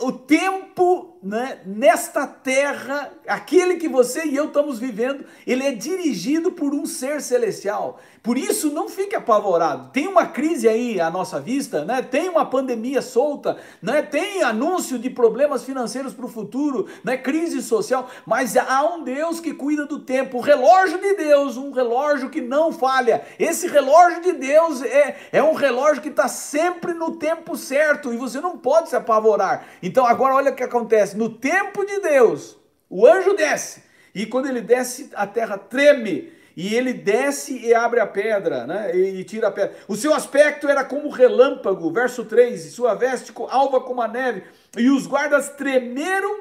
o 0.00 0.12
tempo 0.12 1.16
né, 1.22 1.60
nesta 1.64 2.26
terra, 2.26 3.10
aquele 3.26 3.76
que 3.76 3.88
você 3.88 4.24
e 4.24 4.36
eu 4.36 4.46
estamos 4.46 4.78
vivendo, 4.78 5.24
ele 5.46 5.64
é 5.64 5.72
dirigido 5.72 6.52
por 6.52 6.74
um 6.74 6.84
ser 6.84 7.22
celestial. 7.22 7.98
Por 8.22 8.36
isso, 8.36 8.70
não 8.72 8.88
fique 8.88 9.16
apavorado. 9.16 9.90
Tem 9.90 10.06
uma 10.06 10.26
crise 10.26 10.68
aí 10.68 11.00
à 11.00 11.10
nossa 11.10 11.40
vista, 11.40 11.84
né? 11.84 12.02
tem 12.02 12.28
uma 12.28 12.44
pandemia 12.44 13.00
solta, 13.00 13.56
né? 13.80 14.02
tem 14.02 14.42
anúncio 14.42 14.98
de 14.98 15.08
problemas 15.08 15.64
financeiros 15.64 16.12
para 16.12 16.26
o 16.26 16.28
futuro, 16.28 16.86
né? 17.02 17.16
crise 17.16 17.62
social, 17.62 18.08
mas 18.26 18.56
há 18.56 18.82
um 18.84 19.02
Deus 19.02 19.40
que 19.40 19.54
cuida 19.54 19.86
do 19.86 20.00
tempo. 20.00 20.38
O 20.38 20.40
relógio 20.42 20.98
de 20.98 21.14
Deus, 21.14 21.56
um 21.56 21.72
relógio 21.72 22.28
que 22.28 22.40
não 22.40 22.70
falha. 22.70 23.24
Esse 23.38 23.66
relógio 23.66 24.20
de 24.20 24.32
Deus 24.32 24.82
é, 24.82 25.16
é 25.32 25.42
um 25.42 25.54
relógio 25.54 26.02
que 26.02 26.08
está 26.08 26.28
sempre 26.28 26.92
no 26.92 27.16
tempo 27.16 27.56
certo 27.56 28.12
e 28.12 28.16
você 28.16 28.40
não 28.40 28.58
pode 28.58 28.90
se 28.90 28.96
apavorar. 28.96 29.37
Então, 29.82 30.06
agora 30.06 30.34
olha 30.34 30.52
o 30.52 30.54
que 30.54 30.62
acontece: 30.62 31.16
no 31.16 31.30
tempo 31.30 31.84
de 31.84 32.00
Deus, 32.00 32.58
o 32.90 33.06
anjo 33.06 33.34
desce, 33.34 33.82
e 34.14 34.26
quando 34.26 34.48
ele 34.48 34.60
desce, 34.60 35.10
a 35.14 35.26
terra 35.26 35.56
treme 35.56 36.32
e 36.56 36.74
ele 36.74 36.92
desce 36.92 37.56
e 37.56 37.72
abre 37.72 38.00
a 38.00 38.06
pedra, 38.06 38.66
né? 38.66 38.96
E, 38.96 39.22
tira 39.22 39.46
a 39.46 39.52
pedra. 39.52 39.76
O 39.86 39.94
seu 39.94 40.12
aspecto 40.12 40.68
era 40.68 40.84
como 40.84 41.08
relâmpago, 41.08 41.88
verso 41.92 42.24
3, 42.24 42.64
e 42.64 42.70
sua 42.70 42.96
veste 42.96 43.32
alva 43.48 43.80
como 43.80 44.02
a 44.02 44.08
neve, 44.08 44.42
e 44.76 44.90
os 44.90 45.06
guardas 45.06 45.50
tremeram 45.50 46.40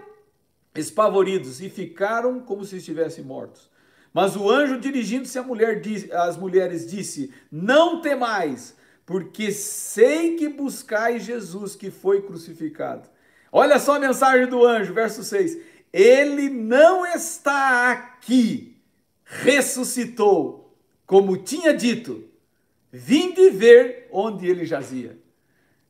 espavoridos 0.73 1.61
e 1.61 1.69
ficaram 1.69 2.39
como 2.39 2.65
se 2.65 2.77
estivessem 2.77 3.23
mortos. 3.23 3.69
Mas 4.11 4.35
o 4.35 4.49
anjo, 4.49 4.79
dirigindo-se 4.79 5.39
mulher, 5.41 5.81
às 6.13 6.35
mulheres, 6.35 6.89
disse: 6.89 7.31
Não 7.51 8.01
temais, 8.01 8.75
porque 9.07 9.53
sei 9.53 10.35
que 10.35 10.49
buscais 10.49 11.23
Jesus 11.23 11.77
que 11.77 11.89
foi 11.89 12.21
crucificado. 12.21 13.09
Olha 13.49 13.79
só 13.79 13.95
a 13.95 13.99
mensagem 13.99 14.47
do 14.47 14.65
anjo, 14.65 14.93
verso 14.93 15.23
6. 15.23 15.57
Ele 15.93 16.49
não 16.49 17.05
está 17.05 17.89
aqui, 17.89 18.77
ressuscitou, 19.23 20.77
como 21.05 21.37
tinha 21.37 21.73
dito. 21.73 22.25
Vinde 22.91 23.49
ver 23.49 24.09
onde 24.11 24.45
ele 24.45 24.65
jazia. 24.65 25.17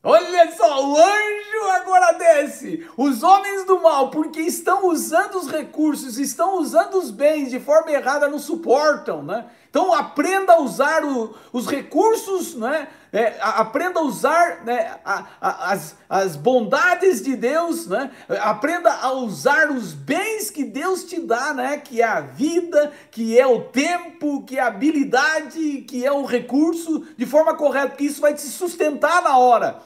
Olha 0.00 0.52
só, 0.56 0.88
o 0.88 0.96
anjo 0.96 1.70
agora 1.72 2.12
desce. 2.12 2.86
Os 2.96 3.24
homens 3.24 3.64
do 3.64 3.82
mal, 3.82 4.12
porque 4.12 4.40
estão 4.40 4.86
usando 4.86 5.34
os 5.34 5.50
recursos, 5.50 6.18
estão 6.18 6.60
usando 6.60 6.94
os 6.94 7.10
bens 7.10 7.50
de 7.50 7.58
forma 7.58 7.90
errada, 7.90 8.28
não 8.28 8.38
suportam, 8.38 9.24
né? 9.24 9.50
Então 9.70 9.92
aprenda 9.92 10.54
a 10.54 10.60
usar 10.60 11.04
o, 11.04 11.34
os 11.52 11.66
recursos, 11.66 12.54
né? 12.54 12.88
É, 13.10 13.38
aprenda 13.40 14.00
a 14.00 14.02
usar 14.02 14.64
né, 14.66 14.98
a, 15.02 15.24
a, 15.40 15.72
as, 15.72 15.96
as 16.10 16.36
bondades 16.36 17.22
de 17.22 17.34
Deus, 17.36 17.86
né? 17.86 18.10
aprenda 18.42 18.92
a 18.92 19.12
usar 19.12 19.70
os 19.70 19.94
bens 19.94 20.50
que 20.50 20.62
Deus 20.62 21.04
te 21.04 21.18
dá, 21.18 21.54
né? 21.54 21.78
que 21.78 22.02
é 22.02 22.04
a 22.04 22.20
vida, 22.20 22.92
que 23.10 23.38
é 23.38 23.46
o 23.46 23.62
tempo, 23.62 24.44
que 24.44 24.58
é 24.58 24.60
a 24.60 24.66
habilidade, 24.66 25.86
que 25.88 26.04
é 26.04 26.12
o 26.12 26.26
recurso, 26.26 27.06
de 27.16 27.24
forma 27.24 27.54
correta, 27.54 27.88
porque 27.88 28.04
isso 28.04 28.20
vai 28.20 28.34
te 28.34 28.42
sustentar 28.42 29.22
na 29.22 29.38
hora. 29.38 29.78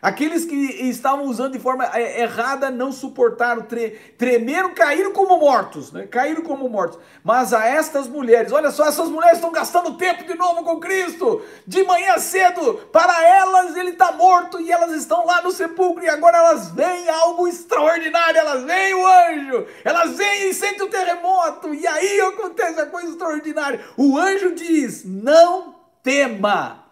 Aqueles 0.00 0.44
que 0.44 0.54
estavam 0.88 1.24
usando 1.24 1.52
de 1.52 1.58
forma 1.58 1.84
é, 1.92 2.22
errada 2.22 2.70
não 2.70 2.92
suportaram, 2.92 3.62
tre 3.62 3.90
tremeram, 4.16 4.72
caíram 4.72 5.12
como 5.12 5.38
mortos, 5.38 5.90
né? 5.92 6.06
Caíram 6.06 6.42
como 6.42 6.68
mortos. 6.68 6.98
Mas 7.24 7.52
a 7.52 7.66
estas 7.66 8.06
mulheres, 8.06 8.52
olha 8.52 8.70
só, 8.70 8.86
essas 8.86 9.08
mulheres 9.08 9.38
estão 9.38 9.50
gastando 9.50 9.96
tempo 9.96 10.24
de 10.24 10.34
novo 10.34 10.62
com 10.62 10.78
Cristo. 10.78 11.42
De 11.66 11.82
manhã 11.82 12.16
cedo, 12.18 12.74
para 12.92 13.26
elas 13.26 13.76
ele 13.76 13.90
está 13.90 14.12
morto 14.12 14.60
e 14.60 14.70
elas 14.70 14.92
estão 14.92 15.26
lá 15.26 15.42
no 15.42 15.50
sepulcro 15.50 16.04
e 16.04 16.08
agora 16.08 16.38
elas 16.38 16.70
veem 16.70 17.08
algo 17.08 17.48
extraordinário. 17.48 18.38
Elas 18.38 18.64
veem 18.64 18.94
o 18.94 19.06
anjo, 19.06 19.66
elas 19.84 20.16
veem 20.16 20.50
e 20.50 20.54
sentem 20.54 20.86
o 20.86 20.90
terremoto 20.90 21.74
e 21.74 21.86
aí 21.86 22.20
acontece 22.20 22.80
a 22.80 22.86
coisa 22.86 23.08
extraordinária. 23.08 23.80
O 23.96 24.16
anjo 24.16 24.54
diz: 24.54 25.04
Não 25.04 25.74
tema. 26.02 26.87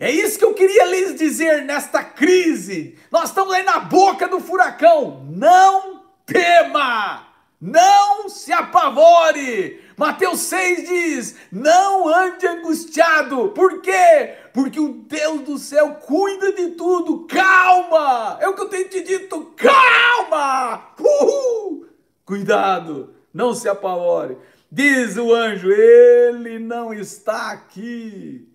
É 0.00 0.10
isso 0.10 0.38
que 0.38 0.44
eu 0.46 0.54
queria 0.54 0.86
lhes 0.86 1.14
dizer 1.14 1.62
nesta 1.62 2.02
crise. 2.02 2.98
Nós 3.10 3.28
estamos 3.28 3.52
aí 3.52 3.62
na 3.62 3.80
boca 3.80 4.26
do 4.26 4.40
furacão. 4.40 5.26
Não 5.28 6.04
tema, 6.24 7.26
não 7.60 8.26
se 8.30 8.50
apavore. 8.50 9.84
Mateus 9.98 10.40
6 10.40 10.88
diz: 10.88 11.36
Não 11.52 12.08
ande 12.08 12.46
angustiado. 12.46 13.50
Por 13.50 13.82
quê? 13.82 14.36
Porque 14.54 14.80
o 14.80 15.04
Deus 15.06 15.42
do 15.42 15.58
céu 15.58 15.96
cuida 15.96 16.50
de 16.50 16.68
tudo. 16.68 17.26
Calma! 17.26 18.38
É 18.40 18.48
o 18.48 18.54
que 18.54 18.62
eu 18.62 18.68
tenho 18.70 18.88
te 18.88 19.02
dito. 19.02 19.52
Calma! 19.54 20.94
Uhul! 20.98 21.86
Cuidado, 22.24 23.14
não 23.34 23.52
se 23.52 23.68
apavore. 23.68 24.38
Diz 24.72 25.18
o 25.18 25.34
anjo: 25.34 25.70
Ele 25.70 26.58
não 26.58 26.94
está 26.94 27.50
aqui. 27.50 28.49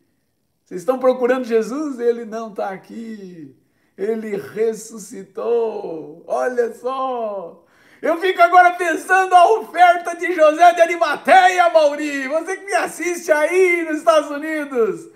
Vocês 0.65 0.81
estão 0.81 0.97
procurando 0.97 1.45
Jesus? 1.45 1.99
Ele 1.99 2.25
não 2.25 2.49
está 2.49 2.69
aqui. 2.69 3.55
Ele 3.95 4.35
ressuscitou. 4.35 6.23
Olha 6.25 6.73
só. 6.73 7.63
Eu 8.01 8.17
fico 8.19 8.41
agora 8.41 8.71
pensando 8.71 9.35
a 9.35 9.59
oferta 9.59 10.15
de 10.15 10.33
José 10.33 10.73
de 10.73 10.81
Arimateia, 10.81 11.69
Mauri. 11.69 12.27
Você 12.27 12.57
que 12.57 12.65
me 12.65 12.73
assiste 12.73 13.31
aí 13.31 13.85
nos 13.87 13.99
Estados 13.99 14.31
Unidos. 14.31 15.07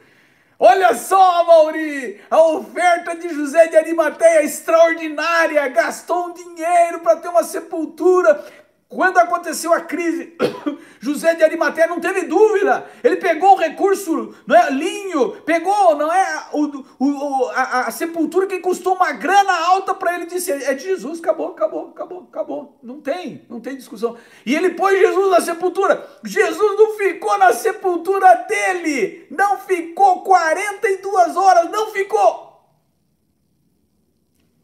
Olha 0.59 0.93
só, 0.93 1.43
Mauri, 1.43 2.21
a 2.29 2.43
oferta 2.43 3.15
de 3.15 3.29
José 3.29 3.69
de 3.69 3.75
Arimateia 3.75 4.43
extraordinária. 4.43 5.67
Gastou 5.69 6.27
um 6.27 6.33
dinheiro 6.33 6.99
para 6.99 7.15
ter 7.15 7.29
uma 7.29 7.43
sepultura 7.43 8.45
quando 8.89 9.19
aconteceu 9.19 9.71
a 9.71 9.81
crise, 9.81 10.35
José 10.99 11.35
de 11.35 11.43
Arimateia 11.43 11.85
não 11.85 11.99
teve 11.99 12.23
dúvida. 12.23 12.89
Ele 13.03 13.17
pegou 13.17 13.53
o 13.53 13.59
recurso, 13.59 14.35
não 14.47 14.55
é, 14.55 14.71
linho, 14.71 15.33
pegou, 15.43 15.95
não 15.95 16.11
é, 16.11 16.47
o, 16.53 16.83
o 16.97 17.45
a, 17.49 17.81
a, 17.81 17.91
sepultura 17.91 18.47
que 18.47 18.59
custou 18.59 18.95
uma 18.95 19.11
grana 19.11 19.53
alta 19.53 19.93
para 19.93 20.15
ele 20.15 20.25
disse, 20.25 20.51
é 20.51 20.73
de 20.73 20.85
Jesus, 20.85 21.19
acabou, 21.19 21.49
acabou, 21.49 21.89
acabou, 21.89 22.27
acabou. 22.31 22.79
Não 22.81 22.99
tem, 22.99 23.45
não 23.47 23.61
tem 23.61 23.77
discussão. 23.77 24.17
E 24.43 24.55
ele 24.55 24.71
pôs 24.71 24.99
Jesus 24.99 25.29
na 25.29 25.39
sepultura. 25.39 26.09
Jesus 26.23 26.77
não 26.79 26.97
ficou 26.97 27.37
na 27.37 27.53
sepultura 27.53 28.33
dele, 28.49 29.27
não 29.29 29.59
ficou 29.59 30.23
42 30.23 31.37
horas, 31.37 31.69
não 31.69 31.91
ficou. 31.91 32.59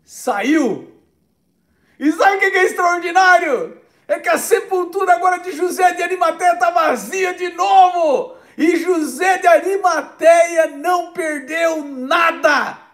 Saiu. 0.04 0.92
E 2.00 2.12
sabe 2.12 2.38
o 2.38 2.40
que 2.40 2.58
é 2.58 2.64
extraordinário? 2.64 3.85
É 4.08 4.20
que 4.20 4.30
a 4.30 4.38
sepultura 4.38 5.14
agora 5.14 5.38
de 5.38 5.52
José 5.52 5.94
de 5.94 6.04
Arimateia 6.04 6.54
está 6.54 6.70
vazia 6.70 7.34
de 7.34 7.50
novo. 7.50 8.36
E 8.58 8.78
José 8.78 9.38
de 9.40 9.48
Arimateia 9.48 10.68
não 10.68 11.12
perdeu 11.12 11.84
nada. 11.84 12.86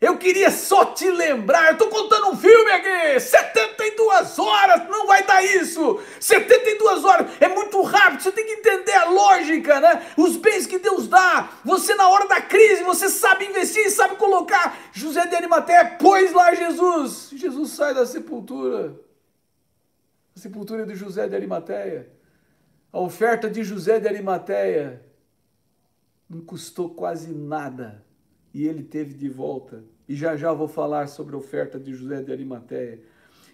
Eu 0.00 0.16
queria 0.16 0.48
só 0.48 0.84
te 0.84 1.10
lembrar, 1.10 1.66
eu 1.66 1.72
estou 1.72 1.88
contando 1.88 2.28
um 2.28 2.36
filme 2.36 2.70
aqui, 2.70 3.18
72 3.18 4.38
horas, 4.38 4.88
não 4.88 5.08
vai 5.08 5.24
dar 5.24 5.44
isso, 5.44 6.00
72 6.20 7.04
horas, 7.04 7.26
é 7.40 7.48
muito 7.48 7.82
rápido, 7.82 8.22
você 8.22 8.30
tem 8.30 8.46
que 8.46 8.52
entender 8.52 8.92
a 8.92 9.06
lógica, 9.06 9.80
né? 9.80 10.06
Os 10.16 10.36
bens 10.36 10.68
que 10.68 10.78
Deus 10.78 11.08
dá, 11.08 11.48
você 11.64 11.96
na 11.96 12.08
hora 12.08 12.28
da 12.28 12.40
crise, 12.40 12.84
você 12.84 13.08
sabe 13.08 13.46
investir, 13.46 13.90
sabe 13.90 14.14
colocar. 14.14 14.78
José 14.92 15.26
de 15.26 15.34
Arimateia 15.34 15.96
pôs 15.98 16.32
lá 16.32 16.54
Jesus, 16.54 17.30
Jesus 17.32 17.72
sai 17.72 17.92
da 17.92 18.06
sepultura, 18.06 18.94
sepultura 20.38 20.86
de 20.86 20.94
José 20.94 21.28
de 21.28 21.34
Arimateia, 21.34 22.08
a 22.92 23.00
oferta 23.00 23.50
de 23.50 23.62
José 23.62 24.00
de 24.00 24.08
Arimateia 24.08 25.02
não 26.28 26.40
custou 26.40 26.90
quase 26.90 27.32
nada 27.32 28.04
e 28.54 28.66
ele 28.66 28.82
teve 28.82 29.14
de 29.14 29.28
volta. 29.28 29.84
E 30.08 30.14
já 30.14 30.36
já 30.36 30.52
vou 30.52 30.68
falar 30.68 31.06
sobre 31.06 31.34
a 31.34 31.38
oferta 31.38 31.78
de 31.78 31.92
José 31.92 32.22
de 32.22 32.32
Arimateia. 32.32 33.00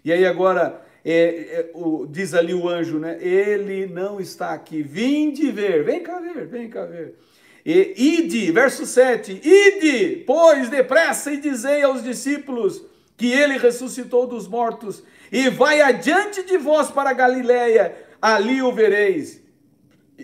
E 0.05 0.13
aí 0.13 0.25
agora 0.25 0.85
é, 1.05 1.15
é, 1.15 1.71
o, 1.75 2.07
diz 2.07 2.35
ali 2.35 2.55
o 2.55 2.69
anjo, 2.69 2.99
né? 2.99 3.19
Ele 3.21 3.87
não 3.87 4.21
está 4.21 4.53
aqui. 4.53 4.83
Vinde 4.83 5.51
ver, 5.51 5.85
vem 5.85 6.03
cá 6.03 6.21
ver, 6.21 6.47
vem 6.47 6.69
cá 6.69 6.85
ver. 6.85 7.19
E, 7.65 7.95
ide, 7.97 8.53
verso 8.53 8.85
7, 8.85 9.41
ide, 9.43 10.23
pois 10.27 10.69
depressa 10.69 11.33
e 11.33 11.39
dizei 11.39 11.83
aos 11.83 12.03
discípulos 12.03 12.85
que 13.17 13.33
ele 13.33 13.57
ressuscitou 13.57 14.27
dos 14.27 14.47
mortos 14.47 15.03
e 15.35 15.51
vai 15.51 15.81
adiante 15.81 16.45
de 16.45 16.57
vós 16.57 16.93
para 16.93 17.13
Galiléia, 17.13 17.93
ali 18.23 18.63
o 18.63 18.71
vereis. 18.71 19.43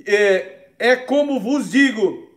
É, 0.06 0.68
é 0.78 0.94
como 0.94 1.40
vos 1.40 1.72
digo. 1.72 2.29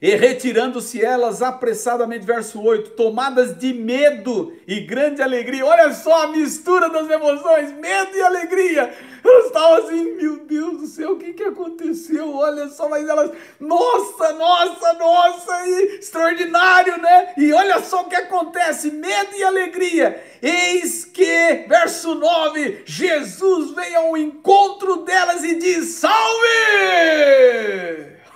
E 0.00 0.14
retirando-se 0.14 1.04
elas 1.04 1.42
apressadamente, 1.42 2.24
verso 2.24 2.62
8, 2.62 2.90
tomadas 2.90 3.58
de 3.58 3.74
medo 3.74 4.56
e 4.66 4.78
grande 4.80 5.20
alegria. 5.20 5.66
Olha 5.66 5.92
só 5.92 6.22
a 6.22 6.28
mistura 6.28 6.88
das 6.88 7.10
emoções, 7.10 7.72
medo 7.72 8.16
e 8.16 8.22
alegria. 8.22 8.94
Elas 9.24 9.46
estavam 9.46 9.74
assim, 9.78 10.12
meu 10.14 10.36
Deus 10.38 10.78
do 10.78 10.86
céu, 10.86 11.12
o 11.12 11.18
que, 11.18 11.32
que 11.32 11.42
aconteceu? 11.42 12.32
Olha 12.32 12.68
só, 12.68 12.88
mas 12.88 13.08
elas, 13.08 13.32
nossa, 13.58 14.32
nossa, 14.34 14.92
nossa, 14.92 15.66
e 15.66 15.98
extraordinário, 15.98 16.96
né? 17.02 17.34
E 17.36 17.52
olha 17.52 17.80
só 17.80 18.02
o 18.02 18.08
que 18.08 18.14
acontece, 18.14 18.92
medo 18.92 19.34
e 19.34 19.42
alegria. 19.42 20.22
Eis 20.40 21.04
que, 21.04 21.64
verso 21.68 22.14
9, 22.14 22.82
Jesus 22.86 23.72
vem 23.72 23.96
ao 23.96 24.16
encontro 24.16 24.98
delas 24.98 25.42
e 25.42 25.56
diz: 25.56 25.96
Salve! 25.96 26.18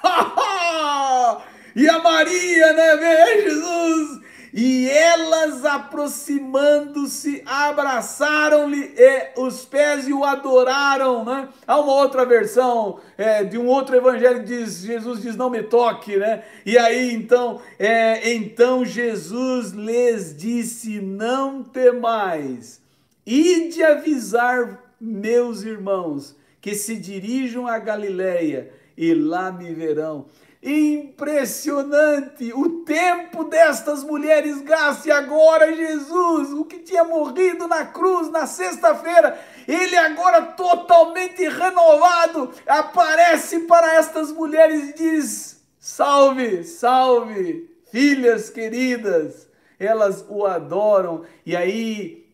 e 1.75 1.89
a 1.89 1.99
Maria, 1.99 2.73
né? 2.73 2.97
Vê 2.97 3.43
Jesus 3.43 4.23
e 4.53 4.87
elas, 4.91 5.64
aproximando-se, 5.64 7.43
abraçaram-lhe 7.47 8.93
os 9.35 9.64
pés 9.64 10.07
e 10.07 10.12
o 10.12 10.25
adoraram. 10.25 11.25
Né? 11.25 11.49
Há 11.66 11.81
uma 11.81 11.95
outra 11.95 12.27
versão 12.27 13.01
é, 13.16 13.43
de 13.45 13.57
um 13.57 13.66
outro 13.66 13.97
evangelho 13.97 14.41
que 14.41 14.47
diz: 14.47 14.83
Jesus 14.83 15.23
diz, 15.23 15.37
não 15.37 15.49
me 15.49 15.62
toque. 15.62 16.18
Né? 16.18 16.43
E 16.66 16.77
aí 16.77 17.14
então, 17.14 17.62
é, 17.79 18.35
então 18.35 18.85
Jesus 18.85 19.70
lhes 19.70 20.37
disse: 20.37 21.01
Não 21.01 21.62
temais, 21.62 22.83
ide 23.25 23.83
avisar 23.83 24.79
meus 25.01 25.62
irmãos 25.62 26.37
que 26.61 26.75
se 26.75 26.97
dirijam 26.97 27.66
a 27.66 27.79
Galiléia 27.79 28.70
e 28.99 29.14
lá 29.14 29.51
me 29.51 29.73
verão. 29.73 30.27
Impressionante 30.63 32.53
o 32.53 32.85
tempo 32.85 33.43
destas 33.43 34.05
mulheres 34.05 34.63
gasta 34.63 35.13
agora 35.13 35.75
Jesus, 35.75 36.53
o 36.53 36.65
que 36.65 36.79
tinha 36.79 37.03
morrido 37.03 37.67
na 37.67 37.87
cruz 37.87 38.31
na 38.31 38.47
sexta-feira, 38.47 39.37
ele 39.67 39.97
agora 39.97 40.43
totalmente 40.43 41.49
renovado, 41.49 42.53
aparece 42.65 43.61
para 43.61 43.97
estas 43.97 44.31
mulheres 44.31 44.91
e 44.91 44.93
diz: 44.95 45.65
Salve, 45.81 46.63
salve, 46.63 47.69
filhas 47.91 48.49
queridas. 48.49 49.51
Elas 49.81 50.25
o 50.29 50.47
adoram 50.47 51.25
e 51.45 51.57
aí 51.57 52.25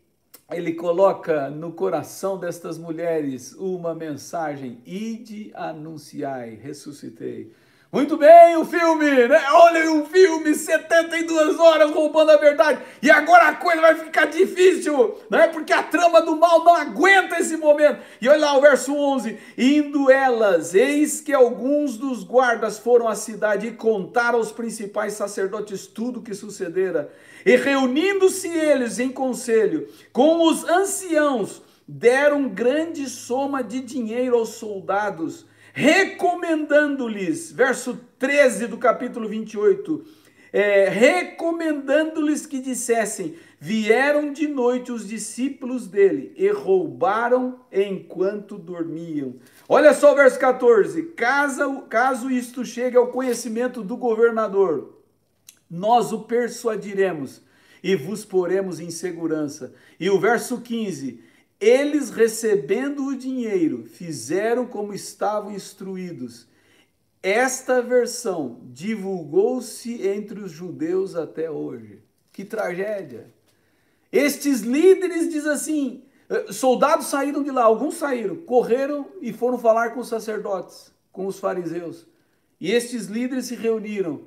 ele 0.50 0.74
coloca 0.74 1.48
no 1.48 1.72
coração 1.72 2.38
destas 2.38 2.76
mulheres 2.76 3.54
uma 3.54 3.94
mensagem: 3.94 4.82
Ide 4.84 5.50
anunciai, 5.54 6.56
ressuscitei. 6.56 7.54
Muito 7.90 8.18
bem, 8.18 8.54
o 8.58 8.66
filme, 8.66 9.28
né? 9.28 9.42
Olha 9.50 9.90
o 9.94 10.04
filme, 10.04 10.54
72 10.54 11.58
horas 11.58 11.90
roubando 11.90 12.30
a 12.32 12.36
verdade. 12.36 12.82
E 13.00 13.10
agora 13.10 13.48
a 13.48 13.54
coisa 13.54 13.80
vai 13.80 13.94
ficar 13.94 14.26
difícil, 14.26 15.18
né? 15.30 15.48
Porque 15.48 15.72
a 15.72 15.82
trama 15.82 16.20
do 16.20 16.36
mal 16.36 16.62
não 16.64 16.74
aguenta 16.74 17.38
esse 17.38 17.56
momento. 17.56 17.98
E 18.20 18.28
olha 18.28 18.40
lá 18.40 18.58
o 18.58 18.60
verso 18.60 18.94
11: 18.94 19.38
Indo 19.56 20.10
elas, 20.10 20.74
eis 20.74 21.22
que 21.22 21.32
alguns 21.32 21.96
dos 21.96 22.22
guardas 22.22 22.78
foram 22.78 23.08
à 23.08 23.14
cidade 23.14 23.68
e 23.68 23.72
contaram 23.72 24.36
aos 24.36 24.52
principais 24.52 25.14
sacerdotes 25.14 25.86
tudo 25.86 26.20
o 26.20 26.22
que 26.22 26.34
sucedera. 26.34 27.10
E 27.46 27.56
reunindo-se 27.56 28.48
eles 28.48 28.98
em 28.98 29.08
conselho 29.08 29.88
com 30.12 30.46
os 30.46 30.62
anciãos, 30.68 31.62
deram 31.86 32.50
grande 32.50 33.08
soma 33.08 33.64
de 33.64 33.80
dinheiro 33.80 34.36
aos 34.36 34.50
soldados 34.50 35.46
recomendando-lhes, 35.72 37.52
verso 37.52 37.98
13 38.18 38.66
do 38.66 38.78
capítulo 38.78 39.28
28, 39.28 40.04
é, 40.52 40.88
recomendando-lhes 40.88 42.46
que 42.46 42.60
dissessem: 42.60 43.36
Vieram 43.60 44.32
de 44.32 44.46
noite 44.46 44.92
os 44.92 45.08
discípulos 45.08 45.88
dele 45.88 46.32
e 46.36 46.48
roubaram 46.48 47.60
enquanto 47.72 48.56
dormiam. 48.56 49.34
Olha 49.68 49.92
só 49.92 50.12
o 50.12 50.16
verso 50.16 50.38
14: 50.38 51.02
caso, 51.16 51.82
caso 51.82 52.30
isto 52.30 52.64
chegue 52.64 52.96
ao 52.96 53.08
conhecimento 53.08 53.82
do 53.82 53.96
governador, 53.96 54.98
nós 55.70 56.12
o 56.12 56.20
persuadiremos 56.20 57.42
e 57.82 57.94
vos 57.94 58.24
poremos 58.24 58.80
em 58.80 58.90
segurança. 58.90 59.74
E 59.98 60.08
o 60.08 60.18
verso 60.18 60.60
15: 60.60 61.20
eles, 61.60 62.10
recebendo 62.10 63.06
o 63.06 63.16
dinheiro, 63.16 63.84
fizeram 63.84 64.64
como 64.66 64.94
estavam 64.94 65.50
instruídos. 65.50 66.46
Esta 67.20 67.82
versão 67.82 68.60
divulgou-se 68.64 70.06
entre 70.06 70.40
os 70.40 70.52
judeus 70.52 71.16
até 71.16 71.50
hoje. 71.50 72.02
Que 72.30 72.44
tragédia! 72.44 73.34
Estes 74.12 74.60
líderes 74.60 75.30
diz 75.32 75.46
assim: 75.46 76.04
eh, 76.28 76.52
soldados 76.52 77.08
saíram 77.08 77.42
de 77.42 77.50
lá, 77.50 77.64
alguns 77.64 77.96
saíram, 77.96 78.36
correram 78.36 79.10
e 79.20 79.32
foram 79.32 79.58
falar 79.58 79.90
com 79.90 80.00
os 80.00 80.08
sacerdotes, 80.08 80.92
com 81.10 81.26
os 81.26 81.40
fariseus. 81.40 82.06
E 82.60 82.70
estes 82.70 83.06
líderes 83.06 83.46
se 83.46 83.56
reuniram 83.56 84.22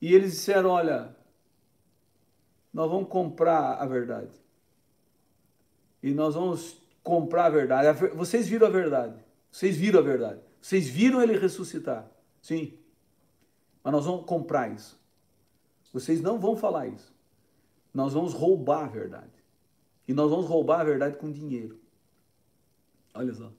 e 0.00 0.14
eles 0.14 0.30
disseram: 0.30 0.70
Olha, 0.70 1.16
nós 2.72 2.88
vamos 2.88 3.08
comprar 3.08 3.74
a 3.74 3.86
verdade 3.86 4.43
e 6.04 6.12
nós 6.12 6.34
vamos 6.34 6.76
comprar 7.02 7.46
a 7.46 7.48
verdade. 7.48 7.98
Vocês 8.14 8.46
viram 8.46 8.66
a 8.66 8.70
verdade. 8.70 9.16
Vocês 9.50 9.74
viram 9.74 10.00
a 10.00 10.02
verdade. 10.02 10.38
Vocês 10.60 10.86
viram 10.86 11.22
ele 11.22 11.38
ressuscitar. 11.38 12.06
Sim. 12.42 12.74
Mas 13.82 13.90
nós 13.90 14.04
vamos 14.04 14.26
comprar 14.26 14.70
isso. 14.70 15.00
Vocês 15.94 16.20
não 16.20 16.38
vão 16.38 16.58
falar 16.58 16.88
isso. 16.88 17.10
Nós 17.94 18.12
vamos 18.12 18.34
roubar 18.34 18.84
a 18.84 18.88
verdade. 18.88 19.32
E 20.06 20.12
nós 20.12 20.28
vamos 20.28 20.44
roubar 20.44 20.82
a 20.82 20.84
verdade 20.84 21.16
com 21.16 21.30
dinheiro. 21.30 21.80
Olha 23.14 23.32
só. 23.32 23.50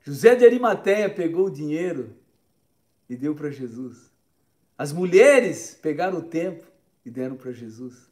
José 0.00 0.34
de 0.34 0.44
Arimateia 0.44 1.08
pegou 1.08 1.46
o 1.46 1.52
dinheiro 1.52 2.16
e 3.08 3.16
deu 3.16 3.32
para 3.32 3.48
Jesus. 3.48 4.10
As 4.76 4.92
mulheres 4.92 5.78
pegaram 5.80 6.18
o 6.18 6.22
tempo 6.22 6.66
e 7.06 7.10
deram 7.12 7.36
para 7.36 7.52
Jesus. 7.52 8.10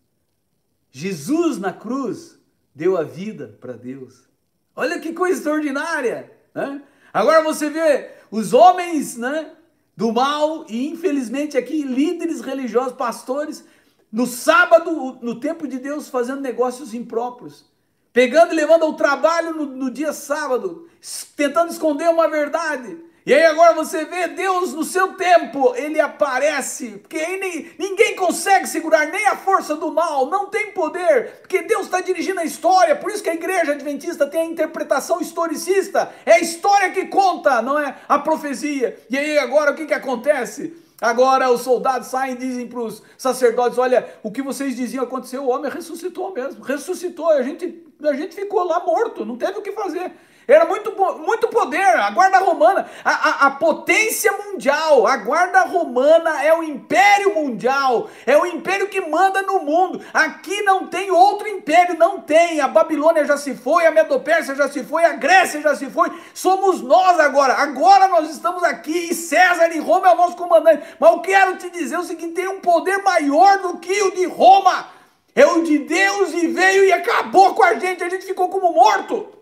Jesus 0.93 1.59
na 1.59 1.73
cruz 1.73 2.40
deu 2.75 2.97
a 2.97 3.03
vida 3.03 3.57
para 3.61 3.73
Deus. 3.73 4.29
Olha 4.75 4.99
que 4.99 5.13
coisa 5.13 5.39
extraordinária! 5.39 6.31
Né? 6.55 6.83
Agora 7.13 7.43
você 7.43 7.69
vê 7.69 8.11
os 8.31 8.53
homens 8.53 9.17
né, 9.17 9.53
do 9.97 10.13
mal 10.13 10.65
e 10.69 10.89
infelizmente 10.89 11.57
aqui 11.59 11.83
líderes 11.83 12.41
religiosos, 12.41 12.95
pastores, 12.95 13.65
no 14.11 14.27
sábado, 14.27 15.19
no 15.21 15.39
tempo 15.39 15.69
de 15.69 15.79
Deus, 15.79 16.09
fazendo 16.09 16.41
negócios 16.41 16.95
impróprios, 16.95 17.65
pegando 18.13 18.53
e 18.53 18.57
levando 18.57 18.85
ao 18.85 18.95
trabalho 18.95 19.55
no, 19.55 19.67
no 19.67 19.91
dia 19.91 20.13
sábado, 20.13 20.89
tentando 21.37 21.71
esconder 21.71 22.09
uma 22.09 22.29
verdade. 22.29 22.99
E 23.31 23.33
aí 23.33 23.47
agora 23.47 23.73
você 23.75 24.05
vê 24.07 24.27
Deus 24.27 24.75
no 24.75 24.83
seu 24.83 25.13
tempo, 25.13 25.73
ele 25.77 26.01
aparece, 26.01 26.99
porque 26.99 27.17
aí 27.17 27.73
ninguém 27.79 28.17
consegue 28.17 28.67
segurar 28.67 29.07
nem 29.07 29.25
a 29.29 29.37
força 29.37 29.77
do 29.77 29.93
mal, 29.93 30.27
não 30.27 30.47
tem 30.47 30.73
poder, 30.73 31.39
porque 31.41 31.63
Deus 31.63 31.83
está 31.83 32.01
dirigindo 32.01 32.41
a 32.41 32.45
história, 32.45 32.97
por 32.97 33.09
isso 33.09 33.23
que 33.23 33.31
a 33.31 33.35
igreja 33.35 33.71
adventista 33.71 34.27
tem 34.27 34.41
a 34.41 34.47
interpretação 34.47 35.21
historicista, 35.21 36.13
é 36.27 36.33
a 36.33 36.41
história 36.41 36.91
que 36.91 37.07
conta, 37.07 37.63
não 37.63 37.79
é 37.79 37.95
a 38.09 38.19
profecia. 38.19 38.99
E 39.09 39.17
aí 39.17 39.39
agora 39.39 39.71
o 39.71 39.75
que, 39.77 39.87
que 39.87 39.95
acontece? 39.95 40.77
Agora 41.01 41.53
os 41.53 41.61
soldados 41.61 42.09
saem 42.09 42.35
e 42.35 42.37
dizem 42.37 42.67
para 42.67 42.81
os 42.81 43.01
sacerdotes: 43.17 43.79
Olha, 43.79 44.09
o 44.25 44.33
que 44.33 44.43
vocês 44.43 44.75
diziam 44.75 45.05
aconteceu, 45.05 45.45
o 45.45 45.51
homem 45.51 45.71
ressuscitou 45.71 46.35
mesmo, 46.35 46.65
ressuscitou, 46.65 47.31
a 47.31 47.43
gente, 47.43 47.81
a 48.03 48.13
gente 48.13 48.35
ficou 48.35 48.65
lá 48.65 48.85
morto, 48.85 49.25
não 49.25 49.37
teve 49.37 49.57
o 49.57 49.63
que 49.63 49.71
fazer. 49.71 50.11
Era 50.53 50.65
muito, 50.65 50.93
muito 51.19 51.47
poder, 51.47 51.81
a 51.81 52.11
guarda 52.11 52.39
romana, 52.39 52.91
a, 53.05 53.11
a, 53.11 53.47
a, 53.47 53.51
potência 53.53 54.33
mundial, 54.33 55.07
a 55.07 55.17
guarda 55.17 55.63
romana 55.63 56.43
é 56.43 56.53
o 56.53 56.61
império 56.61 57.37
mundial, 57.37 58.11
é 58.27 58.37
o 58.37 58.45
império 58.45 58.89
que 58.89 59.01
manda 59.01 59.43
no 59.43 59.61
mundo. 59.61 60.05
Aqui 60.13 60.61
não 60.63 60.89
tem 60.89 61.09
outro 61.13 61.47
império, 61.47 61.97
não 61.97 62.21
tem. 62.21 62.61
A 62.61 62.67
Babilônia 62.67 63.25
já 63.25 63.37
se 63.37 63.55
foi, 63.55 63.87
a 63.87 63.93
Medopérsia 63.93 64.57
já 64.57 64.69
se 64.69 64.83
foi, 64.83 65.05
a 65.05 65.13
Grécia 65.13 65.61
já 65.61 65.77
se 65.77 65.89
foi. 65.89 66.11
Somos 66.35 66.83
nós 66.83 67.21
agora. 67.21 67.55
Agora 67.55 68.09
nós 68.09 68.29
estamos 68.29 68.65
aqui 68.65 69.11
e 69.11 69.15
César 69.15 69.69
e 69.73 69.79
Roma 69.79 70.09
é 70.09 70.13
o 70.13 70.17
nosso 70.17 70.37
comandante. 70.37 70.83
Mas 70.99 71.13
eu 71.13 71.21
quero 71.21 71.59
te 71.59 71.71
dizer 71.71 71.97
o 71.97 72.03
seguinte: 72.03 72.35
tem 72.35 72.49
um 72.49 72.61
poder 72.61 73.05
maior 73.05 73.59
do 73.59 73.79
que 73.79 74.03
o 74.03 74.11
de 74.11 74.27
Roma. 74.27 74.89
É 75.33 75.47
o 75.47 75.63
de 75.63 75.79
Deus 75.79 76.33
e 76.35 76.49
veio 76.49 76.87
e 76.87 76.93
acabou 76.93 77.55
com 77.55 77.63
a 77.63 77.75
gente, 77.75 78.03
a 78.03 78.09
gente 78.09 78.27
ficou 78.27 78.49
como 78.49 78.73
morto. 78.73 79.40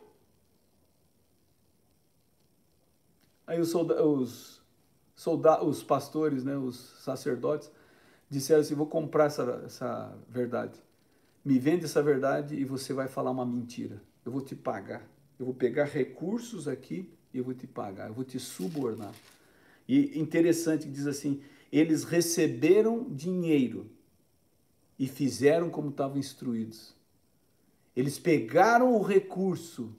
Aí 3.49 3.59
os, 3.59 3.71
solda 3.71 4.05
os, 4.05 4.61
solda 5.17 5.65
os 5.65 5.83
pastores, 5.83 6.45
né, 6.45 6.55
os 6.59 6.77
sacerdotes, 7.03 7.71
disseram 8.29 8.61
assim: 8.61 8.75
vou 8.75 8.87
comprar 8.87 9.25
essa, 9.25 9.63
essa 9.65 10.15
verdade. 10.29 10.79
Me 11.43 11.59
vende 11.59 11.87
essa 11.87 12.03
verdade 12.03 12.55
e 12.55 12.65
você 12.67 12.93
vai 12.93 13.09
falar 13.09 13.31
uma 13.31 13.47
mentira. 13.47 14.03
Eu 14.23 14.31
vou 14.31 14.43
te 14.43 14.55
pagar. 14.55 15.03
Eu 15.41 15.47
vou 15.47 15.55
pegar 15.55 15.85
recursos 15.85 16.69
aqui 16.69 17.11
e 17.33 17.39
eu 17.39 17.45
vou 17.45 17.55
te 17.55 17.67
pagar. 17.67 18.09
Eu 18.09 18.15
vou 18.15 18.25
te 18.25 18.39
subornar. 18.39 19.15
E 19.89 20.21
interessante 20.21 20.85
que 20.85 20.93
diz 20.93 21.07
assim: 21.07 21.41
eles 21.73 22.05
receberam 22.05 23.05
dinheiro 23.09 23.91
e 24.99 25.07
fizeram 25.07 25.71
como 25.71 25.89
estavam 25.89 26.19
instruídos. 26.19 26.95
Eles 27.97 28.19
pegaram 28.19 28.95
o 28.95 29.03
recurso 29.03 29.97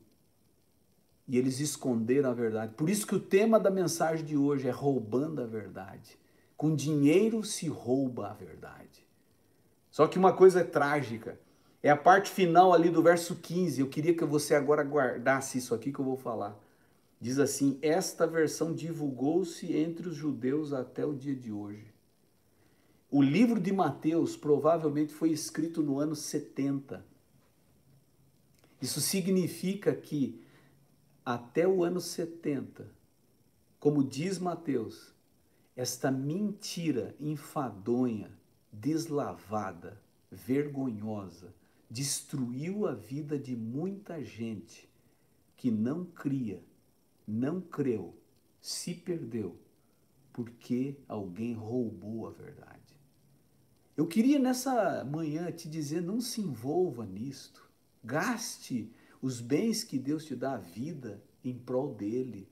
e 1.29 1.37
eles 1.37 1.59
esconderam 1.59 2.31
a 2.31 2.33
verdade. 2.33 2.73
Por 2.73 2.89
isso 2.89 3.05
que 3.05 3.13
o 3.13 3.19
tema 3.19 3.59
da 3.59 3.69
mensagem 3.69 4.25
de 4.25 4.35
hoje 4.35 4.67
é 4.67 4.71
roubando 4.71 5.43
a 5.43 5.45
verdade. 5.45 6.17
Com 6.57 6.75
dinheiro 6.75 7.43
se 7.43 7.67
rouba 7.67 8.31
a 8.31 8.33
verdade. 8.33 9.05
Só 9.91 10.07
que 10.07 10.17
uma 10.17 10.33
coisa 10.33 10.61
é 10.61 10.63
trágica. 10.63 11.39
É 11.83 11.91
a 11.91 11.95
parte 11.95 12.31
final 12.31 12.73
ali 12.73 12.89
do 12.89 13.03
verso 13.03 13.35
15. 13.35 13.79
Eu 13.79 13.87
queria 13.87 14.15
que 14.15 14.25
você 14.25 14.55
agora 14.55 14.83
guardasse 14.83 15.59
isso 15.59 15.75
aqui 15.75 15.93
que 15.93 15.99
eu 15.99 16.05
vou 16.05 16.17
falar. 16.17 16.57
Diz 17.21 17.37
assim: 17.37 17.77
Esta 17.79 18.25
versão 18.25 18.73
divulgou-se 18.73 19.71
entre 19.77 20.09
os 20.09 20.15
judeus 20.15 20.73
até 20.73 21.05
o 21.05 21.13
dia 21.13 21.35
de 21.35 21.51
hoje. 21.51 21.93
O 23.11 23.21
livro 23.21 23.59
de 23.59 23.71
Mateus 23.71 24.35
provavelmente 24.35 25.13
foi 25.13 25.29
escrito 25.29 25.83
no 25.83 25.99
ano 25.99 26.15
70. 26.15 27.05
Isso 28.81 28.99
significa 28.99 29.93
que 29.93 30.48
até 31.31 31.67
o 31.67 31.83
ano 31.83 32.01
70, 32.01 32.91
como 33.79 34.03
diz 34.03 34.39
Mateus, 34.39 35.13
esta 35.75 36.09
mentira 36.09 37.15
enfadonha, 37.19 38.31
deslavada, 38.73 40.01
vergonhosa, 40.31 41.53
destruiu 41.87 42.87
a 42.87 42.95
vida 42.95 43.37
de 43.37 43.55
muita 43.55 44.23
gente 44.23 44.89
que 45.55 45.69
não 45.69 46.03
cria, 46.03 46.63
não 47.27 47.61
creu 47.61 48.17
se 48.59 48.95
perdeu 48.95 49.55
porque 50.33 50.97
alguém 51.07 51.53
roubou 51.53 52.25
a 52.25 52.31
verdade. 52.31 52.99
Eu 53.95 54.07
queria 54.07 54.39
nessa 54.39 55.05
manhã 55.05 55.51
te 55.51 55.69
dizer: 55.69 56.01
não 56.01 56.19
se 56.19 56.41
envolva 56.41 57.05
nisto. 57.05 57.69
Gaste 58.03 58.91
os 59.21 59.41
bens 59.41 59.83
que 59.83 59.97
Deus 59.97 60.25
te 60.25 60.35
dá 60.35 60.53
a 60.53 60.57
vida 60.57 61.21
em 61.43 61.53
prol 61.53 61.93
dele. 61.93 62.47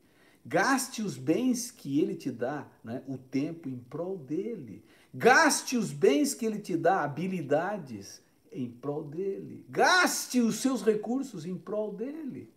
Gaste 0.45 1.01
os 1.01 1.17
bens 1.17 1.71
que 1.71 1.99
ele 1.99 2.15
te 2.15 2.31
dá, 2.31 2.67
né, 2.83 3.03
o 3.07 3.17
tempo 3.17 3.67
em 3.67 3.77
prol 3.77 4.17
dele. 4.17 4.83
Gaste 5.13 5.75
os 5.77 5.91
bens 5.91 6.33
que 6.33 6.45
ele 6.45 6.59
te 6.59 6.77
dá, 6.77 7.03
habilidades 7.03 8.21
em 8.51 8.69
prol 8.69 9.03
dele. 9.03 9.65
Gaste 9.69 10.39
os 10.39 10.55
seus 10.55 10.81
recursos 10.81 11.45
em 11.45 11.57
prol 11.57 11.93
dele. 11.93 12.49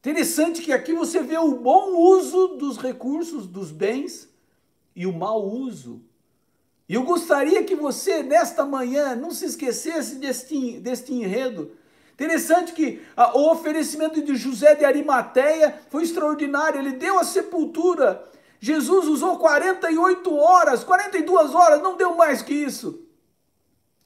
Interessante 0.00 0.62
que 0.62 0.72
aqui 0.72 0.92
você 0.92 1.22
vê 1.22 1.38
o 1.38 1.58
bom 1.58 1.96
uso 1.96 2.56
dos 2.56 2.76
recursos, 2.78 3.46
dos 3.46 3.70
bens 3.70 4.28
e 4.96 5.06
o 5.06 5.12
mau 5.12 5.48
uso. 5.48 6.02
E 6.88 6.94
eu 6.94 7.04
gostaria 7.04 7.62
que 7.64 7.76
você, 7.76 8.22
nesta 8.22 8.64
manhã, 8.64 9.14
não 9.14 9.30
se 9.30 9.44
esquecesse 9.44 10.16
deste, 10.16 10.80
deste 10.80 11.14
enredo. 11.14 11.70
Interessante 12.14 12.72
que 12.72 13.02
a, 13.16 13.36
o 13.36 13.50
oferecimento 13.50 14.22
de 14.22 14.36
José 14.36 14.74
de 14.74 14.84
Arimateia 14.84 15.80
foi 15.88 16.02
extraordinário. 16.02 16.80
Ele 16.80 16.92
deu 16.92 17.18
a 17.18 17.24
sepultura. 17.24 18.28
Jesus 18.60 19.08
usou 19.08 19.38
48 19.38 20.34
horas, 20.34 20.84
42 20.84 21.54
horas, 21.54 21.82
não 21.82 21.96
deu 21.96 22.14
mais 22.14 22.42
que 22.42 22.54
isso. 22.54 23.04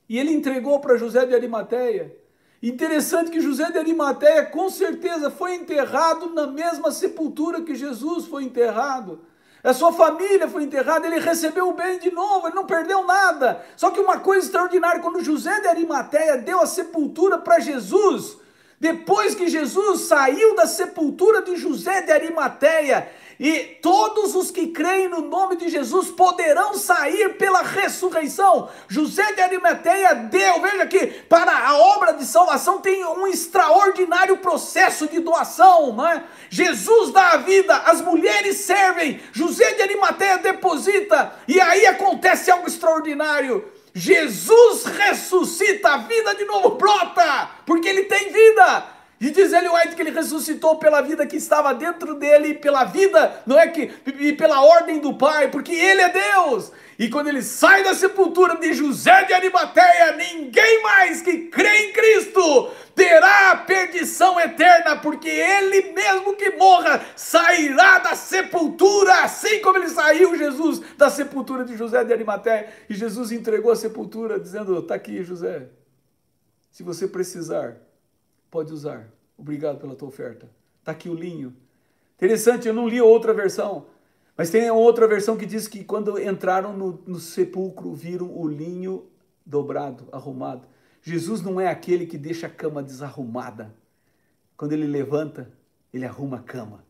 E 0.08 0.18
ele 0.18 0.32
entregou 0.32 0.80
para 0.80 0.96
José 0.96 1.26
de 1.26 1.34
Arimateia. 1.34 2.16
Interessante 2.62 3.30
que 3.30 3.40
José 3.40 3.70
de 3.70 3.78
Arimateia 3.78 4.46
com 4.46 4.70
certeza 4.70 5.30
foi 5.30 5.54
enterrado 5.54 6.32
na 6.32 6.46
mesma 6.46 6.90
sepultura 6.90 7.60
que 7.60 7.74
Jesus 7.74 8.26
foi 8.26 8.44
enterrado. 8.44 9.20
A 9.64 9.72
sua 9.72 9.92
família 9.92 10.48
foi 10.48 10.62
enterrada, 10.62 11.06
ele 11.06 11.18
recebeu 11.18 11.68
o 11.68 11.72
bem 11.72 11.98
de 11.98 12.10
novo, 12.10 12.46
ele 12.46 12.54
não 12.54 12.66
perdeu 12.66 13.04
nada. 13.04 13.64
Só 13.76 13.90
que 13.90 14.00
uma 14.00 14.20
coisa 14.20 14.46
extraordinária, 14.46 15.00
quando 15.00 15.24
José 15.24 15.60
de 15.60 15.68
Arimateia 15.68 16.36
deu 16.36 16.60
a 16.60 16.66
sepultura 16.66 17.38
para 17.38 17.58
Jesus, 17.58 18.36
depois 18.78 19.34
que 19.34 19.48
Jesus 19.48 20.02
saiu 20.02 20.54
da 20.54 20.66
sepultura 20.66 21.42
de 21.42 21.56
José 21.56 22.02
de 22.02 22.12
Arimateia, 22.12 23.10
e 23.38 23.78
todos 23.82 24.34
os 24.34 24.50
que 24.50 24.68
creem 24.68 25.08
no 25.08 25.20
nome 25.20 25.56
de 25.56 25.68
Jesus 25.68 26.10
poderão 26.10 26.74
sair 26.74 27.36
pela 27.36 27.62
ressurreição. 27.62 28.70
José 28.88 29.32
de 29.32 29.40
Arimateia 29.40 30.14
deu, 30.14 30.60
veja 30.60 30.82
aqui, 30.82 31.06
para 31.28 31.52
a 31.52 31.76
obra 31.76 32.12
de 32.12 32.24
salvação 32.24 32.80
tem 32.80 33.04
um 33.04 33.26
extraordinário 33.26 34.38
processo 34.38 35.06
de 35.06 35.20
doação, 35.20 35.92
não 35.92 36.06
é? 36.06 36.24
Jesus 36.48 37.12
dá 37.12 37.32
a 37.32 37.36
vida, 37.38 37.76
as 37.76 38.00
mulheres 38.00 38.56
servem, 38.58 39.20
José 39.32 39.74
de 39.74 39.82
Arimateia 39.82 40.38
deposita, 40.38 41.34
e 41.46 41.60
aí 41.60 41.86
acontece 41.86 42.50
algo 42.50 42.66
extraordinário. 42.66 43.72
Jesus 43.94 44.84
ressuscita, 44.84 45.88
a 45.88 45.96
vida 45.98 46.34
de 46.34 46.44
novo 46.44 46.70
brota, 46.76 47.50
porque 47.64 47.88
ele 47.88 48.04
tem 48.04 48.30
vida. 48.30 48.95
E 49.18 49.30
diz 49.30 49.52
ele 49.52 49.68
White 49.68 49.96
que 49.96 50.02
ele 50.02 50.10
ressuscitou 50.10 50.76
pela 50.76 51.00
vida 51.00 51.26
que 51.26 51.36
estava 51.36 51.72
dentro 51.72 52.14
dele, 52.14 52.54
pela 52.54 52.84
vida, 52.84 53.42
não 53.46 53.58
é 53.58 53.66
que 53.66 53.90
e 54.18 54.32
pela 54.34 54.62
ordem 54.62 54.98
do 54.98 55.14
Pai, 55.14 55.50
porque 55.50 55.72
ele 55.72 56.02
é 56.02 56.08
Deus. 56.10 56.70
E 56.98 57.08
quando 57.08 57.28
ele 57.28 57.42
sai 57.42 57.82
da 57.82 57.94
sepultura 57.94 58.56
de 58.56 58.74
José 58.74 59.24
de 59.24 59.32
Arimateia, 59.32 60.16
ninguém 60.16 60.82
mais 60.82 61.22
que 61.22 61.48
crê 61.48 61.88
em 61.88 61.92
Cristo 61.92 62.70
terá 62.94 63.50
a 63.52 63.56
perdição 63.56 64.40
eterna, 64.40 64.96
porque 64.96 65.28
ele 65.28 65.92
mesmo 65.92 66.34
que 66.34 66.50
morra 66.52 67.04
sairá 67.14 67.98
da 67.98 68.14
sepultura, 68.14 69.24
assim 69.24 69.60
como 69.60 69.78
ele 69.78 69.88
saiu 69.90 70.36
Jesus 70.36 70.80
da 70.96 71.10
sepultura 71.10 71.64
de 71.64 71.76
José 71.76 72.02
de 72.04 72.12
Arimateia, 72.12 72.68
e 72.88 72.94
Jesus 72.94 73.32
entregou 73.32 73.70
a 73.70 73.76
sepultura 73.76 74.40
dizendo: 74.40 74.82
"Tá 74.82 74.94
aqui, 74.94 75.22
José. 75.22 75.68
Se 76.70 76.82
você 76.82 77.06
precisar, 77.06 77.76
Pode 78.50 78.72
usar. 78.72 79.08
Obrigado 79.36 79.78
pela 79.78 79.94
tua 79.94 80.08
oferta. 80.08 80.48
Está 80.80 80.92
aqui 80.92 81.08
o 81.08 81.14
linho. 81.14 81.54
Interessante, 82.16 82.66
eu 82.66 82.74
não 82.74 82.88
li 82.88 83.00
outra 83.00 83.34
versão. 83.34 83.86
Mas 84.36 84.50
tem 84.50 84.70
outra 84.70 85.06
versão 85.08 85.36
que 85.36 85.46
diz 85.46 85.66
que 85.66 85.84
quando 85.84 86.18
entraram 86.20 86.72
no, 86.72 87.02
no 87.06 87.18
sepulcro, 87.18 87.92
viram 87.92 88.30
o 88.36 88.46
linho 88.46 89.06
dobrado, 89.44 90.08
arrumado. 90.12 90.66
Jesus 91.02 91.42
não 91.42 91.60
é 91.60 91.68
aquele 91.68 92.06
que 92.06 92.18
deixa 92.18 92.46
a 92.46 92.50
cama 92.50 92.82
desarrumada. 92.82 93.74
Quando 94.56 94.72
ele 94.72 94.86
levanta, 94.86 95.50
ele 95.92 96.04
arruma 96.04 96.38
a 96.38 96.42
cama. 96.42 96.84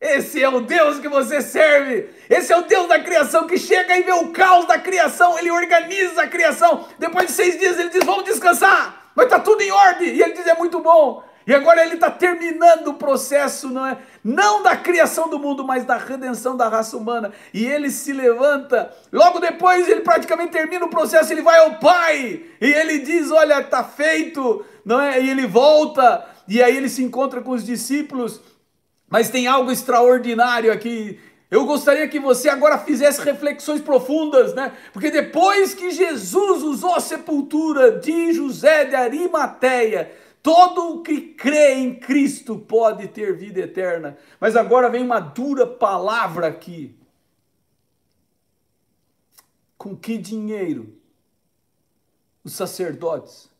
Esse 0.00 0.42
é 0.42 0.48
o 0.48 0.62
Deus 0.62 0.98
que 0.98 1.08
você 1.08 1.40
serve. 1.40 2.08
Esse 2.28 2.52
é 2.52 2.56
o 2.56 2.62
Deus 2.62 2.88
da 2.88 2.98
criação 2.98 3.46
que 3.46 3.56
chega 3.56 3.96
e 3.96 4.02
vê 4.02 4.12
o 4.12 4.32
caos 4.32 4.66
da 4.66 4.78
criação. 4.78 5.38
Ele 5.38 5.50
organiza 5.50 6.22
a 6.22 6.28
criação. 6.28 6.88
Depois 6.98 7.26
de 7.26 7.32
seis 7.32 7.58
dias, 7.58 7.78
ele 7.78 7.90
diz: 7.90 8.04
Vamos 8.04 8.24
descansar 8.24 9.01
mas 9.14 9.26
está 9.26 9.38
tudo 9.38 9.62
em 9.62 9.70
ordem. 9.70 10.08
E 10.08 10.22
ele 10.22 10.32
diz: 10.32 10.46
é 10.46 10.54
muito 10.54 10.80
bom. 10.80 11.22
E 11.46 11.52
agora 11.52 11.84
ele 11.84 11.94
está 11.94 12.10
terminando 12.10 12.88
o 12.88 12.94
processo, 12.94 13.68
não 13.68 13.84
é? 13.84 13.98
Não 14.22 14.62
da 14.62 14.76
criação 14.76 15.28
do 15.28 15.38
mundo, 15.38 15.64
mas 15.64 15.84
da 15.84 15.96
redenção 15.96 16.56
da 16.56 16.68
raça 16.68 16.96
humana. 16.96 17.32
E 17.52 17.64
ele 17.64 17.90
se 17.90 18.12
levanta. 18.12 18.94
Logo 19.12 19.40
depois 19.40 19.88
ele 19.88 20.02
praticamente 20.02 20.52
termina 20.52 20.84
o 20.84 20.90
processo. 20.90 21.32
Ele 21.32 21.42
vai 21.42 21.58
ao 21.58 21.76
Pai 21.76 22.44
e 22.60 22.72
ele 22.72 23.00
diz: 23.00 23.30
Olha, 23.30 23.60
está 23.60 23.82
feito, 23.82 24.64
não 24.84 25.00
é? 25.00 25.20
E 25.20 25.30
ele 25.30 25.46
volta. 25.46 26.24
E 26.46 26.62
aí 26.62 26.76
ele 26.76 26.88
se 26.88 27.02
encontra 27.02 27.40
com 27.40 27.50
os 27.50 27.64
discípulos. 27.64 28.40
Mas 29.08 29.28
tem 29.28 29.46
algo 29.46 29.70
extraordinário 29.70 30.72
aqui. 30.72 31.20
Eu 31.52 31.66
gostaria 31.66 32.08
que 32.08 32.18
você 32.18 32.48
agora 32.48 32.78
fizesse 32.78 33.20
reflexões 33.20 33.82
profundas, 33.82 34.54
né? 34.54 34.74
Porque 34.90 35.10
depois 35.10 35.74
que 35.74 35.90
Jesus 35.90 36.62
usou 36.62 36.94
a 36.94 37.00
sepultura 37.00 38.00
de 38.00 38.32
José 38.32 38.86
de 38.86 38.94
Arimateia, 38.94 40.16
todo 40.42 40.94
o 40.94 41.02
que 41.02 41.34
crê 41.34 41.74
em 41.74 41.94
Cristo 41.94 42.58
pode 42.58 43.06
ter 43.08 43.36
vida 43.36 43.60
eterna. 43.60 44.16
Mas 44.40 44.56
agora 44.56 44.88
vem 44.88 45.04
uma 45.04 45.20
dura 45.20 45.66
palavra 45.66 46.46
aqui. 46.46 46.98
Com 49.76 49.94
que 49.94 50.16
dinheiro 50.16 50.98
os 52.42 52.54
sacerdotes 52.54 53.50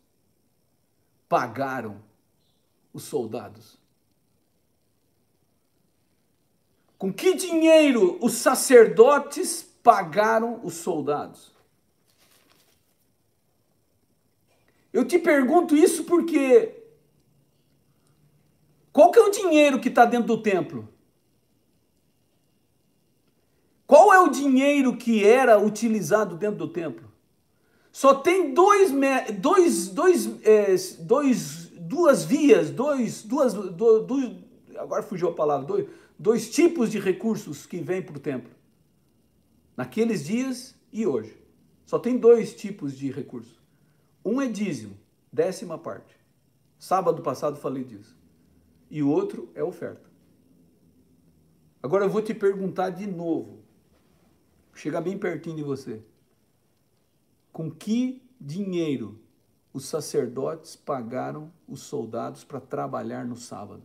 pagaram 1.29 2.01
os 2.91 3.03
soldados? 3.03 3.82
Com 7.03 7.11
que 7.11 7.33
dinheiro 7.33 8.17
os 8.21 8.35
sacerdotes 8.35 9.61
pagaram 9.83 10.61
os 10.63 10.75
soldados? 10.75 11.51
Eu 14.93 15.03
te 15.03 15.19
pergunto 15.19 15.75
isso 15.75 16.05
porque 16.05 16.73
qual 18.93 19.11
que 19.11 19.19
é 19.19 19.21
o 19.21 19.29
dinheiro 19.29 19.81
que 19.81 19.89
está 19.89 20.05
dentro 20.05 20.27
do 20.27 20.41
templo? 20.41 20.87
Qual 23.85 24.13
é 24.13 24.19
o 24.21 24.29
dinheiro 24.29 24.95
que 24.95 25.25
era 25.25 25.59
utilizado 25.59 26.37
dentro 26.37 26.59
do 26.59 26.69
templo? 26.69 27.11
Só 27.91 28.13
tem 28.15 28.53
dois, 28.53 28.93
dois, 29.41 29.89
dois, 29.89 30.45
é, 30.45 30.73
dois 30.99 31.69
duas 31.81 32.23
vias, 32.23 32.69
dois, 32.69 33.23
duas, 33.23 33.53
do, 33.53 34.03
do, 34.03 34.43
agora 34.77 35.03
fugiu 35.03 35.27
a 35.27 35.33
palavra, 35.33 35.67
dois, 35.67 35.85
dois 36.17 36.49
tipos 36.49 36.91
de 36.91 36.99
recursos 36.99 37.65
que 37.65 37.77
vêm 37.77 38.01
para 38.01 38.17
o 38.17 38.19
templo. 38.19 38.51
Naqueles 39.75 40.25
dias 40.25 40.75
e 40.91 41.05
hoje. 41.05 41.37
Só 41.85 41.99
tem 41.99 42.17
dois 42.17 42.55
tipos 42.55 42.97
de 42.97 43.11
recursos. 43.11 43.59
Um 44.23 44.41
é 44.41 44.47
dízimo, 44.47 44.97
décima 45.31 45.77
parte. 45.77 46.15
Sábado 46.79 47.21
passado 47.21 47.57
falei 47.57 47.83
disso. 47.83 48.17
E 48.89 49.01
o 49.01 49.09
outro 49.09 49.51
é 49.55 49.63
oferta. 49.63 50.09
Agora 51.81 52.05
eu 52.05 52.09
vou 52.09 52.21
te 52.21 52.33
perguntar 52.33 52.91
de 52.91 53.07
novo. 53.07 53.59
Chegar 54.73 55.01
bem 55.01 55.17
pertinho 55.17 55.57
de 55.57 55.63
você. 55.63 56.01
Com 57.51 57.69
que 57.69 58.21
dinheiro 58.39 59.19
os 59.73 59.85
sacerdotes 59.85 60.75
pagaram 60.75 61.51
os 61.67 61.81
soldados 61.81 62.43
para 62.43 62.61
trabalhar 62.61 63.25
no 63.25 63.35
sábado? 63.35 63.83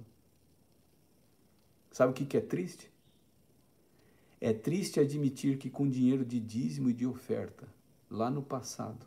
Sabe 1.99 2.13
o 2.13 2.15
que 2.15 2.37
é 2.37 2.41
triste? 2.41 2.89
É 4.41 4.53
triste 4.53 5.01
admitir 5.01 5.59
que 5.59 5.69
com 5.69 5.89
dinheiro 5.89 6.25
de 6.25 6.39
dízimo 6.39 6.89
e 6.89 6.93
de 6.93 7.05
oferta, 7.05 7.67
lá 8.09 8.31
no 8.31 8.41
passado, 8.41 9.05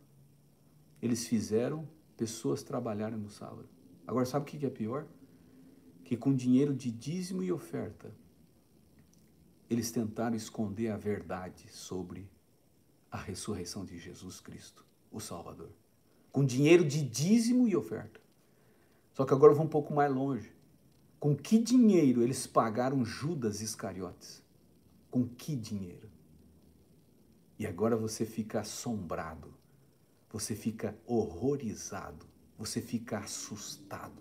eles 1.01 1.25
fizeram 1.25 1.87
pessoas 2.17 2.63
trabalharem 2.63 3.17
no 3.17 3.29
sábado. 3.29 3.69
Agora, 4.05 4.25
sabe 4.25 4.43
o 4.43 4.45
que 4.45 4.65
é 4.65 4.69
pior? 4.69 5.07
Que 6.03 6.17
com 6.17 6.35
dinheiro 6.35 6.73
de 6.73 6.91
dízimo 6.91 7.41
e 7.41 7.49
oferta, 7.49 8.13
eles 9.69 9.89
tentaram 9.89 10.35
esconder 10.35 10.89
a 10.89 10.97
verdade 10.97 11.69
sobre 11.71 12.29
a 13.09 13.15
ressurreição 13.15 13.85
de 13.85 13.97
Jesus 13.97 14.41
Cristo, 14.41 14.85
o 15.09 15.21
Salvador. 15.21 15.69
Com 16.29 16.43
dinheiro 16.43 16.83
de 16.83 17.01
dízimo 17.01 17.69
e 17.69 17.73
oferta. 17.73 18.19
Só 19.13 19.23
que 19.23 19.33
agora 19.33 19.53
eu 19.53 19.55
vou 19.55 19.65
um 19.65 19.69
pouco 19.69 19.93
mais 19.93 20.13
longe. 20.13 20.51
Com 21.21 21.35
que 21.35 21.59
dinheiro 21.59 22.23
eles 22.23 22.47
pagaram 22.47 23.05
Judas 23.05 23.61
Iscariotes? 23.61 24.41
Com 25.11 25.27
que 25.27 25.55
dinheiro? 25.55 26.09
E 27.59 27.67
agora 27.67 27.95
você 27.95 28.25
fica 28.25 28.61
assombrado, 28.61 29.53
você 30.31 30.55
fica 30.55 30.97
horrorizado, 31.05 32.25
você 32.57 32.81
fica 32.81 33.19
assustado. 33.19 34.19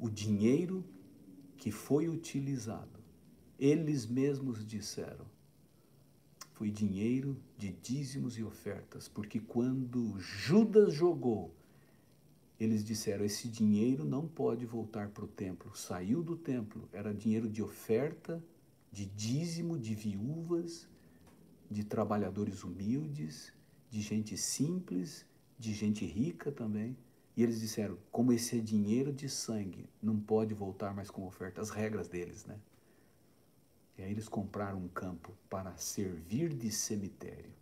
O 0.00 0.10
dinheiro 0.10 0.84
que 1.56 1.70
foi 1.70 2.08
utilizado, 2.08 2.98
eles 3.56 4.04
mesmos 4.04 4.66
disseram, 4.66 5.26
foi 6.54 6.72
dinheiro 6.72 7.40
de 7.56 7.70
dízimos 7.70 8.36
e 8.36 8.42
ofertas, 8.42 9.06
porque 9.06 9.38
quando 9.38 10.18
Judas 10.18 10.92
jogou, 10.92 11.54
eles 12.64 12.84
disseram: 12.84 13.24
esse 13.24 13.48
dinheiro 13.48 14.04
não 14.04 14.26
pode 14.26 14.64
voltar 14.64 15.08
para 15.08 15.24
o 15.24 15.28
templo. 15.28 15.74
Saiu 15.76 16.22
do 16.22 16.36
templo, 16.36 16.88
era 16.92 17.14
dinheiro 17.14 17.48
de 17.48 17.62
oferta, 17.62 18.42
de 18.90 19.06
dízimo, 19.06 19.78
de 19.78 19.94
viúvas, 19.94 20.88
de 21.70 21.82
trabalhadores 21.84 22.62
humildes, 22.62 23.52
de 23.90 24.00
gente 24.00 24.36
simples, 24.36 25.26
de 25.58 25.72
gente 25.72 26.04
rica 26.04 26.52
também. 26.52 26.96
E 27.36 27.42
eles 27.42 27.60
disseram: 27.60 27.96
como 28.10 28.32
esse 28.32 28.58
é 28.58 28.60
dinheiro 28.60 29.12
de 29.12 29.28
sangue, 29.28 29.88
não 30.02 30.20
pode 30.20 30.52
voltar 30.54 30.94
mais 30.94 31.10
como 31.10 31.26
oferta. 31.26 31.60
As 31.60 31.70
regras 31.70 32.08
deles, 32.08 32.44
né? 32.44 32.58
E 33.96 34.02
aí 34.02 34.10
eles 34.10 34.28
compraram 34.28 34.78
um 34.78 34.88
campo 34.88 35.32
para 35.48 35.76
servir 35.76 36.52
de 36.54 36.70
cemitério. 36.70 37.52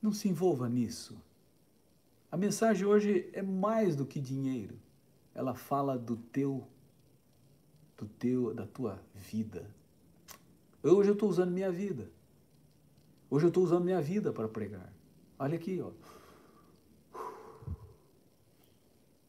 Não 0.00 0.12
se 0.12 0.28
envolva 0.28 0.68
nisso. 0.68 1.20
A 2.30 2.36
mensagem 2.36 2.86
hoje 2.86 3.28
é 3.32 3.42
mais 3.42 3.94
do 3.94 4.04
que 4.04 4.20
dinheiro. 4.20 4.76
Ela 5.34 5.54
fala 5.54 5.98
do 5.98 6.16
teu, 6.16 6.66
do 7.96 8.06
teu, 8.06 8.52
da 8.54 8.66
tua 8.66 9.00
vida. 9.14 9.70
Hoje 10.82 11.10
eu 11.10 11.14
estou 11.14 11.28
usando 11.28 11.50
minha 11.50 11.70
vida. 11.70 12.10
Hoje 13.30 13.46
eu 13.46 13.48
estou 13.48 13.62
usando 13.64 13.84
minha 13.84 14.00
vida 14.00 14.32
para 14.32 14.48
pregar. 14.48 14.92
Olha 15.38 15.56
aqui, 15.56 15.80
ó. 15.80 15.90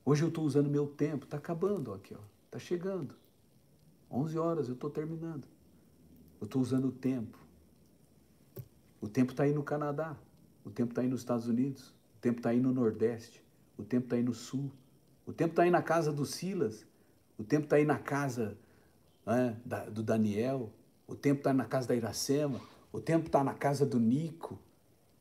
Hoje 0.06 0.24
eu 0.24 0.30
estou 0.30 0.46
usando 0.46 0.70
meu 0.70 0.88
tempo. 0.88 1.26
Está 1.26 1.38
acabando 1.38 1.94
aqui, 1.94 2.16
ó. 2.16 2.22
Está 2.46 2.60
chegando. 2.60 3.16
11 4.10 4.38
horas, 4.38 4.68
eu 4.70 4.74
estou 4.74 4.90
terminando. 4.90 5.46
Eu 6.40 6.46
estou 6.46 6.62
usando 6.62 6.88
o 6.88 6.92
tempo. 6.92 7.38
O 9.02 9.08
tempo 9.08 9.32
está 9.32 9.44
aí 9.44 9.54
no 9.54 9.64
Canadá. 9.64 10.16
O 10.64 10.70
tempo 10.70 10.92
está 10.92 11.02
aí 11.02 11.08
nos 11.08 11.22
Estados 11.22 11.48
Unidos. 11.48 11.97
O 12.18 12.20
tempo 12.20 12.40
está 12.40 12.50
aí 12.50 12.60
no 12.60 12.74
Nordeste. 12.74 13.44
O 13.78 13.84
tempo 13.84 14.06
está 14.06 14.16
aí 14.16 14.24
no 14.24 14.34
Sul. 14.34 14.72
O 15.26 15.32
tempo 15.32 15.52
está 15.52 15.64
aí 15.64 15.70
na 15.70 15.84
casa 15.84 16.12
do 16.12 16.26
Silas. 16.26 16.84
O 17.38 17.44
tempo 17.44 17.66
está 17.66 17.76
aí 17.76 17.86
na 17.86 18.00
casa 18.00 18.58
né, 19.24 19.56
da, 19.64 19.86
do 19.86 20.02
Daniel. 20.02 20.72
O 21.08 21.16
tempo 21.16 21.42
está 21.42 21.54
na 21.54 21.66
casa 21.66 21.90
da 21.90 21.96
Iracema. 21.96 22.60
O 22.92 23.00
tempo 23.00 23.28
está 23.28 23.44
na 23.44 23.54
casa 23.54 23.86
do 23.86 24.00
Nico, 24.00 24.58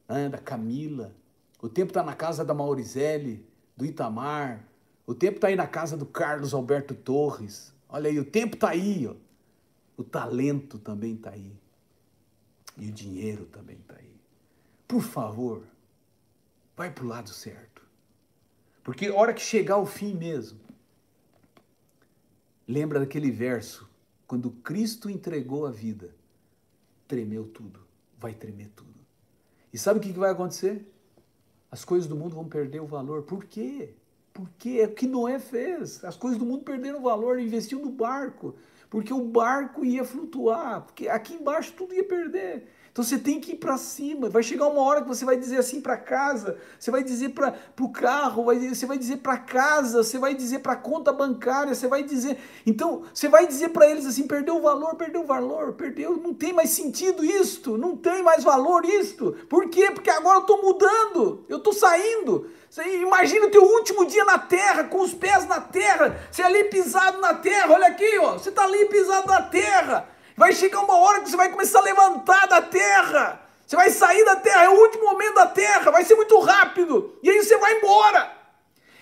né, 0.08 0.30
da 0.30 0.38
Camila. 0.38 1.14
O 1.60 1.68
tempo 1.68 1.90
está 1.90 2.02
na 2.02 2.14
casa 2.14 2.42
da 2.42 2.54
Maurizele, 2.54 3.46
do 3.76 3.84
Itamar. 3.84 4.64
O 5.06 5.14
tempo 5.14 5.36
está 5.36 5.48
aí 5.48 5.56
na 5.56 5.66
casa 5.66 5.98
do 5.98 6.06
Carlos 6.06 6.54
Alberto 6.54 6.94
Torres. 6.94 7.74
Olha 7.88 8.08
aí, 8.08 8.18
o 8.18 8.24
tempo 8.24 8.54
está 8.54 8.70
aí. 8.70 9.06
Ó. 9.06 9.14
O 9.98 10.02
talento 10.02 10.78
também 10.78 11.14
está 11.14 11.30
aí. 11.30 11.52
E 12.78 12.88
o 12.88 12.92
dinheiro 12.92 13.44
também 13.46 13.76
está 13.76 13.96
aí. 13.96 14.16
Por 14.88 15.02
favor, 15.02 15.62
vai 16.76 16.90
para 16.90 17.04
o 17.04 17.08
lado 17.08 17.30
certo. 17.30 17.82
Porque 18.84 19.10
hora 19.10 19.32
que 19.32 19.40
chegar 19.40 19.78
o 19.78 19.86
fim 19.86 20.14
mesmo, 20.14 20.60
lembra 22.68 23.00
daquele 23.00 23.30
verso, 23.30 23.88
quando 24.26 24.50
Cristo 24.50 25.08
entregou 25.08 25.66
a 25.66 25.70
vida, 25.70 26.14
tremeu 27.08 27.46
tudo, 27.46 27.80
vai 28.18 28.34
tremer 28.34 28.68
tudo. 28.76 28.94
E 29.72 29.78
sabe 29.78 29.98
o 29.98 30.02
que 30.02 30.12
vai 30.12 30.30
acontecer? 30.30 30.86
As 31.70 31.84
coisas 31.84 32.08
do 32.08 32.16
mundo 32.16 32.34
vão 32.34 32.48
perder 32.48 32.80
o 32.80 32.86
valor. 32.86 33.22
Por 33.22 33.44
quê? 33.44 33.94
Porque 34.32 34.78
é 34.80 34.86
o 34.86 34.94
que 34.94 35.06
Noé 35.06 35.38
fez. 35.38 36.04
As 36.04 36.16
coisas 36.16 36.38
do 36.38 36.44
mundo 36.44 36.64
perderam 36.64 36.98
o 36.98 37.02
valor, 37.02 37.40
investiu 37.40 37.80
no 37.80 37.90
barco, 37.90 38.54
porque 38.88 39.12
o 39.12 39.24
barco 39.24 39.84
ia 39.84 40.04
flutuar, 40.04 40.82
porque 40.82 41.08
aqui 41.08 41.34
embaixo 41.34 41.72
tudo 41.72 41.94
ia 41.94 42.04
perder. 42.04 42.68
Então 42.96 43.04
você 43.04 43.18
tem 43.18 43.38
que 43.38 43.52
ir 43.52 43.56
para 43.56 43.76
cima. 43.76 44.30
Vai 44.30 44.42
chegar 44.42 44.68
uma 44.68 44.80
hora 44.80 45.02
que 45.02 45.08
você 45.08 45.22
vai 45.22 45.36
dizer 45.36 45.58
assim 45.58 45.82
para 45.82 45.98
casa, 45.98 46.56
você 46.80 46.90
vai 46.90 47.04
dizer 47.04 47.28
para 47.28 47.54
o 47.78 47.90
carro, 47.90 48.44
você 48.44 48.86
vai 48.86 48.96
dizer 48.96 49.18
para 49.18 49.36
casa, 49.36 50.02
você 50.02 50.16
vai 50.16 50.34
dizer 50.34 50.60
para 50.60 50.74
conta 50.76 51.12
bancária, 51.12 51.74
você 51.74 51.88
vai 51.88 52.02
dizer. 52.02 52.38
Então 52.64 53.02
você 53.12 53.28
vai 53.28 53.46
dizer 53.46 53.68
para 53.68 53.86
eles 53.86 54.06
assim: 54.06 54.26
perdeu 54.26 54.56
o 54.56 54.62
valor, 54.62 54.94
perdeu 54.94 55.20
o 55.20 55.26
valor, 55.26 55.74
perdeu, 55.74 56.16
não 56.16 56.32
tem 56.32 56.54
mais 56.54 56.70
sentido 56.70 57.22
isto, 57.22 57.76
não 57.76 57.98
tem 57.98 58.22
mais 58.22 58.42
valor 58.42 58.82
isto. 58.86 59.36
Por 59.46 59.68
quê? 59.68 59.90
Porque 59.90 60.08
agora 60.08 60.38
eu 60.38 60.40
estou 60.40 60.62
mudando, 60.62 61.44
eu 61.50 61.58
estou 61.58 61.74
saindo. 61.74 62.48
Imagina 63.02 63.44
o 63.44 63.50
teu 63.50 63.62
último 63.62 64.06
dia 64.06 64.24
na 64.24 64.38
terra, 64.38 64.84
com 64.84 65.02
os 65.02 65.12
pés 65.12 65.46
na 65.46 65.60
terra, 65.60 66.18
você 66.30 66.40
ali 66.40 66.64
pisado 66.64 67.20
na 67.20 67.34
terra, 67.34 67.74
olha 67.74 67.88
aqui, 67.88 68.18
ó, 68.20 68.38
você 68.38 68.48
está 68.48 68.64
ali 68.64 68.86
pisado 68.86 69.26
na 69.26 69.42
terra. 69.42 70.15
Vai 70.36 70.52
chegar 70.52 70.80
uma 70.80 70.98
hora 70.98 71.20
que 71.20 71.30
você 71.30 71.36
vai 71.36 71.48
começar 71.50 71.78
a 71.78 71.82
levantar 71.82 72.46
da 72.46 72.60
terra. 72.60 73.40
Você 73.66 73.74
vai 73.74 73.90
sair 73.90 74.24
da 74.24 74.36
terra, 74.36 74.64
é 74.64 74.68
o 74.68 74.80
último 74.80 75.04
momento 75.04 75.34
da 75.34 75.46
terra, 75.46 75.90
vai 75.90 76.04
ser 76.04 76.14
muito 76.14 76.38
rápido. 76.38 77.18
E 77.22 77.30
aí 77.30 77.42
você 77.42 77.56
vai 77.56 77.78
embora. 77.78 78.30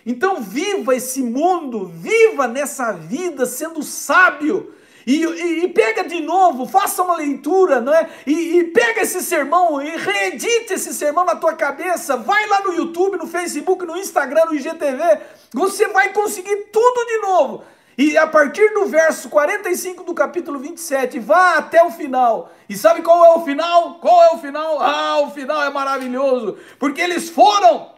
Então 0.07 0.41
viva 0.41 0.95
esse 0.95 1.23
mundo, 1.23 1.87
viva 1.87 2.47
nessa 2.47 2.93
vida 2.93 3.47
sendo 3.47 3.83
sábio. 3.83 4.75
E, 5.07 5.23
e, 5.23 5.65
e, 5.65 5.69
pega 5.69 6.03
de 6.03 6.21
novo, 6.21 6.67
faça 6.67 7.03
uma 7.03 7.17
leitura, 7.17 7.79
não 7.79 7.93
é? 7.93 8.09
E, 8.27 8.59
e, 8.59 8.65
pega 8.65 9.03
esse 9.03 9.21
sermão 9.23 9.83
e 9.83 9.95
reedite 9.99 10.73
esse 10.73 10.95
sermão 10.95 11.27
na 11.27 11.37
tua 11.37 11.53
cabeça. 11.53 12.17
Vai 12.17 12.47
lá 12.47 12.63
no 12.63 12.73
YouTube, 12.73 13.19
no 13.19 13.27
Facebook, 13.27 13.85
no 13.85 13.99
Instagram, 13.99 14.47
no 14.47 14.55
IGTV. 14.55 15.21
Você 15.53 15.89
vai 15.89 16.11
conseguir 16.11 16.57
tudo 16.73 17.07
de 17.07 17.19
novo. 17.19 17.65
E 17.97 18.17
a 18.19 18.27
partir 18.27 18.75
do 18.75 18.87
verso 18.87 19.29
45 19.29 20.03
do 20.03 20.15
capítulo 20.15 20.59
27, 20.59 21.21
vá 21.21 21.57
até 21.57 21.83
o 21.83 21.91
final. 21.91 22.51
E 22.69 22.77
sabe 22.77 23.03
qual 23.03 23.25
é 23.25 23.37
o 23.37 23.45
final? 23.45 23.95
Qual 24.01 24.23
é 24.25 24.35
o 24.35 24.39
final? 24.39 24.81
Ah, 24.81 25.21
o 25.21 25.31
final 25.31 25.63
é 25.63 25.71
maravilhoso, 25.71 26.59
porque 26.79 27.01
eles 27.01 27.31
foram 27.31 27.94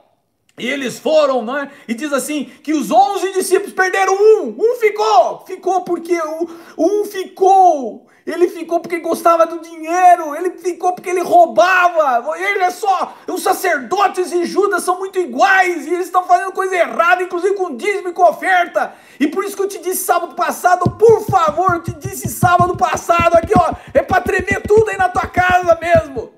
e 0.59 0.67
eles 0.67 0.99
foram, 0.99 1.45
né? 1.45 1.71
E 1.87 1.95
diz 1.95 2.13
assim: 2.13 2.45
que 2.63 2.73
os 2.73 2.91
onze 2.91 3.33
discípulos 3.33 3.75
perderam 3.75 4.15
um, 4.15 4.57
um 4.59 4.77
ficou, 4.77 5.45
ficou 5.47 5.83
porque 5.83 6.19
o, 6.19 6.49
um 6.79 7.05
ficou. 7.05 8.07
Ele 8.25 8.49
ficou 8.49 8.81
porque 8.81 8.99
gostava 8.99 9.47
do 9.47 9.61
dinheiro, 9.61 10.35
ele 10.35 10.59
ficou 10.59 10.93
porque 10.93 11.11
ele 11.11 11.21
roubava. 11.21 12.37
Ele 12.37 12.59
é 12.59 12.71
só, 12.71 13.15
os 13.29 13.41
sacerdotes 13.41 14.33
e 14.33 14.45
Judas 14.45 14.83
são 14.83 14.99
muito 14.99 15.17
iguais 15.17 15.87
e 15.87 15.95
eles 15.95 16.07
estão 16.07 16.25
fazendo 16.25 16.51
coisa 16.51 16.75
errada, 16.75 17.23
inclusive 17.23 17.55
com 17.55 17.77
dízimo 17.77 18.09
e 18.09 18.13
com 18.13 18.25
oferta. 18.25 18.95
E 19.21 19.29
por 19.29 19.45
isso 19.45 19.55
que 19.55 19.63
eu 19.63 19.69
te 19.69 19.79
disse 19.79 20.05
sábado 20.05 20.35
passado, 20.35 20.91
por 20.91 21.25
favor, 21.25 21.75
eu 21.75 21.83
te 21.83 21.93
disse 21.93 22.29
sábado 22.29 22.77
passado 22.77 23.37
aqui, 23.37 23.53
ó, 23.57 23.73
é 23.95 24.03
para 24.03 24.21
tremer 24.21 24.61
tudo 24.67 24.89
aí 24.91 24.97
na 24.97 25.09
tua 25.09 25.29
casa 25.29 25.79
mesmo. 25.81 26.33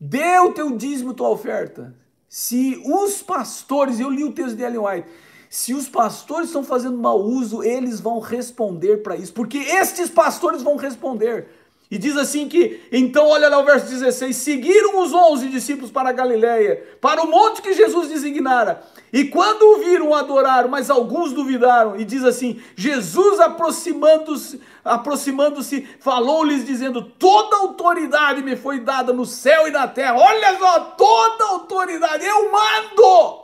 Dê 0.00 0.40
o 0.40 0.52
teu 0.52 0.76
dízimo, 0.76 1.14
tua 1.14 1.28
oferta. 1.28 1.94
Se 2.34 2.82
os 2.86 3.22
pastores, 3.22 4.00
eu 4.00 4.08
li 4.08 4.24
o 4.24 4.32
texto 4.32 4.56
de 4.56 4.62
Ellen 4.62 4.78
White, 4.78 5.08
se 5.50 5.74
os 5.74 5.86
pastores 5.86 6.46
estão 6.46 6.64
fazendo 6.64 6.96
mau 6.96 7.20
uso, 7.20 7.62
eles 7.62 8.00
vão 8.00 8.20
responder 8.20 9.02
para 9.02 9.14
isso, 9.14 9.34
porque 9.34 9.58
estes 9.58 10.08
pastores 10.08 10.62
vão 10.62 10.76
responder. 10.76 11.46
E 11.92 11.98
diz 11.98 12.16
assim 12.16 12.48
que, 12.48 12.80
então 12.90 13.28
olha 13.28 13.50
lá 13.50 13.58
o 13.58 13.66
verso 13.66 13.84
16, 13.84 14.34
seguiram 14.34 15.02
os 15.02 15.12
onze 15.12 15.46
discípulos 15.50 15.90
para 15.90 16.08
a 16.08 16.12
Galiléia, 16.12 16.82
para 17.02 17.22
o 17.22 17.30
monte 17.30 17.60
que 17.60 17.74
Jesus 17.74 18.08
designara. 18.08 18.82
E 19.12 19.26
quando 19.26 19.60
o 19.60 19.76
viram, 19.76 20.14
adoraram, 20.14 20.70
mas 20.70 20.88
alguns 20.88 21.34
duvidaram. 21.34 22.00
E 22.00 22.04
diz 22.06 22.24
assim, 22.24 22.58
Jesus 22.74 23.40
aproximando-se, 23.40 24.58
aproximando-se, 24.82 25.86
falou-lhes 26.00 26.64
dizendo, 26.64 27.02
toda 27.02 27.56
autoridade 27.56 28.42
me 28.42 28.56
foi 28.56 28.80
dada 28.80 29.12
no 29.12 29.26
céu 29.26 29.68
e 29.68 29.70
na 29.70 29.86
terra. 29.86 30.16
Olha 30.16 30.58
só, 30.58 30.80
toda 30.96 31.44
autoridade, 31.44 32.24
eu 32.24 32.50
mando. 32.50 33.41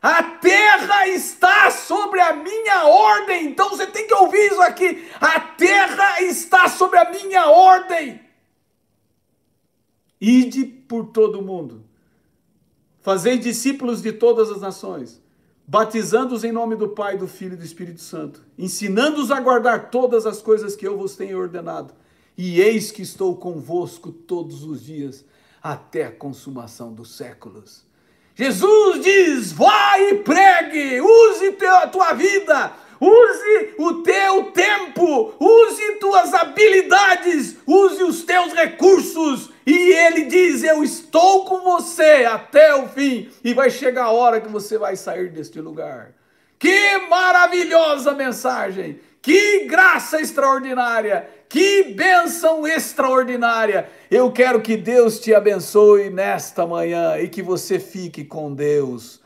A 0.00 0.22
terra 0.22 1.08
está 1.08 1.70
sobre 1.70 2.20
a 2.20 2.34
minha 2.34 2.86
ordem. 2.86 3.46
Então 3.46 3.70
você 3.70 3.86
tem 3.86 4.06
que 4.06 4.14
ouvir 4.14 4.46
isso 4.52 4.62
aqui. 4.62 5.08
A 5.20 5.40
terra 5.40 6.22
está 6.22 6.68
sobre 6.68 6.98
a 6.98 7.10
minha 7.10 7.48
ordem. 7.48 8.20
Ide 10.20 10.64
por 10.64 11.06
todo 11.06 11.40
o 11.40 11.42
mundo. 11.42 11.84
Fazei 13.00 13.38
discípulos 13.38 14.02
de 14.02 14.12
todas 14.12 14.50
as 14.50 14.60
nações, 14.60 15.22
batizando-os 15.66 16.42
em 16.42 16.50
nome 16.50 16.74
do 16.74 16.88
Pai, 16.88 17.16
do 17.16 17.28
Filho 17.28 17.54
e 17.54 17.56
do 17.56 17.64
Espírito 17.64 18.00
Santo, 18.00 18.44
ensinando-os 18.58 19.30
a 19.30 19.38
guardar 19.38 19.90
todas 19.90 20.26
as 20.26 20.42
coisas 20.42 20.74
que 20.74 20.86
eu 20.86 20.98
vos 20.98 21.14
tenho 21.14 21.38
ordenado. 21.38 21.94
E 22.36 22.60
eis 22.60 22.90
que 22.90 23.02
estou 23.02 23.36
convosco 23.36 24.10
todos 24.10 24.64
os 24.64 24.84
dias, 24.84 25.24
até 25.62 26.04
a 26.04 26.12
consumação 26.12 26.92
dos 26.92 27.16
séculos. 27.16 27.84
Jesus 28.36 29.02
diz: 29.02 29.52
vai 29.52 30.10
e 30.10 30.14
pregue, 30.16 31.00
use 31.00 31.56
a 31.66 31.86
tua 31.86 32.12
vida, 32.12 32.70
use 33.00 33.74
o 33.78 33.94
teu 34.02 34.52
tempo, 34.52 35.34
use 35.40 35.92
tuas 35.92 36.34
habilidades, 36.34 37.56
use 37.66 38.02
os 38.02 38.24
teus 38.24 38.52
recursos. 38.52 39.50
E 39.66 39.72
ele 39.72 40.26
diz: 40.26 40.62
Eu 40.62 40.84
estou 40.84 41.46
com 41.46 41.60
você 41.60 42.26
até 42.26 42.74
o 42.74 42.86
fim, 42.86 43.30
e 43.42 43.54
vai 43.54 43.70
chegar 43.70 44.04
a 44.04 44.12
hora 44.12 44.38
que 44.38 44.48
você 44.48 44.76
vai 44.76 44.96
sair 44.96 45.30
deste 45.30 45.58
lugar. 45.58 46.12
Que 46.58 46.98
maravilhosa 47.08 48.12
mensagem! 48.12 49.00
Que 49.26 49.64
graça 49.66 50.20
extraordinária! 50.20 51.28
Que 51.48 51.82
bênção 51.82 52.64
extraordinária! 52.64 53.90
Eu 54.08 54.30
quero 54.30 54.62
que 54.62 54.76
Deus 54.76 55.18
te 55.18 55.34
abençoe 55.34 56.10
nesta 56.10 56.64
manhã 56.64 57.18
e 57.18 57.28
que 57.28 57.42
você 57.42 57.80
fique 57.80 58.24
com 58.24 58.54
Deus. 58.54 59.20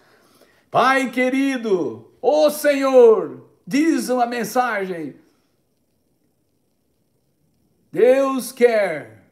Pai 0.71 1.11
querido, 1.11 2.11
oh 2.19 2.49
Senhor, 2.49 3.47
diz 3.67 4.09
uma 4.09 4.25
mensagem. 4.25 5.17
Deus 7.93 8.53
quer 8.53 9.27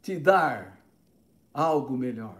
te 0.00 0.16
dar 0.16 0.80
algo 1.52 1.94
melhor. 1.94 2.38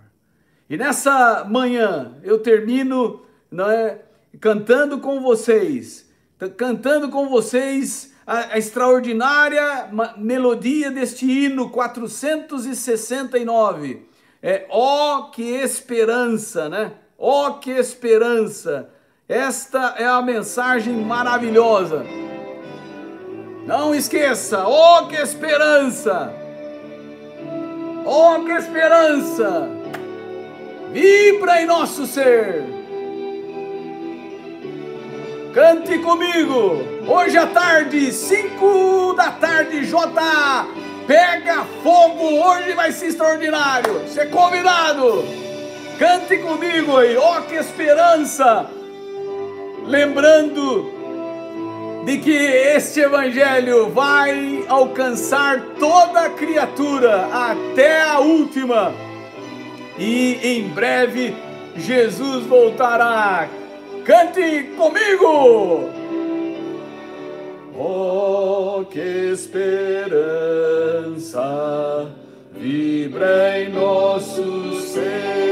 E 0.71 0.79
nessa 0.79 1.45
manhã 1.45 2.19
eu 2.23 2.39
termino 2.39 3.27
não 3.51 3.71
é, 3.71 4.03
cantando 4.41 4.99
com 4.99 5.21
vocês, 5.21 6.08
cantando 6.57 7.09
com 7.09 7.29
vocês 7.29 8.13
a, 8.27 8.55
a 8.55 8.59
extraordinária 8.59 9.89
melodia 10.17 10.91
deste 10.91 11.27
hino 11.27 11.71
469. 11.71 14.07
É 14.41 14.67
ó 14.71 15.19
oh, 15.19 15.31
que 15.31 15.43
esperança, 15.43 16.69
né? 16.69 16.93
Ó 17.19 17.49
oh, 17.49 17.55
que 17.55 17.71
esperança. 17.71 18.89
Esta 19.29 19.97
é 19.99 20.07
a 20.07 20.23
mensagem 20.23 20.95
maravilhosa. 20.95 22.07
Não 23.67 23.93
esqueça, 23.95 24.67
ó 24.67 25.01
oh, 25.01 25.09
que 25.09 25.17
esperança. 25.17 26.33
Ó 28.07 28.37
oh, 28.37 28.45
que 28.45 28.53
esperança. 28.53 29.69
Vibra 30.93 31.61
em 31.61 31.67
nosso 31.67 32.07
ser. 32.07 32.78
Cante 35.53 35.99
comigo! 36.01 36.83
Hoje 37.07 37.39
à 37.39 37.47
tarde, 37.47 38.13
5 38.13 39.15
da 39.15 39.31
tarde, 39.31 39.85
J. 39.85 40.67
Pega 41.07 41.65
fogo! 41.83 42.25
Hoje 42.45 42.73
vai 42.73 42.93
ser 42.93 43.07
extraordinário! 43.07 44.01
Você 44.01 44.21
é 44.21 44.27
convidado! 44.27 45.25
Cante 45.99 46.37
comigo 46.39 46.99
aí! 46.99 47.17
Ó, 47.17 47.39
oh, 47.39 47.43
que 47.43 47.55
esperança! 47.55 48.67
Lembrando 49.87 50.93
de 52.05 52.19
que 52.19 52.31
este 52.31 53.01
evangelho 53.01 53.89
vai 53.89 54.65
alcançar 54.69 55.61
toda 55.81 56.29
criatura 56.31 57.27
até 57.33 58.03
a 58.03 58.19
última. 58.19 58.93
E 59.99 60.39
em 60.43 60.69
breve 60.69 61.35
Jesus 61.75 62.45
voltará 62.45 63.49
Cante 64.09 64.71
comigo! 64.75 65.91
Oh, 67.79 68.83
que 68.91 69.33
esperança 69.35 70.17
vibra 72.53 73.61
em 73.61 73.69
nosso 73.69 74.81
ser, 74.81 75.51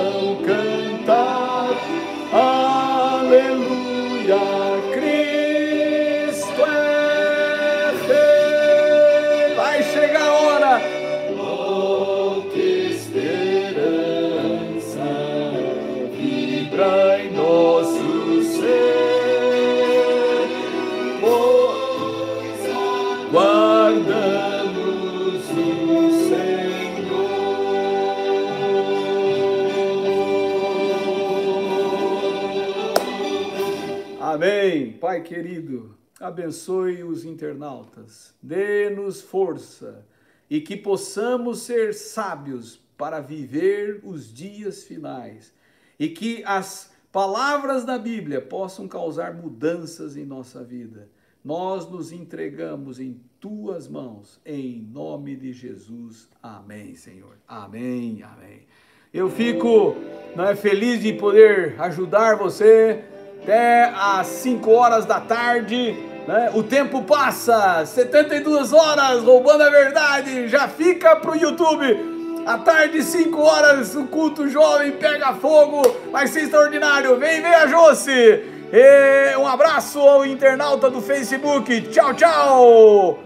querido, 35.31 35.95
abençoe 36.19 37.05
os 37.05 37.23
internautas, 37.23 38.35
dê-nos 38.43 39.21
força 39.21 40.05
e 40.49 40.59
que 40.59 40.75
possamos 40.75 41.59
ser 41.59 41.93
sábios 41.93 42.81
para 42.97 43.21
viver 43.21 44.01
os 44.03 44.33
dias 44.33 44.83
finais 44.83 45.53
e 45.97 46.09
que 46.09 46.43
as 46.43 46.91
palavras 47.13 47.85
da 47.85 47.97
Bíblia 47.97 48.41
possam 48.41 48.89
causar 48.89 49.33
mudanças 49.33 50.17
em 50.17 50.25
nossa 50.25 50.65
vida. 50.65 51.07
Nós 51.41 51.89
nos 51.89 52.11
entregamos 52.11 52.99
em 52.99 53.21
tuas 53.39 53.87
mãos, 53.87 54.37
em 54.45 54.81
nome 54.81 55.37
de 55.37 55.53
Jesus. 55.53 56.27
Amém, 56.43 56.93
Senhor. 56.95 57.37
Amém, 57.47 58.21
amém. 58.21 58.67
Eu 59.13 59.29
fico 59.29 59.95
é, 60.37 60.55
feliz 60.57 61.01
de 61.01 61.13
poder 61.13 61.79
ajudar 61.79 62.35
você 62.35 63.05
até 63.41 63.91
às 63.95 64.27
5 64.27 64.71
horas 64.71 65.05
da 65.05 65.19
tarde. 65.19 65.97
Né? 66.27 66.51
O 66.53 66.61
tempo 66.61 67.01
passa, 67.01 67.85
72 67.85 68.71
horas, 68.71 69.23
roubando 69.23 69.63
a 69.63 69.69
verdade, 69.69 70.47
já 70.47 70.67
fica 70.67 71.15
pro 71.15 71.35
YouTube. 71.35 72.11
À 72.45 72.57
tarde, 72.57 73.03
5 73.03 73.39
horas, 73.39 73.95
o 73.95 74.05
culto 74.05 74.47
jovem 74.47 74.91
pega 74.91 75.33
fogo, 75.33 75.81
vai 76.11 76.27
ser 76.27 76.41
extraordinário. 76.41 77.17
Vem 77.17 77.41
ver 77.41 77.53
a 77.53 77.67
Josi. 77.67 78.43
E 78.73 79.37
um 79.37 79.47
abraço 79.47 79.99
ao 79.99 80.25
internauta 80.25 80.89
do 80.89 81.01
Facebook. 81.01 81.81
Tchau, 81.89 82.13
tchau. 82.13 83.19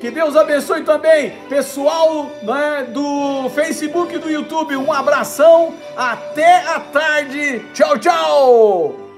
Que 0.00 0.10
Deus 0.10 0.34
abençoe 0.34 0.82
também, 0.82 1.30
pessoal 1.48 2.30
né, 2.42 2.86
do 2.88 3.50
Facebook 3.50 4.14
e 4.14 4.18
do 4.18 4.30
YouTube. 4.30 4.74
Um 4.76 4.92
abração. 4.92 5.74
Até 5.96 6.62
a 6.66 6.80
tarde. 6.80 7.60
Tchau, 7.74 7.98
tchau. 7.98 9.09